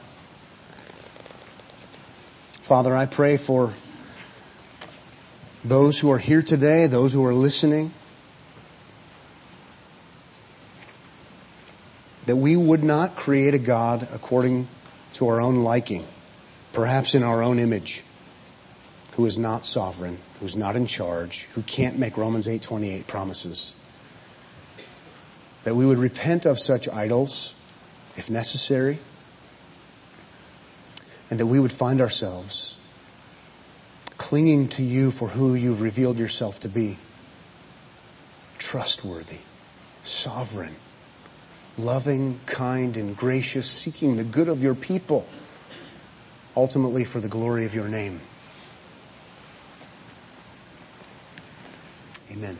Father, 2.61 2.95
I 2.95 3.07
pray 3.07 3.37
for 3.37 3.73
those 5.63 5.99
who 5.99 6.11
are 6.11 6.19
here 6.19 6.43
today, 6.43 6.87
those 6.87 7.13
who 7.13 7.25
are 7.25 7.33
listening, 7.33 7.91
that 12.25 12.35
we 12.35 12.55
would 12.55 12.83
not 12.83 13.15
create 13.15 13.53
a 13.53 13.59
God 13.59 14.07
according 14.13 14.67
to 15.13 15.27
our 15.27 15.41
own 15.41 15.63
liking, 15.63 16.05
perhaps 16.73 17.15
in 17.15 17.23
our 17.23 17.41
own 17.41 17.59
image, 17.59 18.03
who 19.15 19.25
is 19.25 19.37
not 19.37 19.65
sovereign, 19.65 20.19
who's 20.39 20.55
not 20.55 20.75
in 20.75 20.85
charge, 20.85 21.47
who 21.55 21.61
can't 21.61 21.97
make 21.97 22.17
Romans 22.17 22.47
8:28 22.47 23.07
promises. 23.07 23.73
That 25.63 25.75
we 25.75 25.85
would 25.85 25.97
repent 25.97 26.45
of 26.45 26.59
such 26.59 26.87
idols 26.87 27.55
if 28.15 28.29
necessary, 28.29 28.99
and 31.29 31.39
that 31.39 31.45
we 31.45 31.59
would 31.59 31.71
find 31.71 32.01
ourselves 32.01 32.75
clinging 34.17 34.67
to 34.67 34.83
you 34.83 35.09
for 35.09 35.29
who 35.29 35.55
you've 35.55 35.81
revealed 35.81 36.17
yourself 36.17 36.59
to 36.59 36.69
be. 36.69 36.97
Trustworthy, 38.57 39.37
sovereign, 40.03 40.75
loving, 41.83 42.39
kind, 42.45 42.95
and 42.97 43.15
gracious, 43.15 43.69
seeking 43.69 44.17
the 44.17 44.23
good 44.23 44.47
of 44.47 44.61
your 44.61 44.75
people, 44.75 45.27
ultimately 46.55 47.03
for 47.03 47.19
the 47.19 47.27
glory 47.27 47.65
of 47.65 47.73
your 47.73 47.87
name. 47.87 48.21
Amen. 52.31 52.57